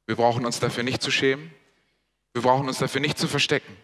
Wir 0.06 0.16
brauchen 0.16 0.44
uns 0.44 0.60
dafür 0.60 0.82
nicht 0.82 1.02
zu 1.02 1.10
schämen. 1.10 1.50
Wir 2.36 2.42
brauchen 2.42 2.68
uns 2.68 2.78
dafür 2.78 3.00
nicht 3.00 3.18
zu 3.18 3.26
verstecken. 3.26 3.76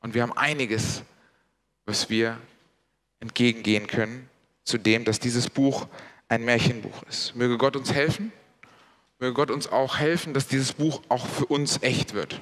Und 0.00 0.14
wir 0.14 0.22
haben 0.22 0.32
einiges, 0.32 1.02
was 1.86 2.10
wir 2.10 2.38
entgegengehen 3.20 3.86
können 3.86 4.28
zu 4.64 4.78
dem, 4.78 5.04
dass 5.04 5.20
dieses 5.20 5.48
Buch 5.48 5.86
ein 6.28 6.44
Märchenbuch 6.44 7.02
ist. 7.04 7.36
Möge 7.36 7.58
Gott 7.58 7.76
uns 7.76 7.92
helfen 7.92 8.32
Möge 9.20 9.34
Gott 9.34 9.50
uns 9.50 9.70
auch 9.70 9.98
helfen, 9.98 10.34
dass 10.34 10.48
dieses 10.48 10.72
Buch 10.72 11.00
auch 11.08 11.26
für 11.26 11.46
uns 11.46 11.82
echt 11.82 12.14
wird. 12.14 12.40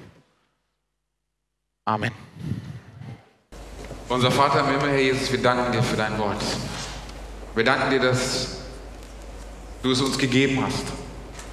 Amen. 1.85 2.11
Unser 4.09 4.31
Vater 4.31 4.61
im 4.61 4.65
Himmel, 4.79 4.89
Herr 4.89 4.99
Jesus, 4.99 5.31
wir 5.31 5.41
danken 5.41 5.71
dir 5.71 5.83
für 5.83 5.95
dein 5.95 6.17
Wort. 6.17 6.41
Wir 7.55 7.63
danken 7.63 7.91
dir, 7.91 7.99
dass 7.99 8.57
du 9.83 9.91
es 9.91 10.01
uns 10.01 10.17
gegeben 10.17 10.61
hast, 10.65 10.83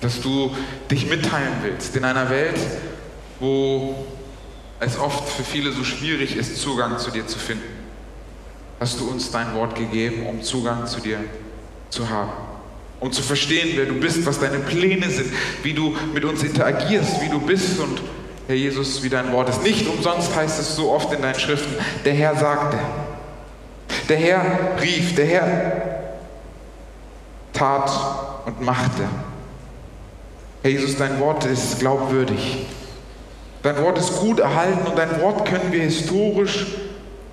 dass 0.01 0.21
du 0.21 0.55
dich 0.91 1.07
mitteilen 1.07 1.53
willst 1.63 1.95
in 1.97 2.05
einer 2.05 2.29
Welt, 2.31 2.59
wo 3.41 3.95
es 4.79 4.99
oft 4.99 5.29
für 5.29 5.43
viele 5.43 5.73
so 5.73 5.85
schwierig 5.85 6.37
ist, 6.37 6.61
Zugang 6.61 6.99
zu 6.99 7.11
dir 7.11 7.27
zu 7.27 7.39
finden. 7.39 7.65
Hast 8.79 8.99
du 9.01 9.11
uns 9.11 9.31
dein 9.31 9.55
Wort 9.55 9.75
gegeben, 9.75 10.27
um 10.27 10.43
Zugang 10.43 10.87
zu 10.87 11.01
dir 11.01 11.19
zu 11.91 12.09
haben, 12.09 12.31
um 12.99 13.13
zu 13.13 13.23
verstehen, 13.23 13.71
wer 13.75 13.87
du 13.87 13.95
bist, 13.95 14.25
was 14.25 14.41
deine 14.41 14.59
Pläne 14.59 15.11
sind, 15.11 15.33
wie 15.63 15.75
du 15.75 15.95
mit 16.15 16.25
uns 16.25 16.43
interagierst, 16.43 17.21
wie 17.21 17.29
du 17.29 17.41
bist 17.41 17.79
und 17.79 18.01
Herr 18.47 18.57
Jesus, 18.57 19.03
wie 19.03 19.11
dein 19.11 19.33
Wort 19.33 19.49
ist. 19.49 19.63
Nicht 19.63 19.87
umsonst 19.87 20.35
heißt 20.35 20.59
es 20.59 20.77
so 20.77 20.91
oft 20.91 21.13
in 21.13 21.23
deinen 21.23 21.39
Schriften, 21.39 21.75
der 22.05 22.15
Herr 22.15 22.35
sagte, 22.37 22.79
der 24.09 24.17
Herr 24.17 24.43
rief, 24.81 25.15
der 25.15 25.27
Herr 25.27 25.73
tat 27.53 27.91
und 28.47 28.61
machte. 28.63 29.05
Herr 30.63 30.71
Jesus, 30.71 30.97
dein 30.97 31.21
Wort 31.21 31.45
ist 31.45 31.79
glaubwürdig. 31.79 32.67
Dein 33.63 33.83
Wort 33.83 33.99
ist 33.99 34.19
gut 34.19 34.41
erhalten 34.41 34.87
und 34.87 34.97
dein 34.97 35.21
Wort 35.21 35.47
können 35.47 35.71
wir 35.71 35.83
historisch 35.83 36.67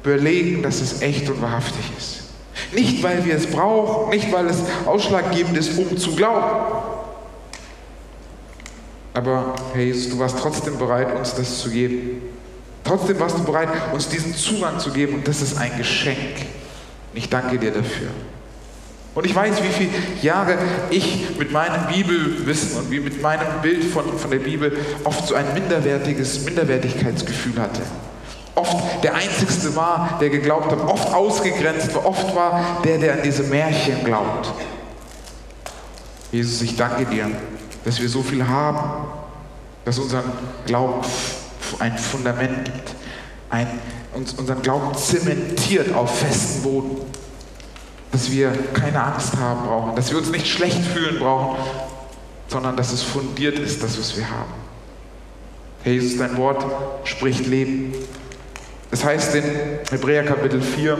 belegen, 0.04 0.62
dass 0.62 0.82
es 0.82 1.02
echt 1.02 1.30
und 1.30 1.42
wahrhaftig 1.42 1.86
ist. 1.98 2.18
Nicht, 2.74 3.02
weil 3.04 3.24
wir 3.26 3.36
es 3.36 3.48
brauchen, 3.48 4.10
nicht, 4.10 4.32
weil 4.32 4.48
es 4.48 4.60
ausschlaggebend 4.86 5.58
ist, 5.58 5.78
um 5.78 5.98
zu 5.98 6.16
glauben. 6.16 6.84
Aber 9.14 9.56
Herr 9.74 9.84
Jesus, 9.84 10.10
du 10.10 10.20
warst 10.20 10.38
trotzdem 10.38 10.78
bereit, 10.78 11.16
uns 11.18 11.34
das 11.34 11.60
zu 11.60 11.70
geben. 11.70 12.22
Trotzdem 12.84 13.20
warst 13.20 13.38
du 13.38 13.44
bereit, 13.44 13.70
uns 13.94 14.08
diesen 14.10 14.36
Zugang 14.36 14.80
zu 14.80 14.92
geben 14.92 15.16
und 15.16 15.28
das 15.28 15.42
ist 15.42 15.58
ein 15.58 15.76
Geschenk. 15.78 16.46
Ich 17.14 17.30
danke 17.30 17.58
dir 17.58 17.72
dafür. 17.72 18.10
Und 19.18 19.26
ich 19.26 19.34
weiß, 19.34 19.64
wie 19.64 19.70
viele 19.70 19.90
Jahre 20.22 20.60
ich 20.92 21.40
mit 21.40 21.52
meinem 21.52 21.88
Bibelwissen 21.88 22.78
und 22.78 22.92
wie 22.92 23.00
mit 23.00 23.20
meinem 23.20 23.48
Bild 23.64 23.84
von, 23.86 24.16
von 24.16 24.30
der 24.30 24.38
Bibel 24.38 24.78
oft 25.06 25.28
so 25.28 25.34
ein 25.34 25.56
minderwertiges 25.56 26.46
Minderwertigkeitsgefühl 26.46 27.60
hatte. 27.60 27.82
Oft 28.54 29.04
der 29.04 29.16
Einzigste 29.16 29.76
war, 29.76 30.20
der 30.22 30.30
geglaubt 30.30 30.72
hat, 30.72 30.82
oft 30.82 31.12
ausgegrenzt 31.16 31.96
war, 31.96 32.06
oft 32.06 32.36
war 32.36 32.80
der, 32.84 33.00
der 33.00 33.14
an 33.14 33.20
diese 33.24 33.42
Märchen 33.42 34.04
glaubt. 34.04 34.54
Jesus, 36.32 36.62
ich 36.62 36.76
danke 36.76 37.08
dir, 37.08 37.32
dass 37.86 38.00
wir 38.00 38.10
so 38.10 38.22
viel 38.22 38.48
haben, 38.48 39.08
dass 39.84 39.98
unseren 39.98 40.32
Glauben 40.68 41.02
ein 41.80 41.98
Fundament 41.98 42.66
gibt, 42.66 42.94
ein, 43.50 43.68
uns, 44.14 44.34
unseren 44.34 44.62
Glauben 44.62 44.96
zementiert 44.96 45.96
auf 45.96 46.20
festen 46.20 46.62
Boden 46.62 46.98
dass 48.12 48.32
wir 48.32 48.52
keine 48.74 49.04
Angst 49.04 49.38
haben 49.38 49.68
brauchen, 49.68 49.96
dass 49.96 50.10
wir 50.12 50.18
uns 50.18 50.30
nicht 50.30 50.48
schlecht 50.48 50.84
fühlen 50.84 51.20
brauchen, 51.20 51.58
sondern 52.48 52.78
dass 52.78 52.92
es 52.92 53.04
fundiert 53.04 53.60
ist, 53.60 53.84
das, 53.84 54.00
was 54.00 54.16
wir 54.18 54.30
haben. 54.30 54.54
Herr 55.84 55.94
Jesus, 55.94 56.18
dein 56.18 56.38
Wort 56.38 56.66
spricht 57.04 57.46
Leben. 57.46 57.94
Es 58.92 59.04
heißt 59.04 59.36
in 59.36 59.44
Hebräer 59.90 60.24
Kapitel 60.24 60.62
4, 60.62 60.98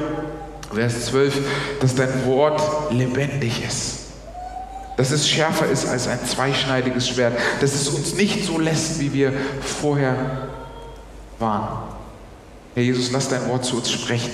Vers 0.74 1.06
12, 1.08 1.40
dass 1.80 1.96
dein 1.96 2.26
Wort 2.26 2.62
lebendig 2.92 3.64
ist. 3.66 3.98
Dass 4.98 5.12
es 5.12 5.30
schärfer 5.30 5.68
ist 5.68 5.88
als 5.88 6.08
ein 6.08 6.20
zweischneidiges 6.26 7.08
Schwert. 7.08 7.38
Dass 7.62 7.74
es 7.74 7.88
uns 7.88 8.16
nicht 8.16 8.46
so 8.46 8.60
lässt, 8.60 9.00
wie 9.00 9.14
wir 9.14 9.32
vorher 9.62 10.48
waren. 11.40 11.84
Herr 12.74 12.84
Jesus, 12.84 13.12
lass 13.12 13.30
dein 13.30 13.48
Wort 13.48 13.64
zu 13.64 13.78
uns 13.78 13.92
sprechen. 13.92 14.32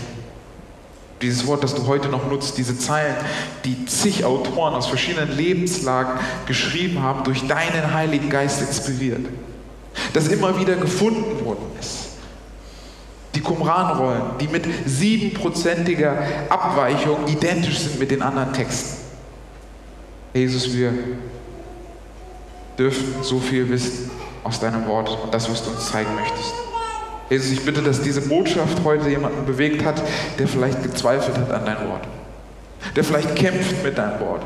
Dieses 1.23 1.47
Wort, 1.47 1.63
das 1.63 1.73
du 1.73 1.87
heute 1.87 2.09
noch 2.09 2.29
nutzt, 2.29 2.57
diese 2.57 2.77
Zeilen, 2.77 3.15
die 3.63 3.85
zig 3.85 4.25
Autoren 4.25 4.73
aus 4.73 4.87
verschiedenen 4.87 5.37
Lebenslagen 5.37 6.19
geschrieben 6.45 7.01
haben, 7.01 7.23
durch 7.23 7.47
deinen 7.47 7.93
Heiligen 7.93 8.29
Geist 8.29 8.61
inspiriert. 8.61 9.25
Das 10.11 10.27
immer 10.27 10.59
wieder 10.59 10.75
gefunden 10.75 11.45
worden 11.45 11.65
ist. 11.79 12.09
Die 13.35 13.39
Qumran-Rollen, 13.39 14.37
die 14.41 14.49
mit 14.49 14.65
siebenprozentiger 14.85 16.17
Abweichung 16.49 17.25
identisch 17.27 17.79
sind 17.79 17.99
mit 17.99 18.11
den 18.11 18.21
anderen 18.21 18.51
Texten. 18.51 18.97
Jesus, 20.33 20.73
wir 20.73 20.93
dürfen 22.77 23.15
so 23.21 23.39
viel 23.39 23.69
wissen 23.69 24.11
aus 24.43 24.59
deinem 24.59 24.85
Wort 24.87 25.17
und 25.23 25.33
das, 25.33 25.49
was 25.49 25.63
du 25.63 25.69
uns 25.69 25.89
zeigen 25.89 26.13
möchtest. 26.15 26.53
Jesus, 27.33 27.51
ich 27.51 27.65
bitte, 27.65 27.81
dass 27.81 27.99
diese 27.99 28.21
Botschaft 28.21 28.83
heute 28.83 29.09
jemanden 29.09 29.43
bewegt 29.47 29.83
hat, 29.83 29.99
der 30.37 30.47
vielleicht 30.47 30.83
gezweifelt 30.83 31.35
hat 31.35 31.49
an 31.49 31.65
dein 31.65 31.89
Wort. 31.89 32.07
Der 32.95 33.03
vielleicht 33.03 33.35
kämpft 33.35 33.83
mit 33.83 33.97
deinem 33.97 34.19
Wort. 34.19 34.43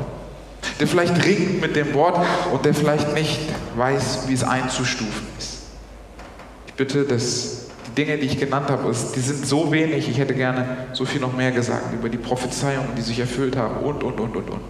Der 0.80 0.86
vielleicht 0.86 1.22
ringt 1.22 1.60
mit 1.60 1.76
dem 1.76 1.92
Wort 1.92 2.18
und 2.50 2.64
der 2.64 2.72
vielleicht 2.72 3.12
nicht 3.12 3.40
weiß, 3.76 4.20
wie 4.28 4.32
es 4.32 4.42
einzustufen 4.42 5.26
ist. 5.38 5.64
Ich 6.66 6.72
bitte, 6.74 7.04
dass 7.04 7.66
die 7.88 7.90
Dinge, 7.94 8.16
die 8.16 8.24
ich 8.24 8.40
genannt 8.40 8.70
habe, 8.70 8.90
die 8.90 9.20
sind 9.20 9.46
so 9.46 9.70
wenig, 9.70 10.08
ich 10.08 10.16
hätte 10.16 10.32
gerne 10.32 10.86
so 10.94 11.04
viel 11.04 11.20
noch 11.20 11.34
mehr 11.34 11.52
gesagt 11.52 11.92
über 11.92 12.08
die 12.08 12.16
Prophezeiungen, 12.16 12.94
die 12.96 13.02
sich 13.02 13.18
erfüllt 13.18 13.54
haben 13.54 13.84
und, 13.84 14.02
und, 14.02 14.18
und, 14.18 14.34
und, 14.34 14.48
und. 14.48 14.60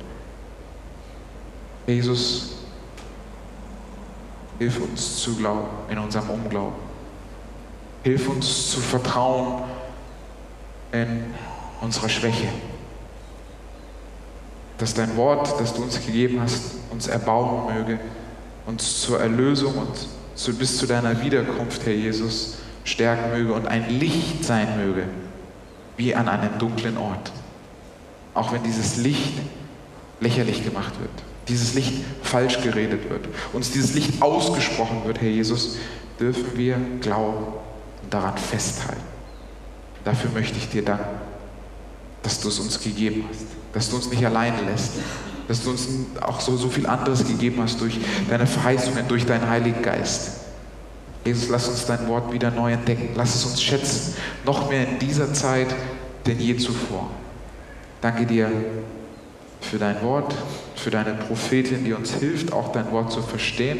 Jesus, 1.86 2.56
hilf 4.58 4.80
uns 4.80 5.18
zu 5.22 5.36
glauben 5.36 5.68
in 5.88 5.98
unserem 5.98 6.30
Unglauben. 6.30 6.87
Hilf 8.08 8.26
uns 8.26 8.70
zu 8.70 8.80
vertrauen 8.80 9.64
in 10.92 11.24
unserer 11.82 12.08
Schwäche. 12.08 12.48
Dass 14.78 14.94
dein 14.94 15.14
Wort, 15.18 15.60
das 15.60 15.74
du 15.74 15.82
uns 15.82 16.02
gegeben 16.06 16.40
hast, 16.40 16.76
uns 16.90 17.06
erbauen 17.06 17.74
möge, 17.74 18.00
uns 18.64 19.02
zur 19.02 19.20
Erlösung 19.20 19.74
und 19.74 19.90
zu, 20.34 20.54
bis 20.54 20.78
zu 20.78 20.86
deiner 20.86 21.22
Wiederkunft, 21.22 21.84
Herr 21.84 21.92
Jesus, 21.92 22.54
stärken 22.84 23.30
möge 23.30 23.52
und 23.52 23.66
ein 23.66 23.90
Licht 23.90 24.42
sein 24.42 24.78
möge, 24.78 25.02
wie 25.98 26.14
an 26.14 26.30
einem 26.30 26.58
dunklen 26.58 26.96
Ort. 26.96 27.30
Auch 28.32 28.54
wenn 28.54 28.62
dieses 28.62 28.96
Licht 28.96 29.34
lächerlich 30.20 30.64
gemacht 30.64 30.98
wird, 30.98 31.10
dieses 31.46 31.74
Licht 31.74 31.92
falsch 32.22 32.62
geredet 32.62 33.10
wird, 33.10 33.28
uns 33.52 33.70
dieses 33.70 33.92
Licht 33.92 34.22
ausgesprochen 34.22 35.02
wird, 35.04 35.20
Herr 35.20 35.28
Jesus, 35.28 35.76
dürfen 36.18 36.56
wir 36.56 36.78
glauben 37.02 37.67
daran 38.10 38.36
festhalten. 38.36 39.02
Dafür 40.04 40.30
möchte 40.30 40.58
ich 40.58 40.68
dir 40.68 40.84
danken, 40.84 41.20
dass 42.22 42.40
du 42.40 42.48
es 42.48 42.58
uns 42.58 42.80
gegeben 42.80 43.24
hast, 43.28 43.46
dass 43.72 43.90
du 43.90 43.96
uns 43.96 44.10
nicht 44.10 44.24
alleine 44.24 44.62
lässt, 44.62 44.92
dass 45.48 45.62
du 45.62 45.70
uns 45.70 45.88
auch 46.20 46.40
so, 46.40 46.56
so 46.56 46.68
viel 46.68 46.86
anderes 46.86 47.26
gegeben 47.26 47.62
hast 47.62 47.80
durch 47.80 47.98
deine 48.28 48.46
Verheißungen, 48.46 49.08
durch 49.08 49.26
deinen 49.26 49.48
Heiligen 49.48 49.82
Geist. 49.82 50.38
Jesus, 51.24 51.48
lass 51.48 51.68
uns 51.68 51.84
dein 51.86 52.06
Wort 52.08 52.32
wieder 52.32 52.50
neu 52.50 52.72
entdecken. 52.72 53.10
Lass 53.14 53.34
es 53.34 53.44
uns 53.44 53.62
schätzen, 53.62 54.14
noch 54.44 54.70
mehr 54.70 54.88
in 54.88 54.98
dieser 54.98 55.32
Zeit 55.34 55.68
denn 56.26 56.38
je 56.38 56.56
zuvor. 56.56 57.10
Danke 58.00 58.26
dir 58.26 58.50
für 59.60 59.78
dein 59.78 60.00
Wort, 60.02 60.34
für 60.76 60.90
deine 60.90 61.14
Prophetin, 61.14 61.84
die 61.84 61.92
uns 61.92 62.14
hilft, 62.14 62.52
auch 62.52 62.72
dein 62.72 62.90
Wort 62.92 63.10
zu 63.10 63.22
verstehen 63.22 63.78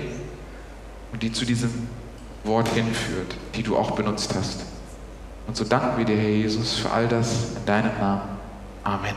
und 1.13 1.23
die 1.23 1.33
zu 1.33 1.45
diesem 1.45 1.89
Wort 2.49 2.69
hinführt, 2.69 3.37
die 3.55 3.63
du 3.63 3.77
auch 3.77 3.93
benutzt 3.93 4.35
hast. 4.35 4.65
Und 5.47 5.57
so 5.57 5.65
danken 5.65 5.99
wir 5.99 6.05
dir, 6.05 6.17
Herr 6.17 6.29
Jesus, 6.29 6.79
für 6.79 6.91
all 6.91 7.07
das 7.07 7.57
in 7.57 7.65
deinem 7.65 7.97
Namen. 7.99 8.23
Amen. 8.83 9.15